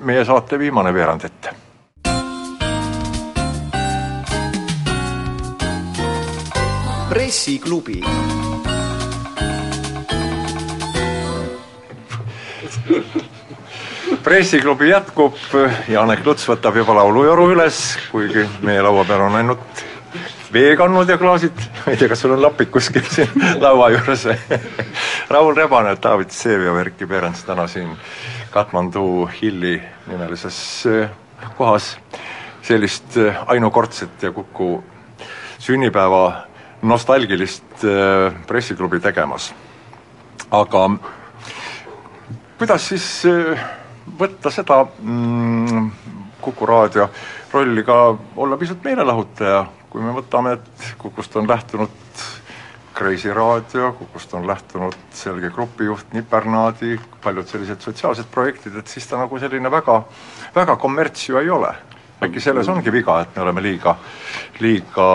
meie 0.00 0.24
saate 0.24 0.58
viimane 0.58 0.94
veerand 0.94 1.28
ette. 1.28 1.60
pressiklubi 7.14 8.00
pressiklubi 14.24 14.88
jätkub, 14.88 15.36
Janek 15.88 16.24
Luts 16.24 16.46
võtab 16.48 16.78
juba 16.80 16.94
laulujoru 16.96 17.50
üles, 17.52 17.80
kuigi 18.08 18.46
meie 18.64 18.82
laua 18.82 19.04
peal 19.04 19.26
on 19.26 19.36
ainult 19.36 19.82
veekannud 20.54 21.08
ja 21.10 21.18
klaasid, 21.20 21.58
ma 21.82 21.92
ei 21.92 21.98
tea, 22.00 22.08
kas 22.08 22.22
sul 22.24 22.32
on 22.32 22.40
lapik 22.42 22.70
kuskil 22.72 23.04
siin 23.10 23.44
laua 23.64 23.90
juures. 23.92 24.24
Raul 25.34 25.52
Rebane, 25.58 25.96
David 26.02 26.32
Vseviov, 26.32 26.78
Erkki 26.80 27.08
Perens 27.10 27.42
täna 27.44 27.66
siin 27.68 27.90
Katmandu 28.54 29.26
Hilli 29.28 29.76
nimelises 30.06 30.58
äh, 30.88 31.10
kohas. 31.58 31.96
Sellist 32.64 33.18
äh, 33.20 33.36
ainukordset 33.46 34.22
ja 34.22 34.32
Kuku 34.32 34.78
sünnipäeva 35.58 36.46
nostalgilist 36.82 37.84
äh, 37.84 38.32
pressiklubi 38.46 39.00
tegemas. 39.04 39.52
aga 40.50 40.90
kuidas 42.58 42.88
siis 42.88 43.26
võtta 44.18 44.50
seda 44.50 44.84
mm, 44.84 45.90
Kuku 46.44 46.66
raadio 46.66 47.08
rolli 47.52 47.84
ka 47.86 48.16
olla 48.36 48.56
pisut 48.60 48.82
meelelahutaja, 48.84 49.64
kui 49.90 50.02
me 50.02 50.12
võtame, 50.12 50.58
et 50.58 50.94
Kukust 50.98 51.36
on 51.40 51.48
lähtunud 51.48 52.02
Kreisi 52.94 53.32
raadio, 53.34 53.92
kust 54.12 54.34
on 54.34 54.46
lähtunud 54.46 54.94
selge 55.10 55.50
grupijuht 55.50 56.12
Nipernaadi, 56.14 57.00
paljud 57.24 57.48
sellised 57.50 57.82
sotsiaalsed 57.82 58.28
projektid, 58.30 58.76
et 58.78 58.86
siis 58.86 59.08
ta 59.10 59.18
nagu 59.18 59.38
selline 59.42 59.70
väga, 59.70 59.96
väga 60.54 60.76
kommerts 60.78 61.28
ju 61.28 61.40
ei 61.40 61.50
ole. 61.50 61.74
äkki 62.22 62.40
selles 62.40 62.68
ongi 62.68 62.92
viga, 62.92 63.18
et 63.20 63.34
me 63.36 63.42
oleme 63.42 63.62
liiga, 63.62 63.96
liiga 64.60 65.08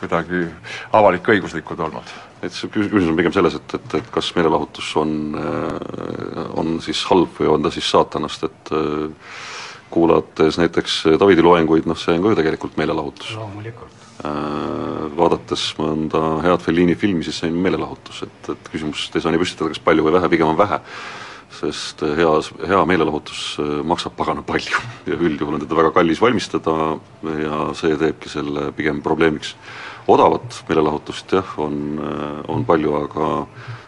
kuidagi 0.00 0.42
avalik-õiguslikud 0.92 1.80
olnud? 1.86 2.10
Et 2.42 2.52
see 2.54 2.70
küsimus 2.72 3.08
on 3.10 3.18
pigem 3.18 3.34
selles, 3.34 3.56
et, 3.58 3.74
et, 3.78 3.96
et 4.00 4.12
kas 4.14 4.32
meelelahutus 4.36 4.92
on, 5.00 5.16
äh, 5.38 6.44
on 6.58 6.78
siis 6.84 7.04
halb 7.10 7.34
või 7.38 7.50
on 7.54 7.66
ta 7.66 7.72
siis 7.74 7.88
saatanast, 7.94 8.46
et 8.50 8.76
äh, 8.76 9.34
kuulates 9.92 10.58
näiteks 10.58 11.02
Davidi 11.20 11.44
loenguid, 11.44 11.86
noh 11.86 11.98
see 11.98 12.16
on 12.16 12.24
ka 12.24 12.32
ju 12.32 12.40
tegelikult 12.42 12.78
meelelahutus. 12.80 13.36
loomulikult 13.38 14.02
Äh, 14.22 15.06
vaadates 15.18 15.72
mõnda 15.80 16.20
head 16.44 16.62
Fellini 16.62 16.94
filmi, 16.94 17.24
siis 17.26 17.40
see 17.40 17.48
on 17.50 17.56
meelelahutus, 17.64 18.20
et, 18.28 18.50
et 18.52 18.68
küsimust 18.70 19.16
ei 19.18 19.24
saa 19.24 19.32
nii 19.34 19.40
püstitada, 19.40 19.72
kas 19.72 19.82
palju 19.82 20.04
või 20.06 20.12
vähe, 20.14 20.28
pigem 20.30 20.52
on 20.52 20.58
vähe. 20.60 20.78
sest 21.52 22.00
hea, 22.16 22.28
hea 22.64 22.78
meelelahutus 22.88 23.58
maksab 23.84 24.14
pagana 24.16 24.40
palju 24.46 24.78
ja 25.10 25.18
üldjuhul 25.18 25.58
on 25.58 25.64
teda 25.64 25.76
väga 25.76 25.90
kallis 25.92 26.22
valmistada 26.22 26.76
ja 27.42 27.58
see 27.76 27.98
teebki 27.98 28.30
selle 28.32 28.70
pigem 28.72 29.02
probleemiks. 29.02 29.56
Odavat 30.10 30.62
meelelahutust 30.68 31.32
jah, 31.32 31.54
on, 31.62 31.98
äh, 31.98 32.50
on 32.50 32.64
palju, 32.64 32.94
aga 33.04 33.28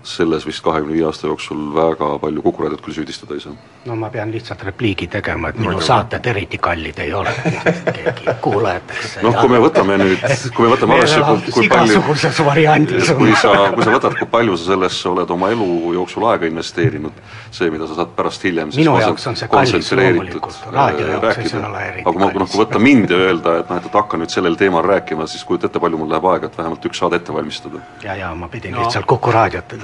selles 0.04 0.44
vist 0.46 0.60
kahekümne 0.64 0.92
viie 0.94 1.04
aasta 1.08 1.26
jooksul 1.26 1.60
väga 1.74 2.10
palju 2.20 2.42
Kuku 2.44 2.62
raadiot 2.62 2.82
küll 2.84 2.96
süüdistada 2.98 3.34
ei 3.34 3.40
saa. 3.40 3.52
no 3.88 3.96
ma 3.96 4.10
pean 4.12 4.32
lihtsalt 4.32 4.62
repliigi 4.68 5.06
tegema, 5.08 5.48
et 5.48 5.58
minu 5.60 5.80
saated 5.80 6.26
eriti 6.32 6.58
kallid 6.58 6.98
ei 7.00 7.12
ole 7.14 7.32
keegi 7.40 8.34
kuulajateks 8.44 9.16
noh, 9.24 9.38
kui 9.40 9.52
me 9.52 9.60
võtame 9.64 9.96
nüüd, 10.02 10.26
kui 10.56 10.66
me 10.66 10.74
võtame 10.74 10.98
arvesse, 10.98 11.22
kui, 11.24 11.54
kui 11.56 11.70
palju 11.72 11.96
igasuguses 11.96 12.40
variandis 12.44 13.12
kui 13.16 13.32
sa, 13.40 13.54
kui 13.74 13.86
sa 13.86 13.94
võtad, 13.96 14.18
kui 14.18 14.28
palju 14.36 14.58
sa 14.60 14.70
sellesse 14.74 15.08
oled 15.08 15.32
oma 15.36 15.50
elu 15.54 15.68
jooksul 15.96 16.28
aega 16.32 16.48
investeerinud, 16.52 17.24
see, 17.48 17.70
mida 17.72 17.88
sa 17.88 17.98
saad 18.02 18.12
pärast 18.18 18.44
hiljem 18.44 18.74
minu 18.76 18.98
jaoks 19.00 19.28
on 19.32 19.40
see 19.40 19.48
kallis 19.52 19.92
loomulikult, 19.96 20.60
raadio 20.76 21.08
jaoks 21.14 21.42
ei 21.44 21.52
saa 21.54 21.64
olla 21.70 21.84
eriti 21.88 22.04
aga 22.04 22.12
kui 22.12 22.24
ma, 22.26 22.30
noh, 22.44 22.52
kui 22.52 22.62
võtta 22.64 22.82
mind 22.90 23.16
ja 23.16 23.22
öelda, 23.30 23.56
et 23.64 23.72
noh, 23.72 23.80
et, 23.80 23.88
et 23.88 23.98
hakka 24.00 24.20
nüüd 24.20 24.36
sellel 24.36 24.60
teemal 24.60 24.84
rääkima, 24.84 25.28
siis 25.32 25.44
kujuta 25.48 25.70
ette, 25.70 25.80
palju 25.80 26.00
mul 26.00 26.12
läheb 26.12 26.28
aega, 26.34 26.52
et 26.52 26.60
vähemalt 26.60 26.88
üks 26.92 27.00
saade 27.00 27.20
ette 27.20 27.32
valmistada. 27.32 27.80
ja, 28.04 28.16
ja 28.20 28.34
ma 28.36 28.52
pidin 28.52 28.76
no. 28.76 28.84
lihtsalt 28.84 29.08
Kuku 29.08 29.32
raadiot 29.32 29.76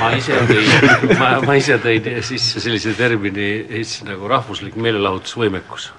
ma 0.00 0.10
ise 0.16 0.38
tõin, 0.48 0.88
ma, 1.20 1.28
ma 1.44 1.56
ise 1.58 1.78
tõin 1.82 2.08
sisse 2.24 2.62
sellise 2.62 2.94
termini 2.98 3.48
Eestis 3.68 4.04
nagu 4.08 4.28
rahvuslik 4.30 4.76
meelelahutusvõimekus. 4.76 5.92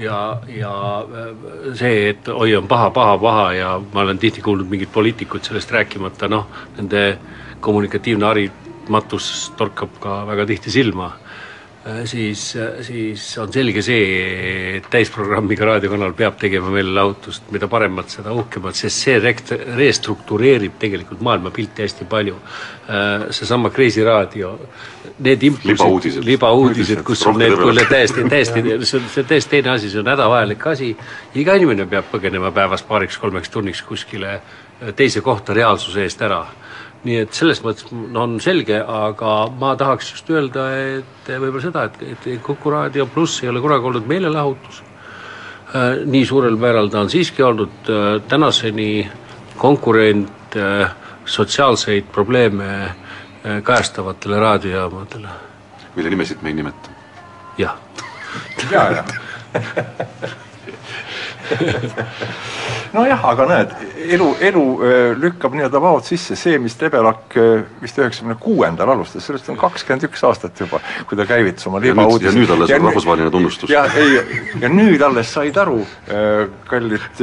ja, 0.00 0.40
ja 0.48 0.74
see, 1.76 2.10
et 2.10 2.28
oi, 2.28 2.54
on 2.56 2.68
paha, 2.68 2.90
paha, 2.94 3.16
paha 3.18 3.48
ja 3.56 3.72
ma 3.92 4.04
olen 4.04 4.18
tihti 4.18 4.42
kuulnud 4.44 4.70
mingit 4.70 4.92
poliitikut 4.92 5.44
sellest 5.44 5.72
rääkimata, 5.76 6.28
noh, 6.28 6.46
nende 6.78 7.18
kommunikatiivne 7.60 8.26
harimatus 8.26 9.50
torkab 9.58 9.98
ka 10.00 10.22
väga 10.28 10.46
tihti 10.54 10.72
silma 10.72 11.12
Äh, 11.12 11.29
siis, 12.04 12.56
äh, 12.56 12.82
siis 12.84 13.38
on 13.38 13.52
selge 13.52 13.82
see, 13.82 14.76
et 14.76 14.88
täisprogrammiga 14.92 15.64
raadiokanal 15.64 16.12
peab 16.16 16.36
tegema 16.40 16.68
meelelahutust, 16.74 17.48
mida 17.54 17.68
paremat, 17.72 18.12
seda 18.12 18.34
uhkemat, 18.36 18.76
sest 18.76 19.06
see 19.06 19.16
rekt-, 19.22 19.54
restruktureerib 19.78 20.76
tegelikult 20.82 21.22
maailmapilti 21.24 21.86
hästi 21.86 22.08
palju. 22.10 22.36
Äh, 22.90 23.26
seesama 23.32 23.72
Kreisi 23.72 24.04
raadio, 24.04 24.52
need 25.24 25.42
impulsid, 25.48 26.20
libauudised, 26.24 27.02
kus 27.06 27.24
on 27.30 27.40
need, 27.40 27.56
kuule 27.56 27.86
täiesti, 27.88 28.28
täiesti, 28.28 28.64
see 28.84 29.00
on, 29.00 29.08
see 29.08 29.24
on 29.24 29.30
täiesti 29.32 29.56
teine 29.56 29.74
asi, 29.76 29.92
see 29.92 30.04
on 30.04 30.12
hädavajalik 30.12 30.66
asi. 30.74 30.94
iga 31.34 31.56
inimene 31.56 31.88
peab 31.88 32.12
põgenema 32.12 32.52
päevas 32.52 32.84
paariks-kolmeks 32.88 33.52
tunniks 33.52 33.82
kuskile 33.88 34.40
teise 34.96 35.20
kohta 35.20 35.54
reaalsuse 35.56 36.02
eest 36.04 36.22
ära 36.24 36.44
nii 37.04 37.16
et 37.22 37.36
selles 37.36 37.62
mõttes 37.64 37.86
on 37.90 38.36
selge, 38.44 38.76
aga 38.80 39.34
ma 39.60 39.72
tahaks 39.80 40.10
just 40.14 40.30
öelda, 40.32 40.66
et 40.98 41.30
võib-olla 41.30 41.62
seda, 41.64 41.84
et, 41.88 42.02
et 42.12 42.42
Kuku 42.44 42.72
raadio 42.72 43.06
pluss 43.08 43.40
ei 43.42 43.48
ole 43.52 43.62
kunagi 43.64 43.88
olnud 43.90 44.08
meelelahutus. 44.10 44.82
Äh, 45.70 46.02
nii 46.04 46.24
suurel 46.26 46.58
määral 46.60 46.90
ta 46.92 47.04
on 47.04 47.12
siiski 47.12 47.44
olnud 47.46 47.88
äh, 47.88 48.10
tänaseni 48.28 49.08
konkurent 49.56 50.56
äh, 50.58 50.90
sotsiaalseid 51.24 52.10
probleeme 52.12 52.94
kajastavatele 53.64 54.36
raadiojaamadele. 54.40 55.28
mille 55.96 56.10
nimesid 56.10 56.42
me 56.42 56.48
ei 56.48 56.54
nimeta. 56.54 56.90
jah. 57.58 57.76
ja, 58.70 58.82
ja 58.90 59.04
nojah, 62.96 63.24
aga 63.32 63.46
näed, 63.48 63.74
elu, 64.16 64.26
elu 64.50 64.64
äh, 64.82 64.96
lükkab 65.18 65.54
nii-öelda 65.56 65.80
vaod 65.82 66.06
sisse, 66.06 66.36
see, 66.38 66.58
mis 66.62 66.76
Debelak 66.80 67.36
äh, 67.38 67.62
vist 67.82 67.98
üheksakümne 68.00 68.36
kuuendal 68.40 68.90
alustas, 68.94 69.26
sellest 69.26 69.50
on 69.52 69.58
kakskümmend 69.60 70.06
üks 70.08 70.24
aastat 70.26 70.60
juba, 70.60 70.80
kui 71.08 71.18
ta 71.18 71.26
käivitas 71.28 71.66
oma 71.70 71.80
libauudist. 71.82 72.28
ja 72.30 72.34
nüüd 72.34 72.52
alles 72.54 72.74
on 72.74 72.86
rahvusvaheline 72.88 73.32
tunnustus. 73.34 73.72
ja 73.72 73.84
ei, 73.98 74.18
ja 74.62 74.70
nüüd 74.72 75.02
alles 75.06 75.32
said 75.34 75.58
aru, 75.60 75.80
äh, 76.10 76.44
kallid 76.70 77.22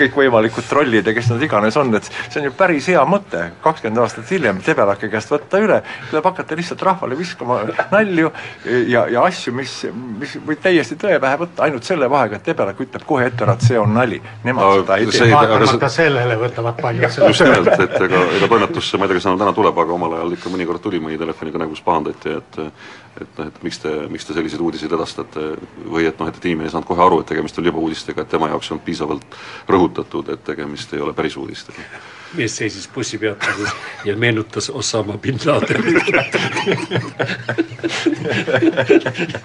kõikvõimalikud 0.00 0.68
trollid 0.68 1.06
ja 1.06 1.14
kes 1.16 1.30
nad 1.34 1.44
iganes 1.44 1.78
on, 1.80 1.94
et 1.98 2.10
see 2.28 2.42
on 2.42 2.48
ju 2.50 2.54
päris 2.58 2.90
hea 2.90 3.04
mõte, 3.08 3.48
kakskümmend 3.64 4.04
aastat 4.04 4.34
hiljem 4.34 4.62
Debelaki 4.66 5.10
käest 5.12 5.32
võtta 5.32 5.62
üle, 5.62 5.82
tuleb 6.10 6.30
hakata 6.32 6.58
lihtsalt 6.58 6.82
rahvale 6.86 7.18
viskama 7.18 7.60
nalju 7.92 8.32
ja, 8.88 9.06
ja 9.10 9.24
asju, 9.26 9.54
mis, 9.56 9.80
mis 10.18 10.36
võib 10.46 10.62
täiesti 10.62 10.98
tõe 11.00 11.18
pähe 11.22 11.38
võtta, 11.40 11.66
ainult 11.68 11.86
selle 11.86 12.10
vahega, 12.10 12.38
et 12.38 12.50
Debelak 12.50 12.80
ütleb 12.82 13.06
kohe 13.08 13.26
ette 13.30 13.44
ära, 13.46 13.56
et 13.58 13.66
see 13.70 13.80
on 13.80 13.94
nali. 13.96 14.20
Nemad 14.44 14.82
seda 14.82 15.00
ei 15.00 15.10
tee. 15.10 15.30
vaatamata 15.32 15.90
sellele 15.92 16.38
võtavad 16.40 16.80
paljud 16.82 17.10
seda. 17.16 17.32
just 17.32 17.46
nimelt, 17.46 17.72
et 17.74 17.98
ega, 18.08 18.22
ega 18.38 18.52
toimetusse, 18.54 19.00
ma 19.00 19.08
ei 19.08 19.12
tea, 19.12 19.20
kas 19.20 19.28
enam 19.30 19.42
täna 19.42 19.56
tuleb, 19.56 19.82
aga 19.84 19.98
omal 19.98 20.16
ajal 20.18 20.38
ikka 20.38 20.54
mõnikord 20.54 20.84
tuli 20.84 21.02
mõni 21.02 21.20
telefonikõne, 21.20 21.70
kus 21.72 21.84
pahandati, 21.86 22.38
et 22.38 22.62
et 23.20 23.38
noh, 23.38 23.48
et 23.50 23.62
miks 23.66 23.80
te, 23.82 23.92
miks 24.12 24.26
te 24.26 24.34
selliseid 24.36 24.62
uudiseid 24.62 24.92
edastate 24.94 25.44
või 25.90 26.06
et 26.08 26.20
noh, 26.20 26.28
et, 26.30 26.36
et 26.38 26.46
inimene 26.50 26.68
ei 26.68 26.74
saanud 26.74 26.88
kohe 26.88 27.02
aru, 27.02 27.20
et 27.22 27.30
tegemist 27.32 27.58
on 27.58 27.66
libauudistega, 27.66 28.22
et 28.22 28.30
tema 28.30 28.50
jaoks 28.52 28.68
ei 28.68 28.74
olnud 28.76 28.86
piisavalt 28.86 29.38
rõhutatud, 29.68 30.30
et 30.34 30.44
tegemist 30.46 30.94
ei 30.94 31.02
ole 31.04 31.12
päris 31.16 31.36
uudistega. 31.40 31.82
mees 32.38 32.56
seisis 32.56 32.88
bussipeatuses 32.94 33.70
ja 34.04 34.16
meenutas 34.16 34.70
Osama 34.70 35.16
bin 35.18 35.38
Ladenit 35.44 36.04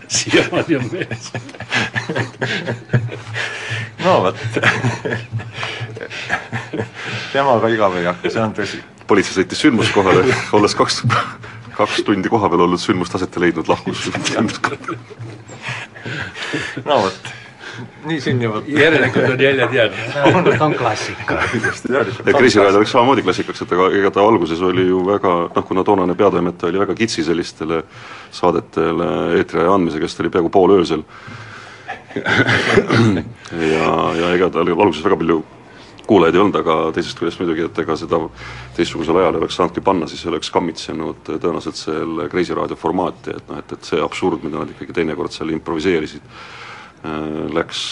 siiamaani 0.18 0.76
on 0.76 0.90
meeles 0.92 1.32
no 4.04 4.12
vot 4.26 4.38
temaga 7.34 7.68
igav 7.74 7.92
ei 8.00 8.06
hakka, 8.10 8.30
see 8.30 8.44
on 8.44 8.54
tõsi. 8.58 8.78
politsei 9.08 9.34
sõitis 9.42 9.60
sündmuskohale, 9.66 10.22
olles 10.58 10.74
kaks, 10.78 10.96
kaks 11.78 11.98
tundi 12.08 12.28
kohapeal 12.32 12.62
olnud 12.68 12.82
sündmust 12.82 13.16
aset 13.18 13.34
ei 13.38 13.42
leidnud, 13.48 13.68
lahkus 13.72 14.00
no 16.88 16.96
vot, 17.06 17.20
nii 18.06 18.22
sünnivad 18.22 18.68
järelikult 18.68 19.30
on 19.34 19.42
jäljed 19.42 19.74
jäänud. 19.74 20.62
on 20.62 20.74
klassika. 20.74 21.34
ja 22.26 22.34
Krisi 22.34 22.60
raadio 22.60 22.80
läks 22.80 22.92
samamoodi 22.92 23.22
klassikaks, 23.22 23.62
et 23.62 23.72
aga 23.72 23.90
ega 24.00 24.12
ta 24.12 24.22
alguses 24.22 24.62
oli 24.62 24.88
ju 24.88 25.06
väga 25.08 25.34
noh, 25.56 25.66
kuna 25.66 25.84
toonane 25.84 26.16
peatoimetaja 26.16 26.70
oli 26.70 26.80
väga 26.80 26.96
kitsi 26.96 27.24
sellistele 27.24 27.84
saadetele 28.32 29.38
eetriaja 29.38 29.74
andmisega, 29.74 30.08
sest 30.08 30.18
ta 30.18 30.24
oli 30.24 30.34
peaaegu 30.34 30.50
poolöösel. 30.50 31.04
ja, 33.74 33.90
ja 34.20 34.32
ega 34.36 34.50
tal 34.54 34.70
alguses 34.70 35.04
väga 35.06 35.20
palju 35.22 35.42
kuulajaid 36.08 36.36
ei 36.36 36.42
olnud, 36.42 36.58
aga 36.60 36.76
teisest 36.96 37.20
küljest 37.20 37.40
muidugi, 37.40 37.64
et 37.68 37.80
ega 37.80 37.96
seda 38.00 38.20
teistsugusel 38.76 39.22
ajal 39.22 39.38
ei 39.38 39.44
oleks 39.44 39.58
saanudki 39.60 39.84
panna, 39.86 40.08
siis 40.12 40.26
oleks 40.28 40.52
kammitsenud 40.52 41.22
tõenäoliselt 41.30 41.80
selle 41.80 42.28
Kreisi 42.32 42.56
raadio 42.58 42.76
formaati, 42.80 43.38
et 43.38 43.48
noh, 43.50 43.62
et, 43.64 43.72
et 43.78 43.88
see 43.88 44.02
absurd, 44.04 44.44
mida 44.44 44.60
nad 44.60 44.74
ikkagi 44.74 44.96
teinekord 45.00 45.32
seal 45.34 45.54
improviseerisid, 45.56 46.26
läks 47.56 47.86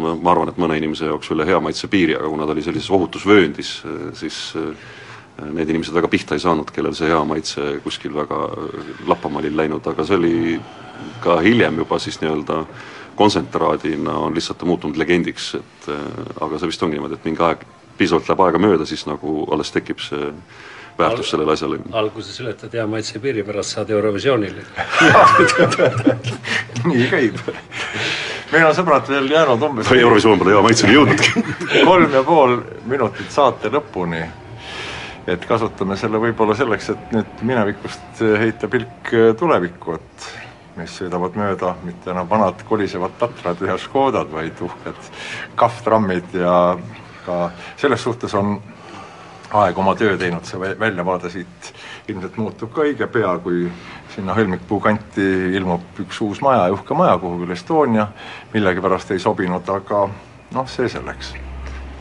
ma, 0.00 0.14
ma 0.20 0.32
arvan, 0.32 0.52
et 0.52 0.60
mõne 0.60 0.76
inimese 0.80 1.08
jaoks 1.08 1.32
üle 1.32 1.48
hea 1.48 1.58
maitse 1.64 1.88
piiri, 1.92 2.16
aga 2.16 2.28
kuna 2.32 2.48
ta 2.48 2.54
oli 2.56 2.64
sellises 2.64 2.92
ohutusvööndis, 2.92 3.72
siis 4.20 4.38
need 5.36 5.68
inimesed 5.68 5.96
väga 5.96 6.08
pihta 6.12 6.36
ei 6.36 6.44
saanud, 6.44 6.70
kellel 6.72 6.96
see 6.96 7.08
hea 7.10 7.22
maitse 7.28 7.74
kuskil 7.84 8.14
väga 8.16 8.38
lappama 9.08 9.42
oli 9.42 9.52
läinud, 9.52 9.84
aga 9.84 10.04
see 10.08 10.16
oli 10.16 10.36
ka 11.24 11.40
hiljem 11.44 11.82
juba 11.84 11.98
siis 12.00 12.20
nii-öelda 12.22 12.62
kontsentraadina 13.16 14.14
on 14.26 14.34
lihtsalt 14.36 14.62
muutunud 14.68 14.96
legendiks, 15.00 15.54
et 15.58 15.90
aga 16.40 16.58
see 16.60 16.70
vist 16.70 16.82
ongi 16.84 16.98
niimoodi, 16.98 17.18
et 17.18 17.28
mingi 17.28 17.44
aeg, 17.44 17.66
piisavalt 17.96 18.28
läheb 18.28 18.42
aega 18.44 18.60
mööda, 18.60 18.86
siis 18.88 19.06
nagu 19.08 19.42
alles 19.52 19.72
tekib 19.72 20.02
see 20.04 20.32
väärtus 20.98 21.30
sellele 21.30 21.52
asjale. 21.52 21.78
alguses 21.92 22.40
ületad 22.40 22.72
hea 22.72 22.86
maitse 22.86 23.18
piiri, 23.18 23.42
pärast 23.44 23.76
saad 23.76 23.90
Eurovisioonile 23.90 24.64
nii 26.90 27.08
käib. 27.10 27.40
meil 28.52 28.66
on 28.66 28.74
sõbrad 28.78 29.08
veel 29.08 29.28
jäänud 29.30 29.62
umbes 29.68 29.92
Eurovisioon 29.92 30.40
pole 30.40 30.54
hea 30.54 30.64
maitseni 30.64 30.96
jõudnudki 30.96 31.44
kolm 31.90 32.16
ja 32.16 32.24
pool 32.24 32.58
minutit 32.86 33.30
saate 33.30 33.72
lõpuni. 33.72 34.24
et 35.26 35.46
kasutame 35.46 35.96
selle 36.00 36.20
võib-olla 36.22 36.56
selleks, 36.56 36.90
et 36.94 37.14
nüüd 37.16 37.42
minevikust 37.42 38.24
heita 38.40 38.68
pilk 38.72 39.12
tulevikku, 39.38 40.00
et 40.00 40.28
mis 40.76 40.94
sõidavad 40.98 41.36
mööda 41.38 41.74
mitte 41.84 42.10
enam 42.12 42.28
vanad 42.28 42.62
kolisevad 42.68 43.16
tatrad 43.20 43.60
ja 43.64 43.78
Škodad, 43.80 44.30
vaid 44.32 44.60
uhked 44.60 45.10
kahvtrammid 45.56 46.36
ja 46.36 46.56
ka 47.26 47.50
selles 47.76 48.02
suhtes 48.04 48.34
on 48.34 48.58
aeg 49.56 49.78
oma 49.78 49.94
töö 49.98 50.16
teinud, 50.18 50.44
see 50.46 50.58
väljavaade 50.78 51.30
siit 51.30 51.72
ilmselt 52.10 52.36
muutub 52.40 52.72
ka 52.74 52.84
õige 52.86 53.06
pea, 53.10 53.32
kui 53.42 53.66
sinna 54.14 54.34
Hõlmikpuu 54.36 54.80
kanti 54.82 55.26
ilmub 55.56 56.00
üks 56.02 56.20
uus 56.24 56.40
maja, 56.44 56.68
uhke 56.74 56.96
maja, 56.98 57.16
kuhu 57.22 57.42
küll 57.42 57.54
Estonia 57.54 58.08
millegipärast 58.54 59.12
ei 59.14 59.22
sobinud, 59.22 59.68
aga 59.70 60.06
noh, 60.56 60.70
see 60.70 60.88
selleks. 60.92 61.34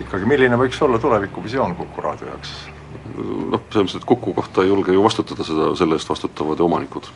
ikkagi, 0.02 0.26
milline 0.28 0.58
võiks 0.60 0.82
olla 0.84 1.00
tulevikuvisioon 1.00 1.76
Kuku 1.76 2.02
raadio 2.02 2.34
jaoks? 2.34 2.56
noh, 3.16 3.62
selles 3.70 3.86
mõttes, 3.86 4.00
et 4.02 4.08
Kuku 4.08 4.34
kohta 4.34 4.64
ei 4.64 4.72
julge 4.72 4.94
ju 4.94 5.04
vastutada, 5.04 5.46
seda, 5.48 5.72
selle 5.78 6.00
eest 6.00 6.10
vastutavad 6.10 6.60
ju 6.60 6.66
omanikud. 6.66 7.10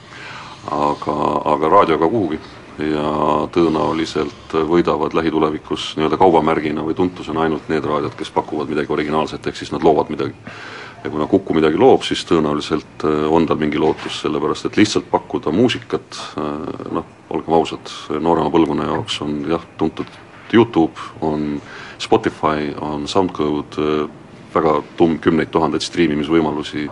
Aga, 0.72 1.18
aga 1.54 1.70
raadioga 1.70 2.10
kuhugi 2.10 2.40
ja 2.80 3.06
tõenäoliselt 3.52 4.54
võidavad 4.70 5.14
lähitulevikus 5.18 5.94
nii-öelda 5.98 6.20
kaubamärgina 6.20 6.84
või 6.86 6.96
tuntusena 6.96 7.44
ainult 7.44 7.68
need 7.72 7.86
raadiod, 7.86 8.16
kes 8.16 8.32
pakuvad 8.32 8.72
midagi 8.72 8.94
originaalset, 8.94 9.48
ehk 9.48 9.60
siis 9.60 9.74
nad 9.76 9.84
loovad 9.84 10.12
midagi. 10.14 10.36
ja 11.04 11.10
kuna 11.10 11.28
Kuku 11.28 11.54
midagi 11.54 11.78
loob, 11.78 12.04
siis 12.04 12.26
tõenäoliselt 12.28 13.04
on 13.30 13.46
tal 13.48 13.58
mingi 13.58 13.80
lootus, 13.80 14.22
sellepärast 14.22 14.66
et 14.66 14.78
lihtsalt 14.78 15.12
pakkuda 15.12 15.52
muusikat, 15.52 16.18
noh, 16.92 17.06
olgem 17.30 17.54
ausad, 17.54 17.92
noorema 18.20 18.52
põlvkonna 18.52 18.88
jaoks 18.90 19.22
on 19.22 19.46
jah, 19.48 19.64
tuntud 19.78 20.08
Youtube, 20.54 21.00
on 21.22 21.62
Spotify, 22.00 22.74
on 22.82 23.08
SoundCloud, 23.08 23.80
väga 24.54 24.82
tumm, 24.98 25.20
kümneid 25.20 25.52
tuhandeid 25.52 25.84
striimimisvõimalusi, 25.86 26.90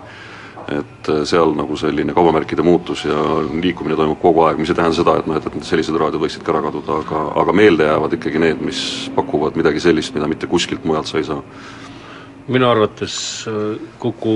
et 0.67 1.09
seal 1.29 1.53
nagu 1.55 1.77
selline 1.79 2.13
kaubamärkide 2.15 2.63
muutus 2.65 3.05
ja 3.07 3.17
liikumine 3.61 3.95
toimub 3.95 4.19
kogu 4.21 4.43
aeg, 4.43 4.59
mis 4.59 4.71
ei 4.71 4.75
tähenda 4.75 4.97
seda, 4.97 5.17
et 5.21 5.27
noh, 5.29 5.39
et, 5.39 5.47
et 5.47 5.67
sellised 5.67 5.95
raadiod 5.95 6.23
võiksid 6.23 6.43
ka 6.43 6.51
ära 6.55 6.63
kaduda, 6.67 6.99
aga, 7.05 7.23
aga 7.43 7.55
meelde 7.55 7.87
jäävad 7.87 8.17
ikkagi 8.19 8.41
need, 8.43 8.63
mis 8.67 8.81
pakuvad 9.15 9.59
midagi 9.59 9.83
sellist, 9.83 10.15
mida 10.17 10.27
mitte 10.27 10.49
kuskilt 10.51 10.83
mujalt 10.87 11.07
sa 11.07 11.21
ei 11.21 11.27
saa. 11.27 11.41
minu 12.47 12.69
arvates 12.69 13.45
Kuku 13.99 14.35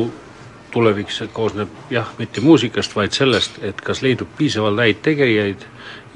tulevik 0.71 1.11
koosneb 1.33 1.69
jah, 1.91 2.07
mitte 2.17 2.41
muusikast, 2.41 2.95
vaid 2.95 3.11
sellest, 3.11 3.59
et 3.63 3.81
kas 3.81 4.01
leidub 4.01 4.29
piisavalt 4.37 4.79
häid 4.79 5.01
tegijaid 5.03 5.65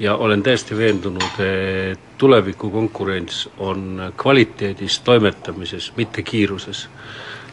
ja 0.00 0.16
olen 0.16 0.42
täiesti 0.42 0.76
veendunud, 0.76 1.40
et 1.44 2.00
tuleviku 2.18 2.70
konkurents 2.70 3.48
on 3.58 4.12
kvaliteedis 4.16 5.00
toimetamises, 5.00 5.92
mitte 5.96 6.22
kiiruses 6.22 6.88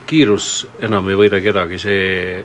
kiirus 0.08 0.68
enam 0.84 1.10
ei 1.10 1.18
võida 1.20 1.40
kedagi, 1.44 1.80
see 1.82 2.44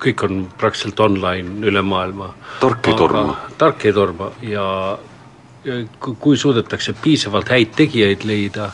kõik 0.00 0.24
on 0.26 0.44
praktiliselt 0.58 1.00
online 1.00 1.66
üle 1.66 1.82
maailma. 1.82 2.30
tark 2.60 2.88
ei 2.88 2.94
torma. 2.98 3.36
tark 3.58 3.84
ei 3.84 3.92
torma 3.92 4.30
ja, 4.42 4.66
ja 5.64 5.80
kui 6.00 6.36
suudetakse 6.36 6.94
piisavalt 7.02 7.50
häid 7.50 7.74
tegijaid 7.76 8.24
leida, 8.28 8.70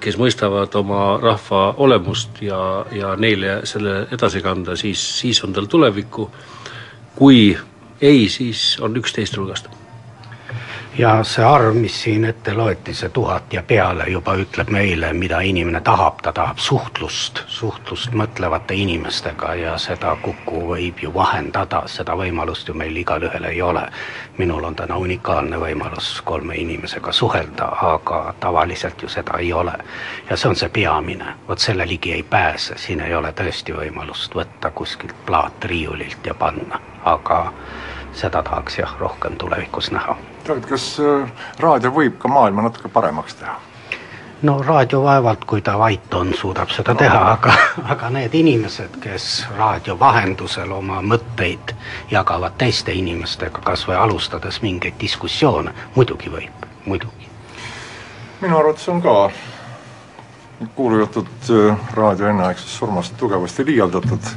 kes 0.00 0.18
mõistavad 0.20 0.74
oma 0.76 1.18
rahva 1.22 1.62
olemust 1.80 2.42
ja, 2.44 2.84
ja 2.92 3.14
neile 3.16 3.62
selle 3.66 4.04
edasi 4.12 4.42
kanda, 4.44 4.76
siis, 4.76 5.02
siis 5.20 5.40
on 5.44 5.52
tal 5.52 5.66
tulevikku. 5.66 6.30
kui 7.14 7.56
ei, 8.00 8.28
siis 8.28 8.76
on 8.82 8.96
üksteist 9.00 9.36
hulgast 9.36 9.83
ja 10.98 11.24
see 11.24 11.44
arv, 11.44 11.74
mis 11.74 12.02
siin 12.02 12.24
ette 12.24 12.54
loeti, 12.54 12.94
see 12.94 13.08
tuhat 13.08 13.52
ja 13.52 13.62
peale 13.62 14.04
juba 14.10 14.34
ütleb 14.38 14.70
meile, 14.70 15.12
mida 15.12 15.40
inimene 15.40 15.80
tahab, 15.80 16.20
ta 16.22 16.32
tahab 16.32 16.58
suhtlust, 16.58 17.42
suhtlust 17.46 18.14
mõtlevate 18.14 18.74
inimestega 18.78 19.54
ja 19.58 19.78
seda 19.78 20.16
Kuku 20.22 20.60
võib 20.68 21.02
ju 21.02 21.10
vahendada, 21.14 21.82
seda 21.90 22.14
võimalust 22.16 22.68
ju 22.68 22.74
meil 22.74 22.96
igalühel 22.96 23.44
ei 23.50 23.62
ole. 23.62 23.88
minul 24.38 24.64
on 24.64 24.74
täna 24.74 24.96
unikaalne 24.96 25.58
võimalus 25.58 26.20
kolme 26.24 26.54
inimesega 26.54 27.12
suhelda, 27.12 27.68
aga 27.80 28.34
tavaliselt 28.40 29.02
ju 29.02 29.08
seda 29.08 29.38
ei 29.38 29.52
ole. 29.52 29.74
ja 30.30 30.36
see 30.36 30.48
on 30.48 30.56
see 30.56 30.68
peamine, 30.68 31.34
vot 31.48 31.58
selle 31.58 31.86
ligi 31.86 32.12
ei 32.12 32.22
pääse, 32.22 32.78
siin 32.78 33.00
ei 33.00 33.14
ole 33.14 33.32
tõesti 33.32 33.74
võimalust 33.74 34.34
võtta 34.34 34.70
kuskilt 34.70 35.26
plaat 35.26 35.64
riiulilt 35.64 36.26
ja 36.26 36.34
panna, 36.34 36.80
aga 37.04 37.52
seda 38.12 38.42
tahaks 38.42 38.78
jah, 38.78 38.96
rohkem 38.98 39.36
tulevikus 39.36 39.90
näha 39.90 40.33
David, 40.46 40.66
kas 40.68 40.88
raadio 41.60 41.90
võib 41.94 42.18
ka 42.20 42.28
maailma 42.28 42.66
natuke 42.66 42.88
paremaks 42.92 43.40
teha? 43.40 43.54
no 44.44 44.62
raadio 44.62 45.02
vaevalt, 45.02 45.44
kui 45.44 45.62
ta 45.62 45.78
vait 45.78 46.14
on, 46.14 46.34
suudab 46.34 46.68
seda 46.70 46.92
no. 46.92 46.98
teha, 46.98 47.20
aga, 47.32 47.54
aga 47.94 48.10
need 48.12 48.34
inimesed, 48.34 48.98
kes 49.00 49.46
raadio 49.56 49.96
vahendusel 50.00 50.72
oma 50.72 51.00
mõtteid 51.02 51.72
jagavad 52.10 52.58
teiste 52.60 52.92
inimestega, 52.92 53.62
kas 53.64 53.86
või 53.88 53.96
alustades 53.96 54.60
mingeid 54.62 54.98
diskussioone, 55.00 55.72
muidugi 55.96 56.32
võib, 56.32 56.68
muidugi. 56.84 57.30
minu 58.42 58.58
arvates 58.58 58.88
on 58.92 59.00
ka 59.02 59.30
kuulujutud 60.74 61.52
raadio 61.94 62.28
enneaegsest 62.28 62.76
surmast 62.78 63.16
tugevasti 63.16 63.64
liialdatud 63.66 64.28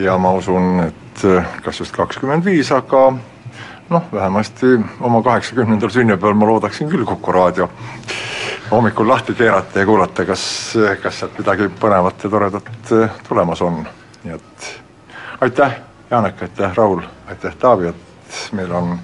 ja 0.00 0.16
ma 0.18 0.32
usun, 0.32 0.80
et 0.86 1.26
kas 1.62 1.80
just 1.84 1.92
kakskümmend 1.92 2.44
viis, 2.44 2.72
aga 2.72 3.12
noh, 3.90 4.02
vähemasti 4.12 4.66
oma 5.00 5.22
kaheksakümnendal 5.22 5.90
sünnipäeval 5.90 6.34
ma 6.34 6.46
loodaksin 6.46 6.88
küll 6.88 7.04
Kuku 7.04 7.32
raadio 7.32 7.68
hommikul 8.70 9.08
lahti 9.08 9.34
keerata 9.34 9.78
ja 9.78 9.86
kuulata, 9.86 10.24
kas, 10.24 10.74
kas 11.02 11.18
sealt 11.18 11.38
midagi 11.38 11.68
põnevat 11.80 12.24
ja 12.24 12.30
toredat 12.30 12.92
tulemas 13.28 13.62
on. 13.62 13.86
nii 14.24 14.34
et 14.34 14.82
aitäh, 15.40 15.76
Janek, 16.10 16.42
aitäh, 16.42 16.74
Raul, 16.76 17.00
aitäh, 17.28 17.56
Taavi, 17.56 17.88
et 17.88 18.50
meil 18.52 18.72
on 18.72 18.98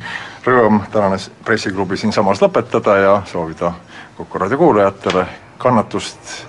rõõm 0.47 0.81
tänane 0.93 1.19
pressiklubi 1.45 1.97
siinsamas 1.97 2.43
lõpetada 2.43 2.99
ja 3.03 3.23
soovida 3.27 3.73
Kuku 4.17 4.39
raadio 4.39 4.59
kuulajatele 4.59 5.27
kannatust, 5.59 6.47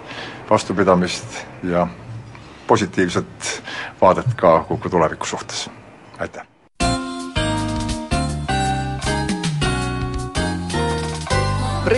vastupidamist 0.50 1.42
ja 1.64 1.88
positiivset 2.68 3.64
vaadet 4.02 4.34
ka 4.36 4.60
Kuku 4.68 4.90
tuleviku 4.90 5.26
suhtes. 5.26 5.70
aitäh! 6.20 6.47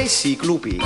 Pressiklubi 0.09 0.81